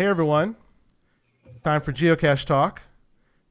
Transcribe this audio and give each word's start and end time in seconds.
Hey 0.00 0.06
everyone, 0.06 0.56
time 1.62 1.82
for 1.82 1.92
Geocache 1.92 2.46
Talk. 2.46 2.80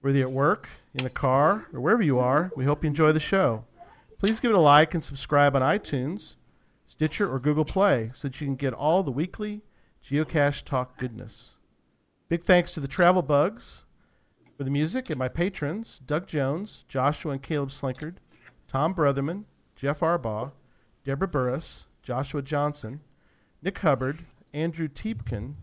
Whether 0.02 0.18
you're 0.18 0.28
at 0.28 0.34
work, 0.34 0.68
in 0.96 1.04
the 1.04 1.10
car, 1.12 1.68
or 1.72 1.80
wherever 1.80 2.02
you 2.02 2.18
are, 2.18 2.52
we 2.56 2.66
hope 2.66 2.84
you 2.84 2.88
enjoy 2.88 3.12
the 3.12 3.20
show. 3.20 3.66
Please 4.18 4.40
give 4.40 4.50
it 4.50 4.58
a 4.58 4.60
like 4.60 4.96
and 4.96 5.04
subscribe 5.04 5.56
on 5.56 5.62
iTunes, 5.62 6.38
Stitcher, 6.88 7.32
or 7.32 7.40
Google 7.40 7.66
Play 7.66 8.10
so 8.16 8.28
that 8.28 8.42
you 8.42 8.48
can 8.48 8.56
get 8.56 8.74
all 8.74 9.04
the 9.04 9.12
weekly 9.12 9.62
Geocache 10.04 10.64
Talk 10.64 10.98
goodness. 10.98 11.58
Big 12.30 12.44
thanks 12.44 12.74
to 12.74 12.80
the 12.80 12.88
Travel 12.88 13.22
Bugs 13.22 13.86
for 14.58 14.64
the 14.64 14.72
music 14.72 15.12
and 15.12 15.20
my 15.20 15.28
patrons 15.28 16.00
Doug 16.00 16.26
Jones, 16.26 16.84
Joshua 16.88 17.34
and 17.34 17.44
Caleb 17.44 17.70
Slinkard, 17.70 18.16
Tom 18.68 18.96
Brotherman, 18.96 19.44
Jeff 19.76 20.00
Arbaugh, 20.00 20.54
Deborah 21.04 21.28
Burris, 21.28 21.86
Joshua 22.02 22.42
Johnson, 22.42 23.02
Nick 23.62 23.78
Hubbard, 23.78 24.26
Andrew 24.52 24.88
Teepkin, 24.88 25.54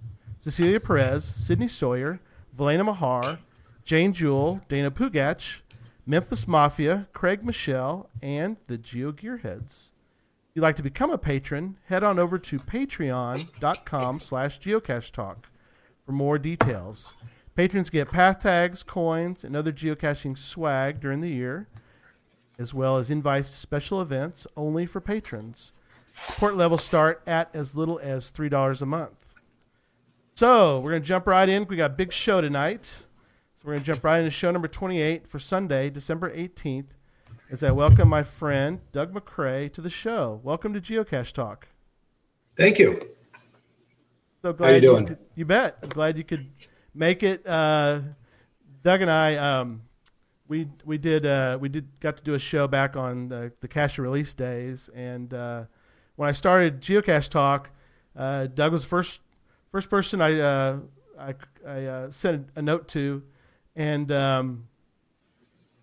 Cecilia 0.46 0.78
Perez, 0.78 1.24
Sydney 1.24 1.66
Sawyer, 1.66 2.20
Valena 2.56 2.84
Mahar, 2.84 3.40
Jane 3.82 4.12
Jewell, 4.12 4.60
Dana 4.68 4.92
Pugach, 4.92 5.62
Memphis 6.06 6.46
Mafia, 6.46 7.08
Craig 7.12 7.44
Michelle, 7.44 8.08
and 8.22 8.56
the 8.68 8.78
Geo 8.78 9.10
Gearheads. 9.10 9.90
If 9.90 10.54
you'd 10.54 10.62
like 10.62 10.76
to 10.76 10.84
become 10.84 11.10
a 11.10 11.18
patron, 11.18 11.78
head 11.86 12.04
on 12.04 12.20
over 12.20 12.38
to 12.38 12.60
patreon.com 12.60 14.20
slash 14.20 14.60
geocache 14.60 15.10
talk 15.10 15.48
for 16.04 16.12
more 16.12 16.38
details. 16.38 17.16
Patrons 17.56 17.90
get 17.90 18.12
path 18.12 18.38
tags, 18.38 18.84
coins, 18.84 19.42
and 19.42 19.56
other 19.56 19.72
geocaching 19.72 20.38
swag 20.38 21.00
during 21.00 21.22
the 21.22 21.28
year, 21.28 21.66
as 22.56 22.72
well 22.72 22.98
as 22.98 23.10
invites 23.10 23.50
to 23.50 23.56
special 23.56 24.00
events 24.00 24.46
only 24.56 24.86
for 24.86 25.00
patrons. 25.00 25.72
Support 26.22 26.54
levels 26.54 26.84
start 26.84 27.20
at 27.26 27.52
as 27.52 27.74
little 27.74 27.98
as 27.98 28.30
$3 28.30 28.80
a 28.80 28.86
month. 28.86 29.25
So 30.36 30.80
we're 30.80 30.90
going 30.90 31.02
to 31.02 31.08
jump 31.08 31.26
right 31.26 31.48
in. 31.48 31.66
We 31.66 31.76
got 31.76 31.92
a 31.92 31.94
big 31.94 32.12
show 32.12 32.42
tonight. 32.42 32.84
So 32.84 33.06
we're 33.64 33.72
going 33.72 33.84
to 33.84 33.86
jump 33.86 34.04
right 34.04 34.18
into 34.18 34.30
show 34.30 34.50
number 34.50 34.68
28 34.68 35.26
for 35.26 35.38
Sunday, 35.38 35.88
December 35.88 36.30
18th, 36.30 36.90
as 37.50 37.64
I 37.64 37.70
welcome 37.70 38.06
my 38.10 38.22
friend 38.22 38.80
Doug 38.92 39.14
Macrae 39.14 39.70
to 39.70 39.80
the 39.80 39.88
show. 39.88 40.38
Welcome 40.44 40.74
to 40.74 40.80
Geocache 40.82 41.32
Talk. 41.32 41.68
Thank 42.54 42.78
you. 42.78 43.00
So 44.42 44.52
glad 44.52 44.74
you 44.74 44.80
doing? 44.82 45.06
could, 45.06 45.18
you 45.36 45.46
bet. 45.46 45.78
I'm 45.82 45.88
glad 45.88 46.18
you 46.18 46.24
could 46.24 46.50
make 46.92 47.22
it. 47.22 47.46
Uh, 47.46 48.00
Doug 48.82 49.00
and 49.00 49.10
I, 49.10 49.36
um, 49.36 49.84
we 50.48 50.68
we 50.84 50.98
did 50.98 51.24
uh, 51.24 51.56
we 51.58 51.70
did 51.70 51.98
got 51.98 52.18
to 52.18 52.22
do 52.22 52.34
a 52.34 52.38
show 52.38 52.68
back 52.68 52.94
on 52.94 53.30
the, 53.30 53.52
the 53.62 53.68
cache 53.68 53.98
release 53.98 54.34
days, 54.34 54.90
and 54.94 55.32
uh, 55.32 55.64
when 56.16 56.28
I 56.28 56.32
started 56.32 56.82
Geocache 56.82 57.30
Talk, 57.30 57.70
uh, 58.14 58.48
Doug 58.48 58.72
was 58.72 58.82
the 58.82 58.88
first 58.88 59.20
first 59.76 59.90
person 59.90 60.22
I 60.22 60.40
uh, 60.40 60.78
I, 61.18 61.34
I 61.66 61.84
uh, 61.84 62.10
sent 62.10 62.48
a 62.56 62.62
note 62.62 62.88
to, 62.88 63.22
and 63.74 64.10
um, 64.10 64.68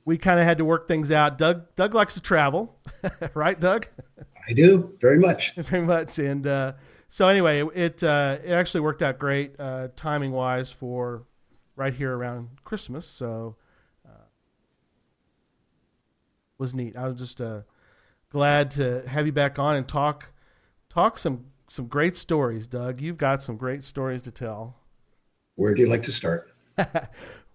we 0.04 0.18
kind 0.18 0.40
of 0.40 0.48
had 0.48 0.58
to 0.58 0.66
work 0.66 0.88
things 0.88 1.12
out. 1.12 1.38
Doug 1.38 1.76
Doug 1.76 1.94
likes 1.94 2.16
to 2.16 2.20
travel, 2.20 2.80
right, 3.36 3.60
Doug? 3.60 3.86
I 4.50 4.54
do 4.54 4.98
very 5.00 5.20
much. 5.20 5.54
very 5.58 5.86
much. 5.86 6.18
And 6.18 6.48
uh, 6.48 6.74
so 7.08 7.28
anyway, 7.28 7.64
it 7.76 8.04
uh, 8.04 8.40
it 8.44 8.50
actually 8.50 8.82
worked 8.82 9.04
out 9.04 9.20
great 9.20 9.60
uh, 9.60 9.90
timing 9.96 10.32
wise 10.32 10.72
for 10.72 11.26
right 11.76 11.94
here 11.94 12.18
around 12.18 12.64
Christmas. 12.64 13.08
So 13.08 13.58
uh, 14.04 14.26
was 16.58 16.74
neat. 16.74 16.98
I 16.98 17.08
was 17.10 17.20
just 17.20 17.40
uh, 17.40 17.62
glad 18.32 18.72
to 18.72 19.08
have 19.08 19.28
you 19.28 19.32
back 19.32 19.60
on 19.60 19.76
and 19.76 19.88
talk 19.88 20.32
talk 20.90 21.20
some 21.20 21.53
some 21.74 21.88
great 21.88 22.16
stories, 22.16 22.68
Doug. 22.68 23.02
You've 23.02 23.18
got 23.18 23.42
some 23.42 23.58
great 23.58 23.84
stories 23.84 24.22
to 24.22 24.32
tell. 24.32 24.76
Where 25.56 25.74
do 25.74 25.82
you 25.82 25.90
like 25.90 26.04
to 26.04 26.12
start? 26.12 26.52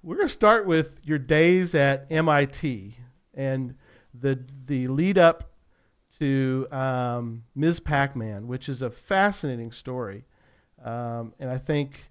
We're 0.02 0.16
going 0.16 0.26
to 0.26 0.32
start 0.32 0.66
with 0.66 0.98
your 1.04 1.18
days 1.18 1.72
at 1.72 2.10
MIT 2.10 2.96
and 3.32 3.76
the 4.12 4.40
the 4.66 4.88
lead 4.88 5.18
up 5.18 5.52
to 6.18 6.66
um, 6.72 7.44
Ms. 7.54 7.78
Pac-Man, 7.78 8.48
which 8.48 8.68
is 8.68 8.82
a 8.82 8.90
fascinating 8.90 9.70
story, 9.70 10.24
um, 10.84 11.32
and 11.38 11.48
I 11.48 11.58
think 11.58 12.10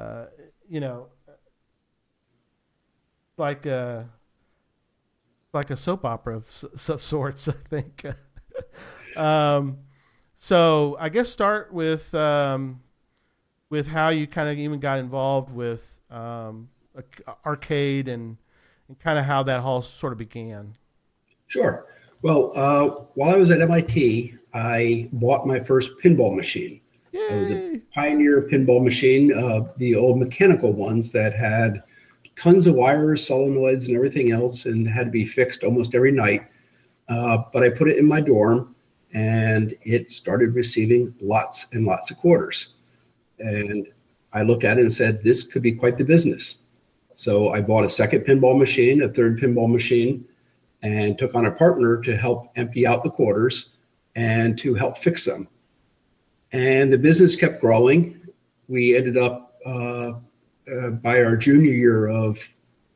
uh, 0.00 0.24
you 0.68 0.80
know, 0.80 1.06
like 3.36 3.66
a 3.66 4.10
like 5.52 5.70
a 5.70 5.76
soap 5.76 6.04
opera 6.04 6.38
of, 6.38 6.64
of 6.88 7.00
sorts. 7.00 7.46
I 7.48 7.52
think. 7.52 8.04
um, 9.16 9.78
so 10.42 10.96
I 10.98 11.10
guess 11.10 11.28
start 11.28 11.70
with 11.70 12.14
um, 12.14 12.80
with 13.68 13.88
how 13.88 14.08
you 14.08 14.26
kind 14.26 14.48
of 14.48 14.58
even 14.58 14.80
got 14.80 14.98
involved 14.98 15.54
with 15.54 16.00
um, 16.10 16.70
arcade 17.44 18.08
and 18.08 18.38
and 18.88 18.98
kind 18.98 19.18
of 19.18 19.26
how 19.26 19.42
that 19.42 19.60
all 19.60 19.82
sort 19.82 20.14
of 20.14 20.18
began. 20.18 20.76
Sure. 21.46 21.86
Well, 22.22 22.52
uh, 22.56 22.88
while 23.14 23.34
I 23.34 23.36
was 23.36 23.50
at 23.50 23.60
MIT, 23.60 24.34
I 24.54 25.10
bought 25.12 25.46
my 25.46 25.60
first 25.60 25.92
pinball 26.02 26.34
machine. 26.34 26.80
It 27.12 27.38
was 27.38 27.50
a 27.50 27.78
Pioneer 27.94 28.42
pinball 28.42 28.82
machine, 28.82 29.32
uh, 29.36 29.70
the 29.76 29.94
old 29.94 30.18
mechanical 30.18 30.72
ones 30.72 31.12
that 31.12 31.34
had 31.34 31.82
tons 32.34 32.66
of 32.66 32.76
wires, 32.76 33.28
solenoids, 33.28 33.88
and 33.88 33.94
everything 33.94 34.32
else, 34.32 34.64
and 34.64 34.88
had 34.88 35.06
to 35.06 35.10
be 35.10 35.24
fixed 35.24 35.64
almost 35.64 35.94
every 35.94 36.12
night. 36.12 36.46
Uh, 37.08 37.38
but 37.52 37.62
I 37.62 37.68
put 37.68 37.90
it 37.90 37.98
in 37.98 38.06
my 38.06 38.20
dorm, 38.22 38.74
and 39.12 39.74
it 39.82 40.10
started 40.12 40.54
receiving 40.54 41.14
lots 41.20 41.66
and 41.72 41.84
lots 41.86 42.10
of 42.10 42.16
quarters. 42.16 42.74
And 43.38 43.88
I 44.32 44.42
looked 44.42 44.64
at 44.64 44.78
it 44.78 44.82
and 44.82 44.92
said, 44.92 45.22
"This 45.22 45.42
could 45.42 45.62
be 45.62 45.72
quite 45.72 45.96
the 45.96 46.04
business." 46.04 46.58
So 47.16 47.50
I 47.50 47.60
bought 47.60 47.84
a 47.84 47.88
second 47.88 48.20
pinball 48.20 48.58
machine, 48.58 49.02
a 49.02 49.08
third 49.08 49.38
pinball 49.38 49.70
machine, 49.70 50.24
and 50.82 51.18
took 51.18 51.34
on 51.34 51.46
a 51.46 51.50
partner 51.50 52.00
to 52.00 52.16
help 52.16 52.50
empty 52.56 52.86
out 52.86 53.02
the 53.02 53.10
quarters 53.10 53.70
and 54.16 54.58
to 54.58 54.74
help 54.74 54.96
fix 54.96 55.24
them. 55.24 55.48
And 56.52 56.92
the 56.92 56.98
business 56.98 57.36
kept 57.36 57.60
growing. 57.60 58.20
We 58.68 58.96
ended 58.96 59.16
up 59.16 59.58
uh, 59.66 60.12
uh, 60.70 60.90
by 60.90 61.22
our 61.22 61.36
junior 61.36 61.72
year 61.72 62.08
of 62.08 62.38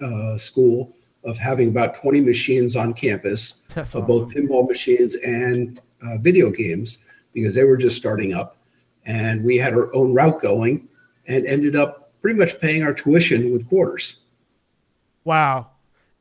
uh, 0.00 0.38
school 0.38 0.96
of 1.24 1.38
having 1.38 1.68
about 1.68 2.00
20 2.00 2.20
machines 2.20 2.76
on 2.76 2.92
campus 2.92 3.62
awesome. 3.76 4.06
both 4.06 4.32
pinball 4.32 4.68
machines 4.68 5.14
and 5.16 5.80
uh, 6.04 6.18
video 6.18 6.50
games 6.50 6.98
because 7.32 7.54
they 7.54 7.64
were 7.64 7.76
just 7.76 7.96
starting 7.96 8.32
up. 8.32 8.56
And 9.06 9.44
we 9.44 9.56
had 9.56 9.74
our 9.74 9.94
own 9.94 10.14
route 10.14 10.40
going 10.40 10.88
and 11.26 11.44
ended 11.46 11.76
up 11.76 12.12
pretty 12.22 12.38
much 12.38 12.58
paying 12.60 12.82
our 12.82 12.94
tuition 12.94 13.52
with 13.52 13.68
quarters. 13.68 14.18
Wow, 15.24 15.70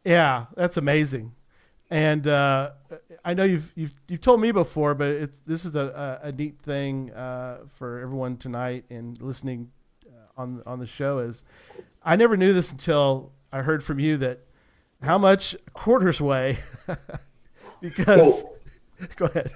yeah, 0.04 0.46
that's 0.56 0.78
amazing. 0.78 1.34
And 1.90 2.28
uh, 2.28 2.72
I 3.24 3.34
know 3.34 3.44
you've 3.44 3.72
you've 3.76 3.94
you've 4.08 4.22
told 4.22 4.42
me 4.42 4.52
before, 4.52 4.96
but 4.96 5.10
it's 5.10 5.42
this 5.46 5.64
is 5.64 5.76
a 5.76 6.20
a, 6.24 6.28
a 6.28 6.32
neat 6.32 6.60
thing 6.60 7.12
uh, 7.12 7.60
for 7.68 8.00
everyone 8.00 8.38
tonight 8.38 8.86
and 8.90 9.22
listening 9.22 9.72
uh, 10.08 10.42
on 10.42 10.64
on 10.66 10.80
the 10.80 10.86
show 10.86 11.20
is 11.20 11.44
I 12.04 12.16
never 12.16 12.36
knew 12.36 12.54
this 12.54 12.72
until 12.72 13.32
I 13.52 13.62
heard 13.62 13.84
from 13.84 14.00
you 14.00 14.18
that 14.18 14.40
how 15.02 15.18
much 15.18 15.56
quarters 15.74 16.20
weigh 16.20 16.58
because 17.82 18.44
Well, 18.44 18.56
go 19.16 19.26
ahead. 19.26 19.52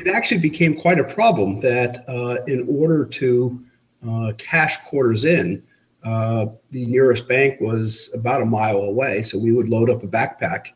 It 0.00 0.08
actually 0.08 0.38
became 0.38 0.74
quite 0.76 0.98
a 0.98 1.04
problem 1.04 1.60
that 1.60 2.04
uh, 2.08 2.42
in 2.46 2.66
order 2.68 3.04
to 3.04 3.60
uh, 4.08 4.32
cash 4.38 4.78
quarters 4.78 5.24
in, 5.24 5.62
uh, 6.04 6.46
the 6.70 6.86
nearest 6.86 7.28
bank 7.28 7.60
was 7.60 8.10
about 8.14 8.40
a 8.40 8.44
mile 8.44 8.78
away. 8.78 9.22
So 9.22 9.38
we 9.38 9.52
would 9.52 9.68
load 9.68 9.90
up 9.90 10.02
a 10.02 10.06
backpack 10.08 10.68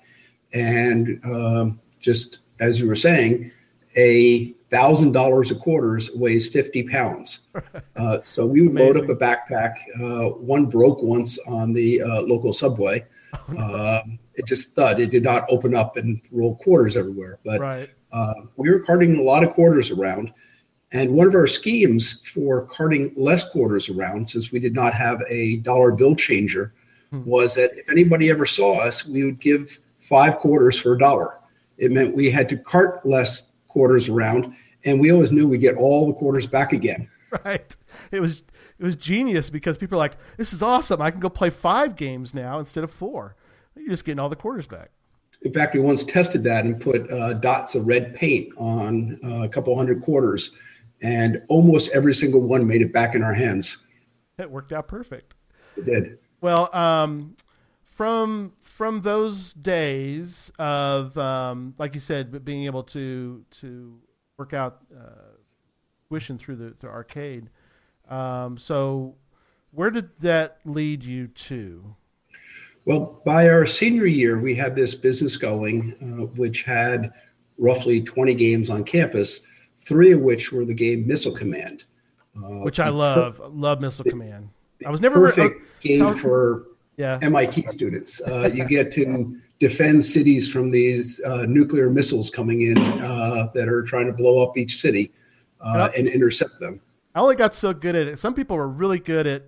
and 0.52 1.20
um, 1.24 1.80
just, 1.98 2.40
as 2.60 2.80
you 2.80 2.86
were 2.86 2.94
saying, 2.94 3.50
a 3.96 4.52
thousand 4.70 5.12
dollars 5.12 5.50
of 5.50 5.58
quarters 5.58 6.10
weighs 6.14 6.48
50 6.48 6.84
pounds. 6.84 7.40
Uh, 7.96 8.18
so 8.24 8.44
we 8.44 8.60
would 8.60 8.74
load 8.74 8.96
up 8.96 9.08
a 9.08 9.14
backpack. 9.14 9.76
Uh, 10.00 10.30
one 10.30 10.66
broke 10.66 11.00
once 11.00 11.38
on 11.46 11.72
the 11.72 12.02
uh, 12.02 12.22
local 12.22 12.52
subway. 12.52 13.06
Uh, 13.56 14.02
it 14.34 14.44
just 14.46 14.74
thud. 14.74 14.98
It 14.98 15.12
did 15.12 15.22
not 15.22 15.46
open 15.48 15.76
up 15.76 15.96
and 15.96 16.20
roll 16.32 16.56
quarters 16.56 16.96
everywhere. 16.96 17.38
But 17.44 17.60
Right. 17.60 17.88
Uh, 18.14 18.34
we 18.56 18.70
were 18.70 18.80
carting 18.80 19.16
a 19.16 19.22
lot 19.22 19.42
of 19.42 19.50
quarters 19.50 19.90
around. 19.90 20.32
And 20.92 21.10
one 21.10 21.26
of 21.26 21.34
our 21.34 21.48
schemes 21.48 22.26
for 22.26 22.64
carting 22.66 23.12
less 23.16 23.50
quarters 23.50 23.88
around, 23.88 24.30
since 24.30 24.52
we 24.52 24.60
did 24.60 24.74
not 24.74 24.94
have 24.94 25.20
a 25.28 25.56
dollar 25.56 25.90
bill 25.90 26.14
changer, 26.14 26.72
was 27.24 27.54
that 27.54 27.72
if 27.76 27.88
anybody 27.88 28.30
ever 28.30 28.46
saw 28.46 28.78
us, 28.80 29.06
we 29.06 29.24
would 29.24 29.38
give 29.38 29.78
five 29.98 30.38
quarters 30.38 30.78
for 30.78 30.94
a 30.94 30.98
dollar. 30.98 31.38
It 31.78 31.92
meant 31.92 32.14
we 32.14 32.30
had 32.30 32.48
to 32.48 32.56
cart 32.56 33.04
less 33.06 33.52
quarters 33.66 34.08
around, 34.08 34.54
and 34.84 35.00
we 35.00 35.12
always 35.12 35.32
knew 35.32 35.46
we'd 35.46 35.60
get 35.60 35.76
all 35.76 36.06
the 36.06 36.12
quarters 36.12 36.46
back 36.46 36.72
again. 36.72 37.08
Right. 37.44 37.76
It 38.12 38.20
was 38.20 38.44
it 38.78 38.84
was 38.84 38.94
genius 38.94 39.50
because 39.50 39.76
people 39.76 39.96
are 39.96 39.98
like, 39.98 40.16
this 40.36 40.52
is 40.52 40.62
awesome. 40.62 41.02
I 41.02 41.10
can 41.10 41.18
go 41.18 41.28
play 41.28 41.50
five 41.50 41.96
games 41.96 42.32
now 42.32 42.60
instead 42.60 42.84
of 42.84 42.92
four. 42.92 43.34
You're 43.74 43.88
just 43.88 44.04
getting 44.04 44.20
all 44.20 44.28
the 44.28 44.36
quarters 44.36 44.68
back. 44.68 44.92
In 45.44 45.52
fact, 45.52 45.74
we 45.74 45.80
once 45.80 46.04
tested 46.04 46.42
that 46.44 46.64
and 46.64 46.80
put 46.80 47.10
uh, 47.10 47.34
dots 47.34 47.74
of 47.74 47.86
red 47.86 48.14
paint 48.14 48.52
on 48.58 49.18
uh, 49.24 49.44
a 49.44 49.48
couple 49.48 49.76
hundred 49.76 50.02
quarters, 50.02 50.52
and 51.02 51.42
almost 51.48 51.90
every 51.92 52.14
single 52.14 52.40
one 52.40 52.66
made 52.66 52.82
it 52.82 52.92
back 52.92 53.14
in 53.14 53.22
our 53.22 53.34
hands. 53.34 53.84
It 54.38 54.50
worked 54.50 54.72
out 54.72 54.88
perfect. 54.88 55.34
It 55.76 55.84
did. 55.84 56.18
Well, 56.40 56.74
um, 56.74 57.36
from 57.82 58.54
from 58.58 59.02
those 59.02 59.52
days 59.54 60.50
of 60.58 61.16
um, 61.18 61.74
like 61.78 61.94
you 61.94 62.00
said, 62.00 62.44
being 62.44 62.64
able 62.64 62.82
to 62.84 63.44
to 63.60 64.00
work 64.38 64.52
out 64.52 64.80
uh, 64.98 65.34
tuition 66.08 66.38
through 66.38 66.56
the, 66.56 66.74
the 66.80 66.86
arcade. 66.86 67.50
Um, 68.08 68.56
so, 68.56 69.16
where 69.70 69.90
did 69.90 70.16
that 70.20 70.58
lead 70.64 71.04
you 71.04 71.26
to? 71.26 71.96
Well, 72.86 73.20
by 73.24 73.48
our 73.48 73.66
senior 73.66 74.06
year, 74.06 74.38
we 74.40 74.54
had 74.54 74.76
this 74.76 74.94
business 74.94 75.36
going, 75.36 75.94
uh, 76.02 76.26
which 76.36 76.62
had 76.62 77.12
roughly 77.56 78.02
20 78.02 78.34
games 78.34 78.68
on 78.68 78.84
campus, 78.84 79.40
three 79.78 80.12
of 80.12 80.20
which 80.20 80.52
were 80.52 80.64
the 80.64 80.74
game 80.74 81.06
Missile 81.06 81.32
Command. 81.32 81.84
Uh, 82.36 82.62
Which 82.64 82.80
I 82.80 82.88
love. 82.88 83.40
love 83.54 83.80
Missile 83.80 84.06
Command. 84.06 84.48
I 84.84 84.90
was 84.90 85.00
never 85.00 85.14
perfect 85.14 85.60
uh, 85.60 85.64
game 85.80 86.00
how- 86.00 86.14
for 86.14 86.66
yeah. 86.96 87.18
MIT 87.22 87.66
students. 87.68 88.20
Uh, 88.20 88.50
you 88.52 88.66
get 88.66 88.92
to 88.94 89.40
defend 89.60 90.04
cities 90.04 90.50
from 90.50 90.70
these 90.70 91.20
uh, 91.20 91.46
nuclear 91.48 91.90
missiles 91.90 92.30
coming 92.30 92.62
in 92.62 92.76
uh, 92.76 93.48
that 93.54 93.68
are 93.68 93.82
trying 93.84 94.06
to 94.06 94.12
blow 94.12 94.42
up 94.42 94.56
each 94.58 94.80
city 94.80 95.12
uh, 95.60 95.90
and 95.96 96.08
intercept 96.08 96.58
them. 96.58 96.80
I 97.14 97.20
only 97.20 97.36
got 97.36 97.54
so 97.54 97.72
good 97.72 97.94
at 97.94 98.08
it. 98.08 98.18
Some 98.18 98.34
people 98.34 98.56
were 98.56 98.68
really 98.68 98.98
good 98.98 99.26
at 99.28 99.44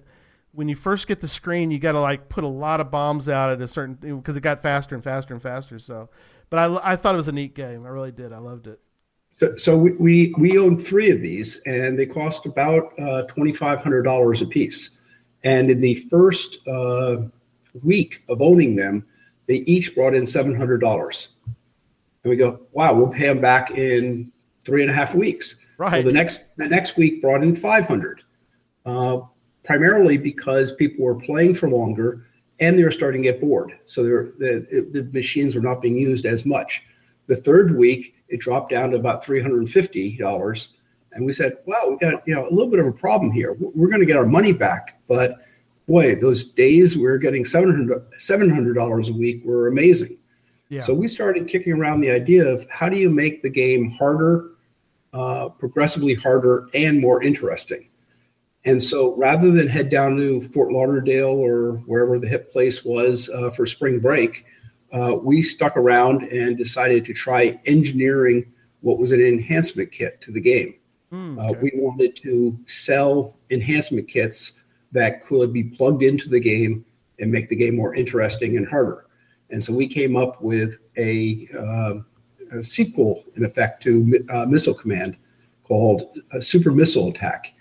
when 0.57 0.69
you 0.69 0.75
first 0.75 1.07
get 1.07 1.21
the 1.21 1.29
screen. 1.29 1.71
You 1.71 1.79
got 1.79 1.93
to 1.93 2.01
like 2.01 2.29
put 2.29 2.43
a 2.43 2.49
lot 2.49 2.81
of 2.81 2.91
bombs 2.91 3.29
out 3.29 3.51
at 3.51 3.61
a 3.61 3.69
certain 3.69 3.95
because 3.95 4.37
it 4.37 4.41
got 4.41 4.61
faster 4.61 4.95
and 4.95 5.05
faster 5.05 5.35
and 5.35 5.43
faster. 5.43 5.79
So, 5.79 6.09
but 6.51 6.59
I, 6.59 6.93
I 6.93 6.97
thought 6.97 7.15
it 7.15 7.19
was 7.19 7.29
a 7.29 7.33
neat 7.33 7.55
game. 7.55 7.85
I 7.85 7.91
really 7.91 8.11
did. 8.11 8.33
I 8.33 8.39
loved 8.39 8.67
it. 8.67 8.81
So, 9.29 9.55
so 9.57 9.77
we, 9.77 9.93
we, 9.93 10.35
we 10.39 10.59
owned 10.59 10.81
three 10.81 11.11
of 11.11 11.21
these, 11.21 11.61
and 11.67 11.99
they 11.99 12.07
cost 12.07 12.47
about 12.47 12.85
uh, 12.99 13.27
$2,500 13.29 14.43
a 14.43 14.47
piece. 14.47 14.91
And 15.45 15.71
in 15.71 15.81
the 15.81 15.97
first 16.09 16.67
uh, 16.67 17.19
week 17.83 18.25
of 18.31 18.41
owning 18.41 18.75
them, 18.75 19.07
they 19.47 19.57
each 19.57 19.95
brought 19.95 20.15
in 20.15 20.23
$700. 20.23 21.29
And 21.45 21.55
we 22.25 22.37
go, 22.37 22.61
wow, 22.73 22.95
we'll 22.95 23.09
pay 23.09 23.27
them 23.27 23.41
back 23.41 23.73
in 23.73 24.33
three 24.65 24.81
and 24.81 24.91
a 24.91 24.95
half 24.95 25.15
weeks. 25.15 25.57
Right. 25.77 25.93
Well, 25.93 26.03
the 26.03 26.13
next 26.13 26.57
the 26.57 26.67
next 26.67 26.97
week 26.97 27.21
brought 27.21 27.43
in 27.43 27.55
500, 27.55 28.23
uh, 28.87 29.21
primarily 29.67 30.17
because 30.17 30.73
people 30.73 31.05
were 31.05 31.17
playing 31.17 31.55
for 31.55 31.69
longer 31.69 32.25
and 32.61 32.79
they 32.79 32.85
were 32.85 32.91
starting 32.91 33.23
to 33.23 33.33
get 33.33 33.41
bored. 33.41 33.79
So 33.85 34.05
the 34.05 34.89
the 34.93 35.11
machines 35.13 35.55
were 35.55 35.61
not 35.61 35.83
being 35.83 35.97
used 35.97 36.25
as 36.25 36.47
much. 36.47 36.83
The 37.27 37.37
third 37.37 37.77
week 37.77 38.15
it 38.29 38.41
dropped 38.41 38.71
down 38.71 38.91
to 38.91 38.97
about 38.97 39.25
350 39.25 40.17
dollars, 40.17 40.71
and 41.13 41.27
we 41.27 41.33
said, 41.33 41.59
"Wow, 41.67 41.89
we 41.91 41.97
got 41.99 42.27
you 42.27 42.35
know 42.35 42.49
a 42.49 42.51
little 42.51 42.71
bit 42.71 42.81
of 42.81 42.87
a 42.87 42.93
problem 42.93 43.31
here. 43.33 43.57
We're 43.59 43.89
going 43.89 44.01
to 44.01 44.07
get 44.07 44.17
our 44.17 44.27
money 44.27 44.53
back, 44.53 45.01
but 45.09 45.39
boy, 45.87 46.15
those 46.15 46.45
days 46.45 46.97
we 46.97 47.03
were 47.03 47.19
getting 47.19 47.45
700 47.45 48.75
dollars 48.75 49.09
a 49.09 49.13
week 49.13 49.45
were 49.45 49.69
amazing." 49.69 50.17
Yeah. 50.69 50.81
So 50.81 50.95
we 50.95 51.07
started 51.07 51.47
kicking 51.47 51.75
around 51.75 52.01
the 52.01 52.11
idea 52.11 52.45
of 52.45 52.69
how 52.71 52.89
do 52.89 52.97
you 52.97 53.09
make 53.09 53.43
the 53.43 53.51
game 53.51 53.91
harder, 53.91 54.51
uh, 55.13 55.49
progressively 55.51 56.15
harder, 56.15 56.69
and 56.75 57.01
more 57.01 57.23
interesting. 57.23 57.89
And 58.67 58.83
so 58.83 59.15
rather 59.15 59.53
than 59.53 59.69
head 59.69 59.91
down 59.91 60.17
to 60.17 60.43
Fort 60.43 60.73
Lauderdale 60.73 61.29
or 61.29 61.77
wherever 61.87 62.19
the 62.19 62.29
hip 62.29 62.53
place 62.53 62.85
was 62.85 63.31
uh, 63.31 63.51
for 63.51 63.65
spring 63.65 64.01
break, 64.01 64.45
uh, 64.93 65.17
we 65.23 65.41
stuck 65.41 65.77
around 65.77 66.25
and 66.25 66.57
decided 66.57 67.05
to 67.05 67.15
try 67.15 67.59
engineering 67.67 68.53
what 68.81 68.99
was 68.99 69.13
an 69.13 69.21
enhancement 69.21 69.93
kit 69.93 70.21
to 70.21 70.33
the 70.33 70.41
game. 70.41 70.75
Hmm, 71.11 71.39
Uh, 71.39 71.53
we 71.63 71.71
wanted 71.75 72.17
to 72.17 72.59
sell 72.67 73.37
enhancement 73.51 74.09
kits 74.09 74.61
that 74.91 75.23
could 75.23 75.53
be 75.53 75.65
plugged 75.65 76.03
into 76.03 76.29
the 76.29 76.41
game 76.41 76.85
and 77.21 77.31
make 77.31 77.49
the 77.49 77.57
game 77.57 77.77
more 77.77 77.95
interesting 77.95 78.57
and 78.57 78.67
harder. 78.67 79.07
And 79.51 79.63
so 79.63 79.73
we 79.73 79.87
came 79.87 80.17
up 80.17 80.43
with 80.43 80.79
a, 80.99 81.49
uh, 81.57 81.95
a 82.59 82.65
sequel, 82.65 83.25
in 83.37 83.45
effect, 83.45 83.83
to 83.85 84.19
uh, 84.31 84.47
Missile 84.47 84.75
Command 84.75 85.17
called 85.63 86.19
uh, 86.33 86.41
Super 86.41 86.73
Missile 86.73 87.09
Attack. 87.11 87.53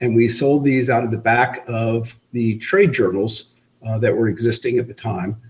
And 0.00 0.14
we 0.14 0.28
sold 0.28 0.64
these 0.64 0.90
out 0.90 1.04
of 1.04 1.10
the 1.10 1.18
back 1.18 1.64
of 1.68 2.18
the 2.32 2.58
trade 2.58 2.92
journals 2.92 3.54
uh, 3.86 3.98
that 3.98 4.14
were 4.14 4.28
existing 4.28 4.78
at 4.78 4.88
the 4.88 4.94
time 4.94 5.40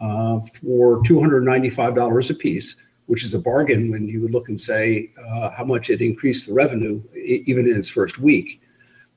uh, 0.00 0.40
for 0.40 1.02
$295 1.02 2.30
a 2.30 2.34
piece, 2.34 2.76
which 3.06 3.24
is 3.24 3.34
a 3.34 3.38
bargain 3.38 3.90
when 3.90 4.08
you 4.08 4.20
would 4.22 4.30
look 4.30 4.48
and 4.48 4.60
say 4.60 5.10
uh, 5.28 5.50
how 5.50 5.64
much 5.64 5.90
it 5.90 6.00
increased 6.00 6.46
the 6.46 6.54
revenue, 6.54 7.02
e- 7.14 7.42
even 7.46 7.68
in 7.68 7.76
its 7.76 7.88
first 7.88 8.18
week. 8.18 8.62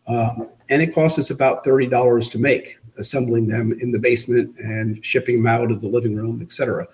Um, 0.08 0.50
and 0.70 0.82
it 0.82 0.94
cost 0.94 1.18
us 1.18 1.30
about 1.30 1.64
$30 1.64 2.32
to 2.32 2.38
make, 2.38 2.78
assembling 2.98 3.48
them 3.48 3.74
in 3.82 3.92
the 3.92 4.00
basement 4.00 4.58
and 4.60 5.04
shipping 5.06 5.38
them 5.38 5.48
out 5.48 5.72
of 5.72 5.82
the 5.82 5.88
living 5.88 6.16
room, 6.16 6.42
et 6.42 6.52
cetera. 6.52 6.88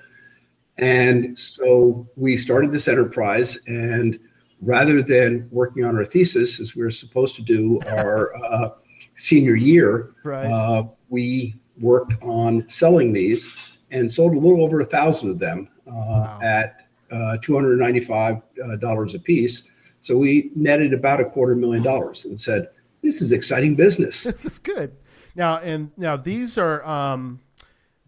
And 0.78 1.38
so 1.38 2.08
we 2.16 2.38
started 2.38 2.72
this 2.72 2.88
enterprise, 2.88 3.58
and 3.68 4.20
rather 4.62 5.02
than 5.02 5.48
working 5.52 5.86
on 5.86 5.96
our 5.96 6.06
thesis 6.06 6.60
as 6.60 6.76
we 6.76 6.82
were 6.84 6.92
supposed 6.92 7.36
to 7.36 7.42
do 7.42 7.80
our 7.88 8.36
uh, 8.46 8.70
senior 9.16 9.56
year, 9.56 10.12
Right. 10.24 10.46
uh, 10.46 10.84
we 11.10 11.56
worked 11.80 12.14
on 12.22 12.68
selling 12.70 13.14
these 13.14 13.78
and 13.92 14.12
sold 14.12 14.34
a 14.36 14.40
little 14.40 14.64
over 14.64 14.82
a 14.82 14.86
thousand 14.86 15.30
of 15.30 15.40
them 15.40 15.70
uh, 15.88 15.92
Wow. 15.92 16.40
at 16.44 16.86
uh, 17.12 17.38
$295 17.42 18.42
uh, 18.64 19.16
a 19.16 19.20
piece. 19.20 19.64
So 20.02 20.18
we 20.18 20.52
netted 20.56 20.94
about 20.94 21.20
a 21.20 21.26
quarter 21.26 21.56
million 21.56 21.84
dollars 21.84 22.26
and 22.26 22.40
said, 22.40 22.70
this 23.02 23.22
is 23.22 23.32
exciting 23.32 23.76
business. 23.76 24.24
this 24.26 24.46
is 24.46 24.60
good. 24.60 24.96
Now 25.36 25.58
and 25.58 25.92
now 25.96 26.18
these 26.18 26.58
are 26.58 26.86
um, 26.86 27.40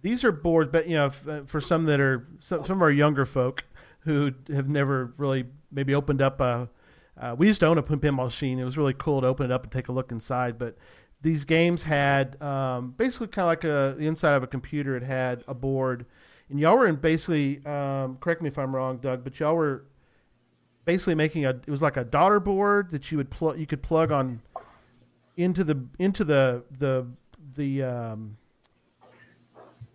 these 0.02 0.24
are 0.24 0.32
boards, 0.32 0.70
but 0.72 0.88
you 0.88 0.96
know, 0.96 1.06
f- 1.06 1.28
uh, 1.28 1.42
for 1.46 1.62
some 1.62 1.86
that 1.86 2.00
are 2.00 2.28
some, 2.40 2.64
some 2.64 2.78
of 2.78 2.82
our 2.82 2.92
younger 2.92 3.26
folk 3.26 3.64
who 4.02 4.34
have 4.54 4.68
never 4.68 5.14
really 5.18 5.46
maybe 5.72 5.94
opened 5.94 6.22
up 6.22 6.42
a. 6.42 6.70
Uh, 7.20 7.36
we 7.38 7.48
used 7.48 7.60
to 7.60 7.68
own 7.68 7.78
a 7.78 7.84
pinball 7.84 8.26
machine. 8.26 8.58
It 8.58 8.64
was 8.64 8.78
really 8.78 8.94
cool 8.94 9.22
to 9.22 9.28
open 9.28 9.46
it 9.46 9.52
up 9.52 9.64
and 9.64 9.72
take 9.72 9.90
a 9.90 9.92
look 9.92 10.12
inside. 10.12 10.58
But 10.58 10.78
these 11.22 11.46
games 11.46 11.84
had 11.84 12.42
um, 12.42 12.92
basically 12.98 13.28
kind 13.28 13.46
of 13.46 13.48
like 13.48 13.64
a 13.64 13.96
the 13.98 14.08
inside 14.08 14.34
of 14.34 14.44
a 14.44 14.48
computer. 14.48 14.96
It 14.96 15.04
had 15.04 15.44
a 15.48 15.54
board, 15.54 16.06
and 16.50 16.60
y'all 16.60 16.78
were 16.78 16.88
in 16.88 16.96
basically. 16.96 17.66
Um, 17.66 18.18
correct 18.18 18.42
me 18.42 18.48
if 18.48 18.58
I'm 18.58 18.76
wrong, 18.76 18.98
Doug, 18.98 19.24
but 19.24 19.40
y'all 19.40 19.56
were 19.56 19.86
basically 20.86 21.16
making 21.16 21.46
a. 21.46 21.50
It 21.50 21.70
was 21.70 21.82
like 21.82 21.98
a 21.98 22.04
daughter 22.04 22.40
board 22.40 22.92
that 22.92 23.12
you 23.12 23.18
would 23.18 23.30
plug. 23.30 23.60
You 23.60 23.68
could 23.68 23.84
plug 23.84 24.12
on 24.12 24.42
into 25.38 25.64
the 25.64 25.86
into 26.00 26.24
the 26.24 26.64
the 26.78 27.08
the 27.56 27.84
um, 27.84 28.38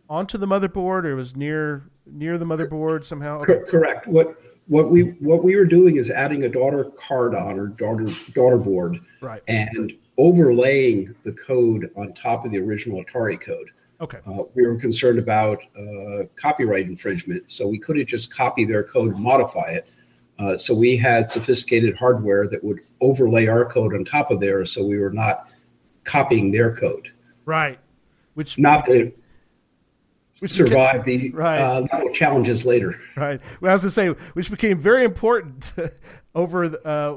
onto 0.09 0.39
the 0.39 0.47
motherboard 0.47 1.05
or 1.05 1.13
it 1.13 1.15
was 1.15 1.37
near 1.37 1.91
near 2.07 2.39
the 2.39 2.45
motherboard 2.45 3.05
somehow 3.05 3.41
okay. 3.41 3.61
Correct. 3.69 4.07
What 4.07 4.37
what 4.67 4.91
we 4.91 5.03
what 5.21 5.45
we 5.45 5.57
were 5.57 5.65
doing 5.65 5.97
is 5.97 6.11
adding 6.11 6.45
a 6.45 6.49
daughter 6.49 6.85
card 6.97 7.35
on 7.35 7.59
or 7.59 7.69
daughter 7.69 8.07
daughter 8.33 8.59
board 8.59 8.99
right 9.21 9.43
and 9.49 9.93
overlaying 10.19 11.15
the 11.25 11.33
code 11.33 11.91
on 11.97 12.13
top 12.15 12.45
of 12.45 12.51
the 12.51 12.59
original 12.59 13.05
Atari 13.05 13.41
code. 13.41 13.71
okay 14.01 14.19
Uh, 14.27 14.45
we 14.55 14.67
were 14.67 14.77
concerned 14.77 15.19
about 15.19 15.59
uh, 15.79 16.25
copyright 16.37 16.87
infringement, 16.87 17.51
so 17.51 17.67
we 17.69 17.79
couldn't 17.79 18.07
just 18.07 18.35
copy 18.35 18.65
their 18.65 18.83
code 18.83 19.15
and 19.15 19.23
modify 19.23 19.71
it. 19.71 19.89
Uh, 20.39 20.57
so 20.59 20.75
we 20.75 20.97
had 20.97 21.31
sophisticated 21.31 21.97
hardware 21.97 22.47
that 22.47 22.63
would 22.63 22.81
overlay 23.01 23.47
our 23.47 23.65
code 23.65 23.95
on 23.95 24.05
top 24.05 24.31
of 24.31 24.39
theirs, 24.39 24.73
so 24.73 24.85
we 24.85 24.99
were 24.99 25.13
not 25.13 25.49
copying 26.05 26.51
their 26.51 26.75
code. 26.75 27.13
right 27.45 27.79
which 28.35 28.59
Not 28.59 28.85
that 28.87 28.97
it, 28.97 29.19
survive 30.37 31.05
the 31.05 31.31
Right. 31.31 31.59
uh, 31.59 32.11
challenges 32.13 32.65
later. 32.65 32.95
Right. 33.17 33.41
Well, 33.61 33.71
I 33.71 33.75
was 33.75 33.83
to 33.83 33.91
say, 33.91 34.09
which 34.09 34.51
became 34.51 34.79
very 34.79 35.05
important 35.05 35.73
over 36.35 36.77
uh, 36.85 37.17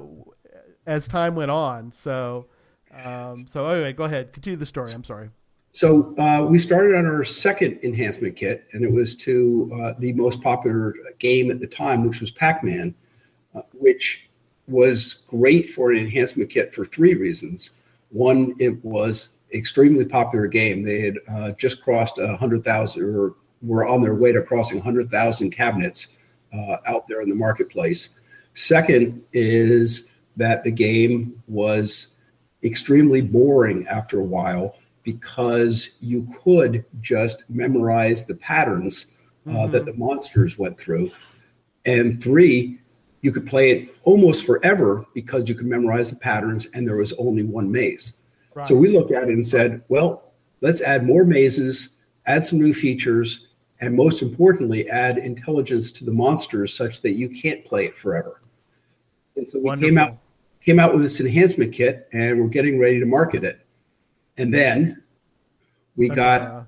as 0.85 1.07
time 1.07 1.35
went 1.35 1.51
on. 1.51 1.91
So, 1.91 2.47
um, 3.03 3.45
so 3.47 3.65
anyway, 3.67 3.93
go 3.93 4.05
ahead, 4.05 4.33
continue 4.33 4.57
the 4.57 4.65
story. 4.65 4.91
I'm 4.93 5.03
sorry. 5.03 5.29
So 5.71 6.15
uh, 6.17 6.45
we 6.49 6.57
started 6.57 6.95
on 6.95 7.05
our 7.05 7.23
second 7.23 7.79
enhancement 7.83 8.35
kit, 8.35 8.65
and 8.73 8.83
it 8.83 8.91
was 8.91 9.15
to 9.17 9.69
uh, 9.81 9.93
the 9.99 10.13
most 10.13 10.41
popular 10.41 10.95
game 11.19 11.51
at 11.51 11.59
the 11.59 11.67
time, 11.67 12.03
which 12.07 12.21
was 12.21 12.31
Pac-Man, 12.31 12.95
uh, 13.53 13.61
which 13.73 14.27
was 14.67 15.13
great 15.27 15.69
for 15.69 15.91
an 15.91 15.97
enhancement 15.97 16.49
kit 16.49 16.73
for 16.73 16.85
three 16.85 17.13
reasons. 17.13 17.71
One, 18.09 18.55
it 18.59 18.83
was 18.83 19.29
extremely 19.53 20.05
popular 20.05 20.47
game. 20.47 20.83
They 20.83 21.01
had 21.01 21.17
uh, 21.31 21.51
just 21.51 21.81
crossed 21.81 22.17
a 22.17 22.35
hundred 22.37 22.63
thousand, 22.63 23.03
or 23.03 23.35
were 23.61 23.87
on 23.87 24.01
their 24.01 24.15
way 24.15 24.31
to 24.31 24.41
crossing 24.41 24.79
hundred 24.79 25.09
thousand 25.09 25.51
cabinets 25.51 26.09
uh, 26.53 26.77
out 26.85 27.07
there 27.07 27.21
in 27.21 27.29
the 27.29 27.35
marketplace. 27.35 28.11
Second 28.55 29.23
is 29.33 30.09
that 30.37 30.63
the 30.63 30.71
game 30.71 31.41
was 31.47 32.15
extremely 32.63 33.21
boring 33.21 33.87
after 33.87 34.19
a 34.19 34.23
while 34.23 34.75
because 35.03 35.91
you 36.01 36.27
could 36.43 36.85
just 37.01 37.43
memorize 37.49 38.25
the 38.25 38.35
patterns 38.35 39.07
uh, 39.49 39.65
that 39.67 39.85
the 39.85 39.93
monsters 39.93 40.59
went 40.59 40.79
through. 40.79 41.09
And 41.85 42.21
three, 42.21 42.79
you 43.21 43.31
could 43.31 43.47
play 43.47 43.71
it 43.71 43.95
almost 44.03 44.45
forever 44.45 45.05
because 45.13 45.49
you 45.49 45.55
could 45.55 45.65
memorize 45.65 46.09
the 46.09 46.17
patterns 46.17 46.67
and 46.73 46.87
there 46.87 46.97
was 46.97 47.13
only 47.13 47.43
one 47.43 47.71
maze. 47.71 48.13
Right. 48.53 48.67
So 48.67 48.75
we 48.75 48.89
looked 48.89 49.11
at 49.11 49.23
it 49.23 49.29
and 49.29 49.45
said, 49.45 49.81
well, 49.89 50.33
let's 50.61 50.81
add 50.81 51.05
more 51.05 51.23
mazes, 51.23 51.97
add 52.25 52.43
some 52.45 52.59
new 52.59 52.73
features, 52.73 53.47
and 53.79 53.95
most 53.95 54.21
importantly, 54.21 54.89
add 54.89 55.17
intelligence 55.17 55.91
to 55.93 56.03
the 56.03 56.11
monsters 56.11 56.73
such 56.75 57.01
that 57.01 57.13
you 57.13 57.29
can't 57.29 57.63
play 57.63 57.85
it 57.85 57.97
forever. 57.97 58.41
And 59.37 59.47
so 59.47 59.59
we 59.59 59.77
came 59.77 59.97
out 59.97 60.17
came 60.65 60.79
out 60.79 60.91
with 60.91 61.01
this 61.01 61.19
enhancement 61.21 61.73
kit 61.73 62.09
and 62.11 62.39
we're 62.41 62.49
getting 62.49 62.79
ready 62.79 62.99
to 62.99 63.05
market 63.05 63.45
it. 63.45 63.65
And 64.37 64.53
then 64.53 65.01
we 65.95 66.09
got 66.09 66.41
Uh, 66.41 66.63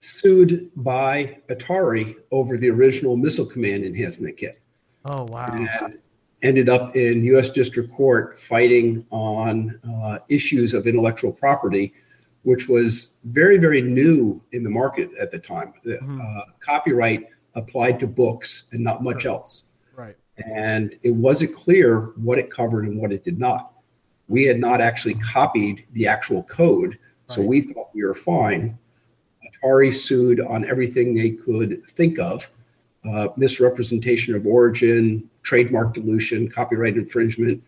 sued 0.00 0.70
by 0.76 1.38
Atari 1.48 2.14
over 2.30 2.56
the 2.56 2.70
original 2.70 3.16
Missile 3.16 3.46
Command 3.46 3.84
enhancement 3.84 4.36
kit 4.36 4.60
oh 5.04 5.24
wow. 5.24 5.52
and 5.52 5.98
ended 6.42 6.68
up 6.68 6.96
in 6.96 7.24
U.S. 7.24 7.50
District 7.50 7.92
Court 7.92 8.38
fighting 8.38 9.06
on 9.10 9.80
uh, 9.88 10.18
issues 10.28 10.74
of 10.74 10.86
intellectual 10.86 11.32
property, 11.32 11.94
which 12.42 12.68
was 12.68 13.14
very, 13.24 13.58
very 13.58 13.80
new 13.80 14.42
in 14.52 14.62
the 14.62 14.70
market 14.70 15.10
at 15.20 15.30
the 15.30 15.38
time. 15.38 15.72
The, 15.84 15.98
uh, 15.98 16.52
copyright 16.60 17.26
applied 17.54 17.98
to 18.00 18.06
books 18.06 18.64
and 18.72 18.84
not 18.84 19.02
much 19.02 19.24
else. 19.24 19.64
Right. 19.94 20.16
And 20.36 20.96
it 21.02 21.14
wasn't 21.14 21.54
clear 21.54 22.12
what 22.16 22.38
it 22.38 22.50
covered 22.50 22.84
and 22.84 23.00
what 23.00 23.12
it 23.12 23.24
did 23.24 23.38
not. 23.38 23.72
We 24.28 24.44
had 24.44 24.60
not 24.60 24.80
actually 24.80 25.14
copied 25.14 25.86
the 25.92 26.06
actual 26.06 26.42
code, 26.44 26.98
so 27.28 27.40
we 27.42 27.60
thought 27.60 27.94
we 27.94 28.04
were 28.04 28.14
fine. 28.14 28.78
Atari 29.44 29.94
sued 29.94 30.40
on 30.40 30.64
everything 30.64 31.14
they 31.14 31.30
could 31.30 31.88
think 31.90 32.18
of 32.18 32.50
uh, 33.08 33.28
misrepresentation 33.36 34.34
of 34.34 34.46
origin, 34.46 35.28
trademark 35.42 35.94
dilution, 35.94 36.48
copyright 36.48 36.96
infringement, 36.96 37.62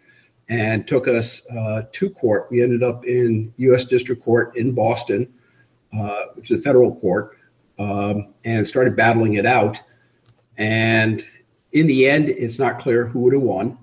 and 0.49 0.87
took 0.89 1.07
us 1.07 1.47
uh, 1.51 1.83
to 1.93 2.11
court. 2.11 2.49
We 2.51 2.63
ended 2.63 2.83
up 2.83 3.05
in 3.05 3.53
U.S. 3.59 3.85
District 3.85 4.23
Court 4.23 4.57
in 4.57 4.75
Boston, 4.75 5.33
uh, 5.97 6.23
which 6.35 6.51
is 6.51 6.59
a 6.59 6.63
federal 6.63 6.95
court, 6.97 7.39
um, 7.79 8.35
and 8.45 8.67
started 8.67 8.97
battling 8.97 9.35
it 9.35 9.47
out. 9.47 9.81
And 10.57 11.25
in 11.73 11.87
the 11.87 12.09
end, 12.09 12.29
it's 12.31 12.59
not 12.59 12.79
clear 12.79 13.07
who 13.07 13.21
would 13.21 13.35
have 13.35 13.43
won, 13.43 13.79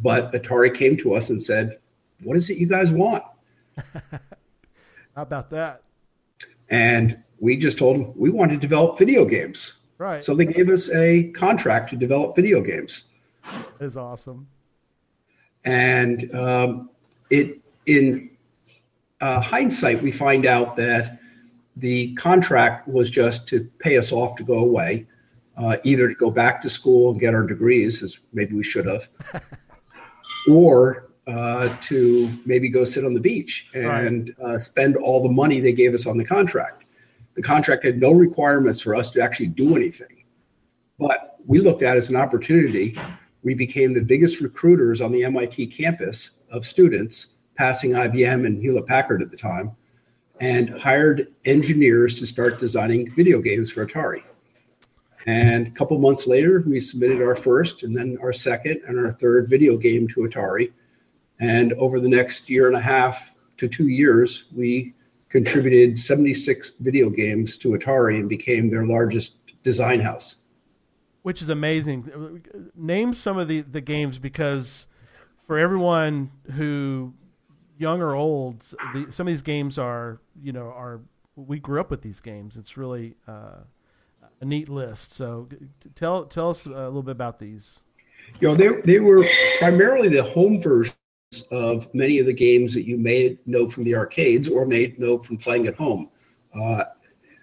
but 0.00 0.32
Atari 0.32 0.74
came 0.74 0.96
to 0.98 1.14
us 1.14 1.30
and 1.30 1.40
said, 1.40 1.78
"What 2.22 2.36
is 2.36 2.50
it 2.50 2.58
you 2.58 2.66
guys 2.66 2.90
want?" 2.90 3.22
How 5.14 5.22
about 5.22 5.48
that? 5.50 5.82
And 6.68 7.22
we 7.38 7.56
just 7.56 7.78
told 7.78 7.96
them 7.96 8.12
we 8.16 8.30
want 8.30 8.50
to 8.50 8.56
develop 8.56 8.98
video 8.98 9.24
games. 9.24 9.74
Right. 10.04 10.22
So 10.22 10.34
they 10.34 10.44
gave 10.44 10.68
us 10.68 10.90
a 10.90 11.30
contract 11.30 11.88
to 11.90 11.96
develop 11.96 12.36
video 12.36 12.60
games. 12.60 13.04
is 13.80 13.96
awesome. 13.96 14.46
And 15.64 16.30
um, 16.34 16.90
it 17.30 17.58
in 17.86 18.28
uh, 19.22 19.40
hindsight, 19.40 20.02
we 20.02 20.12
find 20.12 20.44
out 20.44 20.76
that 20.76 21.18
the 21.76 22.14
contract 22.16 22.86
was 22.86 23.08
just 23.08 23.48
to 23.48 23.64
pay 23.78 23.96
us 23.96 24.12
off 24.12 24.36
to 24.36 24.42
go 24.44 24.58
away, 24.58 25.06
uh, 25.56 25.78
either 25.84 26.06
to 26.08 26.14
go 26.14 26.30
back 26.30 26.60
to 26.60 26.68
school 26.68 27.12
and 27.12 27.18
get 27.18 27.32
our 27.32 27.46
degrees, 27.46 28.02
as 28.02 28.18
maybe 28.34 28.54
we 28.54 28.62
should 28.62 28.84
have, 28.84 29.08
or 30.50 31.08
uh, 31.26 31.74
to 31.80 32.30
maybe 32.44 32.68
go 32.68 32.84
sit 32.84 33.06
on 33.06 33.14
the 33.14 33.20
beach 33.20 33.68
and 33.72 34.34
uh, 34.44 34.58
spend 34.58 34.96
all 34.96 35.22
the 35.22 35.32
money 35.32 35.60
they 35.60 35.72
gave 35.72 35.94
us 35.94 36.06
on 36.06 36.18
the 36.18 36.24
contract. 36.26 36.83
The 37.34 37.42
contract 37.42 37.84
had 37.84 38.00
no 38.00 38.12
requirements 38.12 38.80
for 38.80 38.94
us 38.94 39.10
to 39.10 39.20
actually 39.20 39.48
do 39.48 39.76
anything, 39.76 40.24
but 40.98 41.36
we 41.46 41.58
looked 41.58 41.82
at 41.82 41.96
it 41.96 41.98
as 41.98 42.08
an 42.08 42.16
opportunity. 42.16 42.98
We 43.42 43.54
became 43.54 43.92
the 43.92 44.04
biggest 44.04 44.40
recruiters 44.40 45.00
on 45.00 45.12
the 45.12 45.24
MIT 45.24 45.66
campus 45.68 46.32
of 46.50 46.64
students, 46.64 47.34
passing 47.56 47.90
IBM 47.90 48.46
and 48.46 48.60
Hewlett 48.60 48.86
Packard 48.86 49.20
at 49.20 49.30
the 49.30 49.36
time, 49.36 49.72
and 50.40 50.70
hired 50.70 51.32
engineers 51.44 52.18
to 52.18 52.26
start 52.26 52.60
designing 52.60 53.10
video 53.14 53.40
games 53.40 53.70
for 53.70 53.86
Atari. 53.86 54.22
And 55.26 55.66
a 55.66 55.70
couple 55.70 55.98
months 55.98 56.26
later, 56.26 56.62
we 56.66 56.80
submitted 56.80 57.22
our 57.22 57.36
first, 57.36 57.82
and 57.82 57.96
then 57.96 58.18
our 58.22 58.32
second, 58.32 58.82
and 58.86 58.98
our 58.98 59.12
third 59.12 59.48
video 59.48 59.76
game 59.76 60.06
to 60.08 60.20
Atari. 60.20 60.72
And 61.40 61.72
over 61.74 61.98
the 61.98 62.08
next 62.08 62.48
year 62.50 62.66
and 62.66 62.76
a 62.76 62.80
half 62.80 63.34
to 63.56 63.68
two 63.68 63.88
years, 63.88 64.46
we 64.54 64.94
contributed 65.34 65.98
76 65.98 66.74
video 66.78 67.10
games 67.10 67.58
to 67.58 67.70
Atari 67.70 68.20
and 68.20 68.28
became 68.28 68.70
their 68.70 68.86
largest 68.86 69.38
design 69.64 69.98
house. 69.98 70.36
which 71.22 71.42
is 71.42 71.48
amazing. 71.48 72.44
Name 72.76 73.12
some 73.12 73.36
of 73.36 73.48
the, 73.48 73.62
the 73.62 73.80
games 73.80 74.16
because 74.20 74.86
for 75.36 75.58
everyone 75.58 76.30
who 76.52 77.14
young 77.76 78.00
or 78.00 78.14
old, 78.14 78.60
the, 78.92 79.06
some 79.08 79.26
of 79.26 79.32
these 79.32 79.42
games 79.42 79.76
are 79.76 80.20
you 80.40 80.52
know 80.52 80.66
are 80.66 81.00
we 81.34 81.58
grew 81.58 81.80
up 81.80 81.90
with 81.90 82.02
these 82.02 82.20
games. 82.20 82.56
It's 82.56 82.76
really 82.76 83.16
uh, 83.26 83.64
a 84.40 84.44
neat 84.44 84.68
list. 84.68 85.14
So 85.14 85.48
tell 85.96 86.26
tell 86.26 86.50
us 86.50 86.64
a 86.66 86.68
little 86.68 87.02
bit 87.02 87.12
about 87.12 87.40
these. 87.40 87.80
You 88.40 88.48
know, 88.48 88.54
they, 88.54 88.68
they 88.82 89.00
were 89.00 89.24
primarily 89.58 90.08
the 90.08 90.22
home 90.22 90.62
versions 90.62 90.96
of 91.42 91.92
many 91.94 92.18
of 92.18 92.26
the 92.26 92.32
games 92.32 92.74
that 92.74 92.86
you 92.86 92.96
may 92.96 93.38
know 93.46 93.68
from 93.68 93.84
the 93.84 93.94
arcades 93.94 94.48
or 94.48 94.66
may 94.66 94.94
know 94.98 95.18
from 95.18 95.36
playing 95.36 95.66
at 95.66 95.74
home. 95.74 96.10
Uh, 96.58 96.84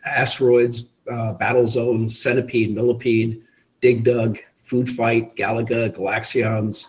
Asteroids, 0.05 0.85
uh, 1.11 1.33
Battle 1.33 1.67
Zone, 1.67 2.09
Centipede, 2.09 2.73
Millipede, 2.73 3.41
Dig 3.81 4.03
Dug, 4.03 4.37
Food 4.63 4.89
Fight, 4.89 5.35
Galaga, 5.35 5.93
Galaxians, 5.93 6.87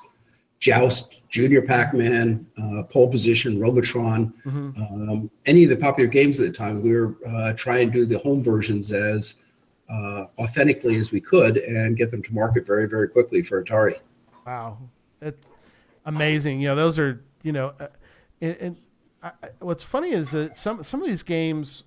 Joust, 0.61 1.23
Junior 1.29 1.63
Pac-Man, 1.63 2.47
uh, 2.63 2.83
Pole 2.85 3.09
Position, 3.09 3.59
Robotron, 3.59 4.33
um, 4.47 5.31
any 5.47 5.65
of 5.65 5.71
the 5.71 5.77
popular 5.77 6.09
games 6.09 6.39
at 6.39 6.47
the 6.47 6.53
time. 6.53 6.83
We 6.83 6.93
were 6.93 7.17
uh, 7.27 7.55
trying 7.55 7.91
to 7.91 7.93
do 7.93 8.05
the 8.05 8.19
home 8.19 8.43
versions 8.43 8.93
as 8.93 9.37
uh, 9.91 10.27
authentically 10.39 10.97
as 10.97 11.11
we 11.11 11.21
could 11.21 11.57
and 11.57 11.97
get 11.97 12.11
them 12.11 12.23
to 12.23 12.35
market 12.35 12.67
very, 12.67 12.87
very 12.87 13.09
quickly 13.09 13.43
for 13.43 13.65
Atari. 13.65 13.99
Wow, 14.47 14.79
amazing. 16.05 16.61
You 16.61 16.69
know, 16.69 16.77
those 16.77 16.99
are 16.99 17.25
you 17.43 17.53
know, 17.53 17.73
uh, 17.79 17.89
and, 18.41 18.57
and 18.61 18.77
I, 19.23 19.33
what's 19.61 19.83
funny 19.83 20.11
is 20.11 20.31
that 20.31 20.57
some 20.57 20.83
some 20.83 21.01
of 21.01 21.09
these 21.09 21.23
games, 21.23 21.85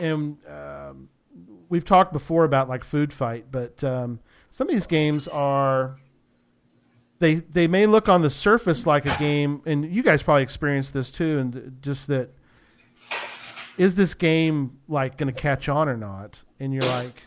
and 0.00 0.36
um, 0.48 1.08
we've 1.68 1.84
talked 1.84 2.12
before 2.12 2.44
about 2.44 2.68
like 2.68 2.84
Food 2.84 3.12
Fight, 3.12 3.46
but 3.50 3.82
um, 3.84 4.20
some 4.50 4.68
of 4.68 4.74
these 4.74 4.86
games 4.86 5.28
are. 5.28 5.98
They, 7.18 7.34
they 7.34 7.66
may 7.66 7.84
look 7.84 8.08
on 8.08 8.22
the 8.22 8.30
surface 8.30 8.86
like 8.86 9.04
a 9.04 9.14
game, 9.18 9.60
and 9.66 9.84
you 9.84 10.02
guys 10.02 10.22
probably 10.22 10.42
experienced 10.42 10.94
this 10.94 11.10
too, 11.10 11.38
and 11.38 11.76
just 11.82 12.06
that 12.06 12.30
is 13.76 13.94
this 13.94 14.14
game 14.14 14.78
like 14.88 15.18
going 15.18 15.26
to 15.26 15.38
catch 15.38 15.68
on 15.68 15.86
or 15.90 15.98
not? 15.98 16.42
And 16.60 16.72
you're 16.72 16.82
like, 16.82 17.22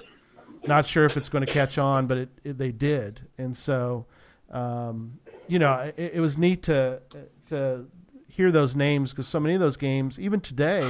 not 0.66 0.88
sure 0.88 1.06
if 1.06 1.16
it's 1.16 1.30
going 1.30 1.46
to 1.46 1.52
catch 1.52 1.78
on, 1.78 2.08
but 2.08 2.18
it, 2.18 2.30
it 2.44 2.58
they 2.58 2.72
did, 2.72 3.22
and 3.38 3.56
so 3.56 4.08
um, 4.50 5.20
you 5.48 5.60
know 5.60 5.92
it, 5.98 6.14
it 6.16 6.20
was 6.20 6.38
neat 6.38 6.64
to 6.64 7.02
to 7.50 7.88
hear 8.36 8.52
those 8.52 8.76
names 8.76 9.12
because 9.12 9.28
so 9.28 9.40
many 9.40 9.54
of 9.54 9.62
those 9.62 9.78
games, 9.78 10.20
even 10.20 10.40
today, 10.40 10.84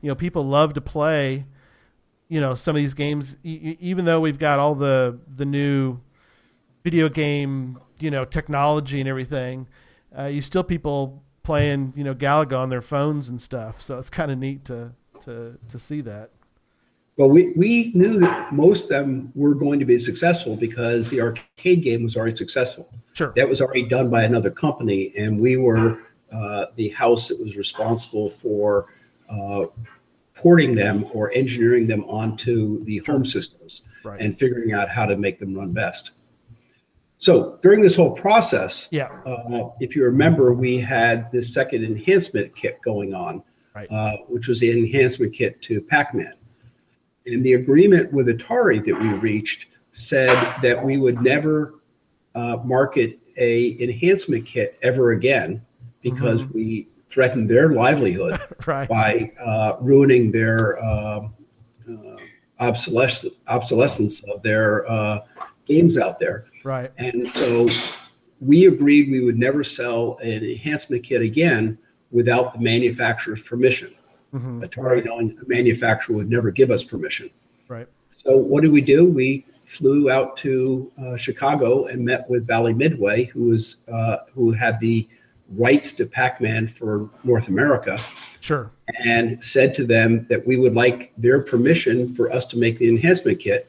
you 0.00 0.08
know, 0.08 0.14
people 0.14 0.44
love 0.44 0.74
to 0.74 0.80
play. 0.80 1.44
You 2.28 2.40
know, 2.40 2.54
some 2.54 2.74
of 2.74 2.80
these 2.80 2.94
games, 2.94 3.36
e- 3.42 3.76
even 3.80 4.04
though 4.04 4.20
we've 4.20 4.38
got 4.38 4.58
all 4.58 4.74
the 4.74 5.18
the 5.26 5.44
new 5.44 6.00
video 6.82 7.08
game, 7.08 7.78
you 8.00 8.10
know, 8.10 8.24
technology 8.24 9.00
and 9.00 9.08
everything, 9.08 9.68
uh, 10.16 10.24
you 10.24 10.40
still 10.40 10.64
people 10.64 11.22
playing, 11.42 11.92
you 11.96 12.04
know, 12.04 12.14
Galaga 12.14 12.58
on 12.58 12.68
their 12.70 12.80
phones 12.80 13.28
and 13.28 13.40
stuff. 13.40 13.80
So 13.80 13.98
it's 13.98 14.10
kind 14.10 14.30
of 14.30 14.38
neat 14.38 14.64
to 14.66 14.92
to 15.24 15.58
to 15.68 15.78
see 15.78 16.00
that. 16.02 16.30
Well, 17.16 17.30
we, 17.30 17.52
we 17.54 17.92
knew 17.94 18.18
that 18.20 18.52
most 18.52 18.84
of 18.90 19.06
them 19.06 19.30
were 19.36 19.54
going 19.54 19.78
to 19.78 19.84
be 19.84 19.98
successful 20.00 20.56
because 20.56 21.08
the 21.10 21.20
arcade 21.20 21.84
game 21.84 22.02
was 22.02 22.16
already 22.16 22.36
successful. 22.36 22.88
Sure. 23.12 23.32
That 23.36 23.48
was 23.48 23.60
already 23.60 23.84
done 23.88 24.10
by 24.10 24.24
another 24.24 24.50
company, 24.50 25.12
and 25.16 25.38
we 25.38 25.56
were 25.56 26.00
uh, 26.32 26.66
the 26.74 26.88
house 26.88 27.28
that 27.28 27.38
was 27.40 27.56
responsible 27.56 28.28
for 28.30 28.86
uh, 29.30 29.66
porting 30.34 30.74
them 30.74 31.06
or 31.12 31.30
engineering 31.32 31.86
them 31.86 32.02
onto 32.04 32.84
the 32.84 32.98
home 33.06 33.24
systems 33.24 33.82
Right. 34.02 34.20
and 34.20 34.36
figuring 34.36 34.72
out 34.72 34.88
how 34.90 35.06
to 35.06 35.16
make 35.16 35.38
them 35.38 35.54
run 35.54 35.70
best. 35.72 36.10
So 37.18 37.58
during 37.62 37.80
this 37.80 37.94
whole 37.96 38.10
process, 38.12 38.88
Yeah. 38.90 39.06
uh, 39.24 39.70
if 39.80 39.94
you 39.94 40.04
remember, 40.04 40.52
we 40.52 40.78
had 40.78 41.30
this 41.30 41.54
second 41.54 41.84
enhancement 41.84 42.54
kit 42.56 42.82
going 42.82 43.14
on, 43.14 43.42
Right. 43.74 43.86
uh, 43.90 44.16
which 44.28 44.48
was 44.48 44.58
the 44.60 44.70
enhancement 44.72 45.32
kit 45.32 45.62
to 45.62 45.80
Pac-Man. 45.80 46.34
And 47.26 47.44
the 47.44 47.54
agreement 47.54 48.12
with 48.12 48.28
Atari 48.28 48.84
that 48.84 49.00
we 49.00 49.08
reached 49.14 49.66
said 49.92 50.56
that 50.62 50.82
we 50.82 50.98
would 50.98 51.22
never 51.22 51.76
uh, 52.34 52.58
market 52.64 53.18
a 53.38 53.80
enhancement 53.82 54.46
kit 54.46 54.78
ever 54.82 55.12
again 55.12 55.64
because 56.02 56.44
we 56.46 56.88
threatened 57.08 57.48
their 57.48 57.70
livelihood 57.70 58.38
Right. 58.66 58.88
by 58.88 59.30
uh, 59.40 59.76
ruining 59.80 60.30
their 60.30 60.82
um 60.84 61.34
uh, 61.88 62.16
obsolescence, 62.60 63.34
obsolescence 63.48 64.22
of 64.24 64.42
their 64.42 64.88
uh, 64.90 65.20
games 65.66 65.98
out 65.98 66.18
there. 66.18 66.46
Right. 66.62 66.92
And 66.98 67.28
so 67.28 67.68
we 68.40 68.66
agreed 68.66 69.10
we 69.10 69.20
would 69.20 69.38
never 69.38 69.64
sell 69.64 70.18
an 70.18 70.44
enhancement 70.44 71.02
kit 71.02 71.22
again 71.22 71.78
without 72.10 72.52
the 72.52 72.60
manufacturer's 72.60 73.42
permission. 73.42 73.94
Hmm 74.38 74.62
Atari, 74.62 75.04
knowing 75.04 75.36
the 75.36 75.44
manufacturer 75.46 76.16
would 76.16 76.28
never 76.30 76.50
give 76.50 76.70
us 76.70 76.82
permission. 76.82 77.30
Right. 77.68 77.86
So 78.14 78.36
what 78.36 78.62
did 78.62 78.72
we 78.72 78.80
do? 78.80 79.04
We 79.04 79.46
flew 79.64 80.10
out 80.10 80.36
to 80.38 80.90
uh, 81.00 81.16
Chicago 81.16 81.86
and 81.86 82.04
met 82.04 82.28
with 82.28 82.46
Bally 82.46 82.74
Midway, 82.74 83.24
who 83.24 83.44
was 83.44 83.76
uh, 83.92 84.18
who 84.34 84.50
had 84.52 84.80
the 84.80 85.08
rights 85.56 85.92
to 85.92 86.06
Pac-Man 86.06 86.66
for 86.66 87.08
North 87.22 87.48
America, 87.48 87.98
Sure. 88.40 88.70
and 89.04 89.42
said 89.44 89.74
to 89.74 89.86
them 89.86 90.26
that 90.30 90.44
we 90.46 90.56
would 90.56 90.74
like 90.74 91.12
their 91.16 91.40
permission 91.40 92.12
for 92.14 92.30
us 92.32 92.44
to 92.46 92.58
make 92.58 92.78
the 92.78 92.88
enhancement 92.88 93.38
kit. 93.40 93.68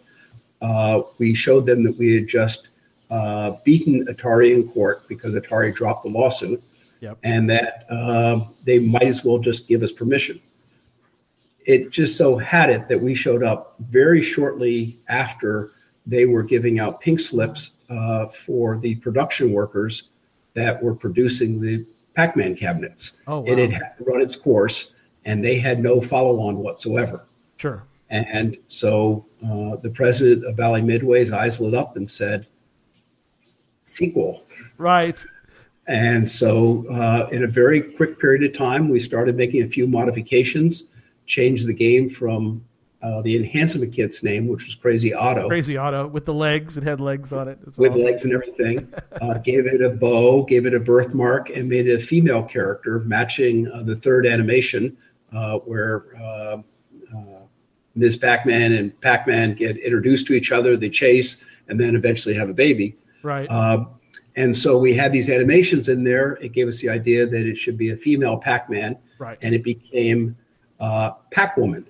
Uh, 0.61 1.01
we 1.19 1.33
showed 1.35 1.65
them 1.65 1.83
that 1.83 1.95
we 1.97 2.15
had 2.15 2.27
just 2.27 2.69
uh, 3.11 3.51
beaten 3.63 4.05
Atari 4.07 4.53
in 4.53 4.67
court 4.69 5.07
because 5.07 5.33
Atari 5.35 5.75
dropped 5.75 6.03
the 6.03 6.09
lawsuit, 6.09 6.61
Yep. 7.01 7.17
and 7.23 7.47
that 7.49 7.85
um 7.89 8.47
they 8.63 8.79
might 8.79 9.03
as 9.03 9.23
well 9.23 9.37
just 9.37 9.67
give 9.67 9.83
us 9.83 9.91
permission. 9.91 10.39
It 11.65 11.89
just 11.89 12.17
so 12.17 12.37
had 12.37 12.69
it 12.69 12.87
that 12.87 13.01
we 13.01 13.15
showed 13.15 13.43
up 13.43 13.75
very 13.89 14.21
shortly 14.21 14.97
after 15.09 15.71
they 16.05 16.25
were 16.25 16.43
giving 16.43 16.79
out 16.79 17.01
pink 17.01 17.19
slips 17.19 17.71
uh, 17.89 18.27
for 18.27 18.77
the 18.77 18.95
production 18.95 19.51
workers 19.51 20.09
that 20.53 20.81
were 20.81 20.95
producing 20.95 21.59
the 21.59 21.85
Pac-Man 22.13 22.55
cabinets. 22.55 23.17
Oh, 23.27 23.39
wow. 23.39 23.45
It 23.47 23.71
had 23.71 23.95
run 23.99 24.21
its 24.21 24.35
course, 24.35 24.93
and 25.25 25.43
they 25.43 25.57
had 25.57 25.79
no 25.81 25.99
follow-on 25.99 26.57
whatsoever. 26.57 27.25
Sure. 27.57 27.83
And 28.11 28.57
so 28.67 29.25
uh, 29.43 29.77
the 29.77 29.89
president 29.89 30.45
of 30.45 30.55
Bally 30.55 30.81
Midway's 30.81 31.31
eyes 31.31 31.59
lit 31.59 31.73
up 31.73 31.97
and 31.97 32.09
said, 32.09 32.45
"Sequel." 33.81 34.45
Right. 34.77 35.25
And 35.87 36.29
so, 36.29 36.85
uh, 36.89 37.27
in 37.31 37.43
a 37.43 37.47
very 37.47 37.81
quick 37.81 38.19
period 38.19 38.43
of 38.43 38.57
time, 38.57 38.89
we 38.89 38.99
started 38.99 39.35
making 39.35 39.63
a 39.63 39.67
few 39.67 39.87
modifications, 39.87 40.85
changed 41.25 41.67
the 41.67 41.73
game 41.73 42.09
from 42.09 42.63
uh, 43.01 43.21
the 43.21 43.35
enhancement 43.35 43.93
kit's 43.93 44.23
name, 44.23 44.47
which 44.47 44.65
was 44.65 44.75
Crazy 44.75 45.13
Otto, 45.13 45.47
Crazy 45.47 45.77
Otto 45.77 46.07
with 46.07 46.25
the 46.25 46.33
legs. 46.33 46.75
It 46.75 46.83
had 46.83 46.99
legs 46.99 47.31
on 47.31 47.47
it. 47.47 47.59
It's 47.67 47.77
with 47.77 47.91
awesome. 47.91 48.03
legs 48.03 48.25
and 48.25 48.33
everything. 48.33 48.91
Uh, 49.21 49.37
gave 49.37 49.67
it 49.67 49.81
a 49.81 49.91
bow, 49.91 50.43
gave 50.43 50.65
it 50.65 50.73
a 50.73 50.79
birthmark, 50.79 51.49
and 51.51 51.69
made 51.69 51.87
it 51.87 51.93
a 51.93 51.99
female 51.99 52.41
character, 52.43 52.99
matching 52.99 53.67
uh, 53.71 53.83
the 53.83 53.95
third 53.95 54.25
animation, 54.25 54.97
uh, 55.33 55.59
where 55.59 56.05
uh, 56.19 56.57
uh, 57.15 57.41
Ms. 57.95 58.17
Pac-Man 58.17 58.73
and 58.73 58.99
Pac-Man 59.01 59.53
get 59.53 59.77
introduced 59.77 60.25
to 60.27 60.33
each 60.33 60.51
other, 60.51 60.75
they 60.75 60.89
chase, 60.89 61.43
and 61.67 61.79
then 61.79 61.95
eventually 61.95 62.33
have 62.33 62.49
a 62.49 62.53
baby. 62.53 62.97
Right. 63.21 63.47
Uh, 63.49 63.85
and 64.35 64.55
so 64.55 64.77
we 64.77 64.93
had 64.93 65.13
these 65.13 65.29
animations 65.29 65.89
in 65.89 66.03
there. 66.03 66.33
It 66.41 66.51
gave 66.53 66.67
us 66.67 66.79
the 66.81 66.89
idea 66.89 67.25
that 67.25 67.45
it 67.45 67.57
should 67.57 67.77
be 67.77 67.91
a 67.91 67.95
female 67.95 68.37
Pac-Man, 68.37 68.97
right. 69.19 69.37
and 69.41 69.53
it 69.53 69.63
became 69.63 70.35
uh, 70.79 71.11
Pac-Woman. 71.31 71.87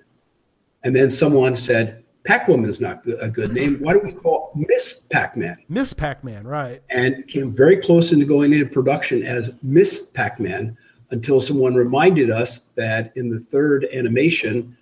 And 0.84 0.94
then 0.94 1.10
someone 1.10 1.56
said, 1.56 2.04
Pac-Woman 2.24 2.68
is 2.68 2.80
not 2.80 3.04
a 3.20 3.28
good 3.28 3.52
name. 3.52 3.76
Why 3.78 3.92
don't 3.92 4.04
we 4.04 4.12
call 4.12 4.52
Miss 4.54 5.06
Pac-Man? 5.10 5.56
Miss 5.68 5.92
Pac-Man. 5.92 6.44
Right. 6.46 6.82
And 6.90 7.26
came 7.28 7.52
very 7.52 7.76
close 7.76 8.12
into 8.12 8.24
going 8.26 8.52
into 8.52 8.66
production 8.66 9.22
as 9.22 9.52
Miss 9.62 10.06
Pac-Man 10.06 10.76
until 11.10 11.40
someone 11.40 11.74
reminded 11.74 12.30
us 12.30 12.60
that 12.74 13.12
in 13.16 13.30
the 13.30 13.38
third 13.38 13.86
animation, 13.94 14.76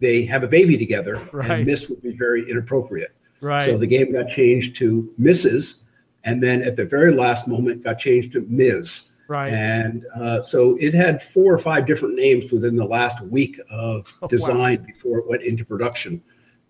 they 0.00 0.24
have 0.24 0.42
a 0.42 0.48
baby 0.48 0.76
together, 0.76 1.20
Right. 1.32 1.50
and 1.50 1.66
Miss 1.66 1.88
would 1.88 2.02
be 2.02 2.16
very 2.16 2.48
inappropriate. 2.50 3.12
Right. 3.40 3.64
So 3.64 3.78
the 3.78 3.86
game 3.86 4.12
got 4.12 4.28
changed 4.28 4.74
to 4.76 5.12
Mrs. 5.20 5.82
And 6.24 6.42
then 6.42 6.62
at 6.62 6.74
the 6.74 6.84
very 6.84 7.14
last 7.14 7.46
moment, 7.46 7.84
got 7.84 8.00
changed 8.00 8.32
to 8.32 8.44
Ms. 8.48 9.07
right. 9.28 9.52
And 9.52 10.04
uh, 10.20 10.42
so 10.42 10.76
it 10.80 10.92
had 10.94 11.22
four 11.22 11.52
or 11.54 11.58
five 11.58 11.86
different 11.86 12.14
names 12.16 12.50
within 12.52 12.74
the 12.76 12.84
last 12.84 13.20
week 13.22 13.58
of 13.70 14.12
Oh, 14.16 14.18
wow. 14.22 14.28
design 14.28 14.84
before 14.84 15.18
it 15.18 15.28
went 15.28 15.42
into 15.42 15.64
production 15.64 16.20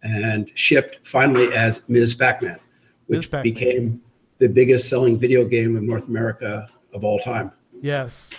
and 0.02 0.50
shipped 0.54 1.06
finally 1.06 1.52
as 1.54 1.88
Ms. 1.88 2.14
Pac 2.14 2.42
Man, 2.42 2.58
which 3.06 3.30
Pac-Man. 3.30 3.42
became 3.42 4.00
the 4.38 4.48
biggest 4.48 4.88
selling 4.88 5.18
video 5.18 5.44
game 5.44 5.76
in 5.76 5.86
North 5.86 6.08
America 6.08 6.68
of 6.92 7.04
all 7.04 7.18
time. 7.20 7.50
yes. 7.80 8.30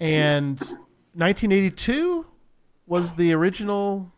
And 0.00 0.58
1982 1.14 2.26
was 2.86 3.14
the 3.14 3.32
original. 3.32 4.10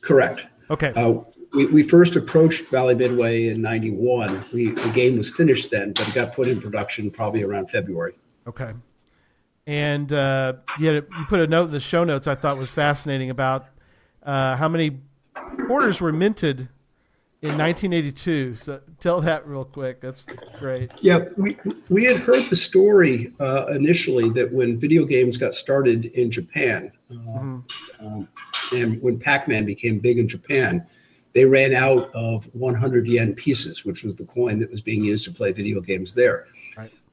Correct. 0.00 0.46
Okay. 0.70 0.92
Uh, 0.96 1.20
we, 1.52 1.66
we 1.66 1.82
first 1.82 2.16
approached 2.16 2.70
Bally 2.70 2.94
Midway 2.94 3.48
in 3.48 3.60
91. 3.60 4.44
We, 4.52 4.70
the 4.70 4.90
game 4.90 5.18
was 5.18 5.30
finished 5.30 5.70
then, 5.70 5.92
but 5.92 6.08
it 6.08 6.14
got 6.14 6.32
put 6.34 6.48
in 6.48 6.60
production 6.60 7.10
probably 7.10 7.42
around 7.42 7.70
February. 7.70 8.14
Okay. 8.46 8.72
And 9.66 10.12
uh, 10.12 10.54
you, 10.78 10.86
had 10.86 10.94
a, 11.04 11.06
you 11.18 11.24
put 11.28 11.40
a 11.40 11.46
note 11.46 11.66
in 11.66 11.70
the 11.70 11.80
show 11.80 12.04
notes 12.04 12.26
I 12.26 12.34
thought 12.34 12.58
was 12.58 12.70
fascinating 12.70 13.30
about 13.30 13.66
uh, 14.22 14.56
how 14.56 14.68
many 14.68 15.00
quarters 15.66 16.00
were 16.00 16.12
minted 16.12 16.68
in 17.42 17.56
1982. 17.56 18.54
So 18.54 18.80
tell 18.98 19.20
that 19.22 19.46
real 19.46 19.64
quick. 19.64 20.00
That's 20.00 20.22
great. 20.58 20.90
Yeah, 21.00 21.24
we, 21.36 21.56
we 21.88 22.04
had 22.04 22.16
heard 22.18 22.46
the 22.50 22.56
story 22.56 23.32
uh, 23.38 23.66
initially 23.66 24.28
that 24.30 24.52
when 24.52 24.78
video 24.78 25.04
games 25.04 25.36
got 25.36 25.54
started 25.54 26.06
in 26.06 26.30
Japan, 26.30 26.92
uh, 27.10 27.14
Mhm. 27.14 27.64
um, 28.00 28.28
and 28.72 29.00
when 29.02 29.18
Pac 29.18 29.48
Man 29.48 29.64
became 29.64 29.98
big 29.98 30.18
in 30.18 30.28
Japan, 30.28 30.84
they 31.32 31.44
ran 31.44 31.74
out 31.74 32.10
of 32.14 32.44
100 32.54 33.06
yen 33.06 33.34
pieces, 33.34 33.84
which 33.84 34.02
was 34.02 34.16
the 34.16 34.24
coin 34.24 34.58
that 34.58 34.70
was 34.70 34.80
being 34.80 35.04
used 35.04 35.24
to 35.24 35.32
play 35.32 35.52
video 35.52 35.80
games 35.80 36.14
there. 36.14 36.46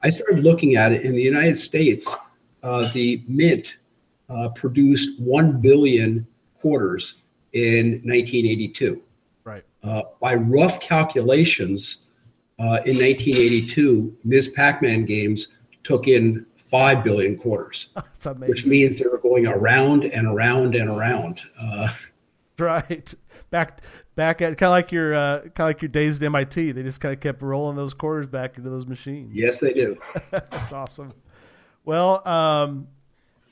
I 0.03 0.09
started 0.09 0.43
looking 0.43 0.75
at 0.75 0.91
it 0.91 1.01
in 1.03 1.15
the 1.15 1.21
United 1.21 1.57
States, 1.57 2.15
uh, 2.63 2.91
the 2.93 3.23
mint 3.27 3.77
uh, 4.29 4.49
produced 4.49 5.19
1 5.19 5.59
billion 5.61 6.27
quarters 6.55 7.15
in 7.53 8.01
1982 8.03 9.01
Right. 9.43 9.63
uh, 9.83 10.03
by 10.21 10.35
rough 10.35 10.79
calculations, 10.79 12.07
uh, 12.59 12.81
in 12.85 12.97
1982, 12.97 14.15
Ms. 14.23 14.49
Pac-Man 14.49 15.05
games 15.05 15.47
took 15.83 16.07
in 16.07 16.45
five 16.55 17.03
billion 17.03 17.37
quarters, 17.37 17.87
That's 17.95 18.25
amazing. 18.25 18.49
which 18.49 18.65
means 18.65 18.99
they 18.99 19.07
were 19.07 19.19
going 19.19 19.47
around 19.47 20.03
and 20.05 20.27
around 20.27 20.75
and 20.75 20.89
around. 20.89 21.41
Uh, 21.59 21.89
Right. 22.59 23.13
Back 23.49 23.81
back 24.15 24.41
at 24.41 24.57
kind 24.57 24.67
of 24.67 24.71
like 24.71 24.91
your 24.91 25.13
uh, 25.13 25.39
kind 25.39 25.51
of 25.59 25.65
like 25.67 25.81
your 25.81 25.89
days 25.89 26.17
at 26.21 26.25
MIT. 26.25 26.73
They 26.73 26.83
just 26.83 26.99
kind 26.99 27.13
of 27.13 27.21
kept 27.21 27.41
rolling 27.41 27.77
those 27.77 27.93
quarters 27.93 28.27
back 28.27 28.57
into 28.57 28.69
those 28.69 28.85
machines. 28.85 29.33
yes, 29.33 29.59
they 29.61 29.73
do. 29.73 29.97
that's 30.31 30.73
awesome. 30.73 31.13
Well, 31.85 32.27
um, 32.27 32.87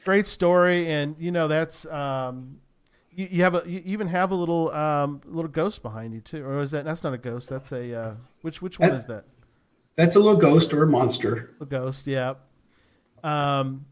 great 0.03 0.27
story, 0.27 0.91
and 0.91 1.15
you 1.17 1.31
know 1.31 1.47
that's 1.47 1.85
um, 1.85 2.57
you, 3.13 3.29
you 3.31 3.43
have 3.43 3.55
a 3.55 3.63
you 3.65 3.81
even 3.85 4.07
have 4.07 4.31
a 4.31 4.35
little 4.35 4.69
um, 4.71 5.21
little 5.25 5.49
ghost 5.49 5.81
behind 5.81 6.13
you 6.13 6.19
too, 6.19 6.43
or 6.45 6.59
is 6.59 6.71
that 6.71 6.83
that's 6.83 7.01
not 7.03 7.13
a 7.13 7.17
ghost? 7.17 7.47
That's 7.47 7.71
a 7.71 7.95
uh, 7.97 8.13
which 8.41 8.61
which 8.61 8.77
one 8.79 8.89
That's- 8.89 9.03
is 9.03 9.07
that? 9.07 9.25
That's 9.95 10.17
a 10.17 10.19
little 10.19 10.37
ghost 10.37 10.73
or 10.73 10.83
a 10.83 10.87
monster. 10.87 11.51
A 11.61 11.65
ghost, 11.65 12.05
yeah. 12.05 12.33
Um, 13.23 13.85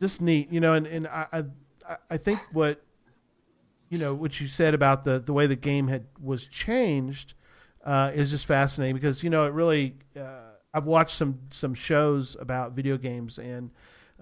just 0.00 0.20
neat, 0.20 0.52
you 0.52 0.58
know, 0.58 0.74
and 0.74 0.84
and 0.88 1.06
I 1.06 1.44
I, 1.88 1.96
I 2.10 2.16
think 2.16 2.40
what 2.52 2.82
you 3.92 3.98
know 3.98 4.14
what 4.14 4.40
you 4.40 4.48
said 4.48 4.72
about 4.72 5.04
the 5.04 5.18
the 5.18 5.34
way 5.34 5.46
the 5.46 5.54
game 5.54 5.86
had 5.86 6.06
was 6.18 6.48
changed 6.48 7.34
uh, 7.84 8.10
is 8.14 8.30
just 8.30 8.46
fascinating 8.46 8.94
because 8.94 9.22
you 9.22 9.28
know 9.28 9.44
it 9.44 9.52
really 9.52 9.96
uh, 10.18 10.52
I've 10.72 10.86
watched 10.86 11.14
some 11.14 11.40
some 11.50 11.74
shows 11.74 12.34
about 12.40 12.72
video 12.72 12.96
games 12.96 13.38
and 13.38 13.70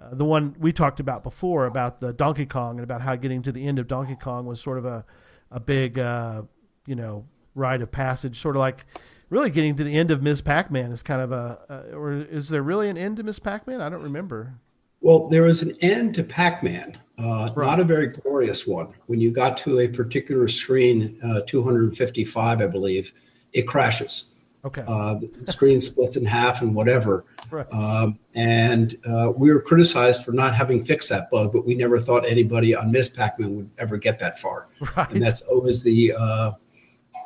uh, 0.01 0.13
the 0.13 0.25
one 0.25 0.57
we 0.59 0.73
talked 0.73 0.99
about 0.99 1.23
before 1.23 1.67
about 1.67 2.01
the 2.01 2.13
Donkey 2.13 2.47
Kong 2.47 2.79
and 2.79 2.83
about 2.83 3.01
how 3.01 3.15
getting 3.15 3.43
to 3.43 3.53
the 3.53 3.65
end 3.65 3.79
of 3.79 3.87
Donkey 3.87 4.17
Kong 4.17 4.45
was 4.45 4.61
sort 4.61 4.77
of 4.77 4.87
a 4.87 5.05
a 5.53 5.61
big 5.61 6.01
uh, 6.01 6.43
you 6.89 6.97
know 6.97 7.27
rite 7.55 7.81
of 7.81 7.93
passage, 7.93 8.41
sort 8.41 8.57
of 8.57 8.61
like 8.61 8.85
really 9.29 9.51
getting 9.51 9.77
to 9.77 9.85
the 9.85 9.97
end 9.97 10.11
of 10.11 10.21
Ms. 10.21 10.41
Pac-Man 10.41 10.91
is 10.91 11.05
kind 11.05 11.21
of 11.21 11.31
a, 11.31 11.59
a 11.69 11.97
or 11.97 12.13
is 12.15 12.49
there 12.49 12.65
really 12.65 12.89
an 12.89 12.99
end 12.99 13.19
to 13.19 13.23
Ms. 13.23 13.39
Pac-Man? 13.39 13.81
I 13.81 13.89
don't 13.89 14.03
remember. 14.03 14.55
Well, 15.01 15.29
there 15.29 15.43
was 15.45 15.63
an 15.63 15.75
end 15.81 16.15
to 16.17 16.23
Pac-Man, 16.25 16.99
uh, 17.19 17.49
Right. 17.55 17.67
not 17.67 17.81
a 17.81 17.85
very 17.85 18.09
glorious 18.09 18.67
one. 18.67 18.89
When 19.07 19.21
you 19.21 19.31
got 19.31 19.57
to 19.59 19.81
a 19.81 19.89
particular 19.89 20.49
screen, 20.49 21.19
uh, 21.23 21.41
255, 21.47 22.61
I 22.61 22.67
believe, 22.67 23.13
it 23.53 23.63
crashes. 23.63 24.27
Okay. 24.63 24.85
Uh, 24.87 25.15
the 25.15 25.47
screen 25.47 25.81
splits 25.81 26.17
in 26.17 26.25
half 26.27 26.61
and 26.61 26.75
whatever. 26.75 27.25
right. 27.51 27.67
Um, 27.73 28.19
and 28.35 28.99
uh, 29.09 29.33
we 29.35 29.51
were 29.51 29.61
criticized 29.63 30.23
for 30.23 30.33
not 30.33 30.55
having 30.55 30.85
fixed 30.85 31.09
that 31.09 31.31
bug, 31.31 31.51
but 31.55 31.65
we 31.67 31.75
never 31.75 31.99
thought 31.99 32.27
anybody 32.27 32.75
on 32.77 32.91
Miss 32.93 33.09
Pac-Man 33.09 33.57
would 33.57 33.71
ever 33.79 33.97
get 33.97 34.19
that 34.19 34.39
far. 34.39 34.69
right. 34.99 35.11
And 35.11 35.23
that's 35.23 35.41
always 35.41 35.83
the 35.83 36.13
uh, 36.13 36.53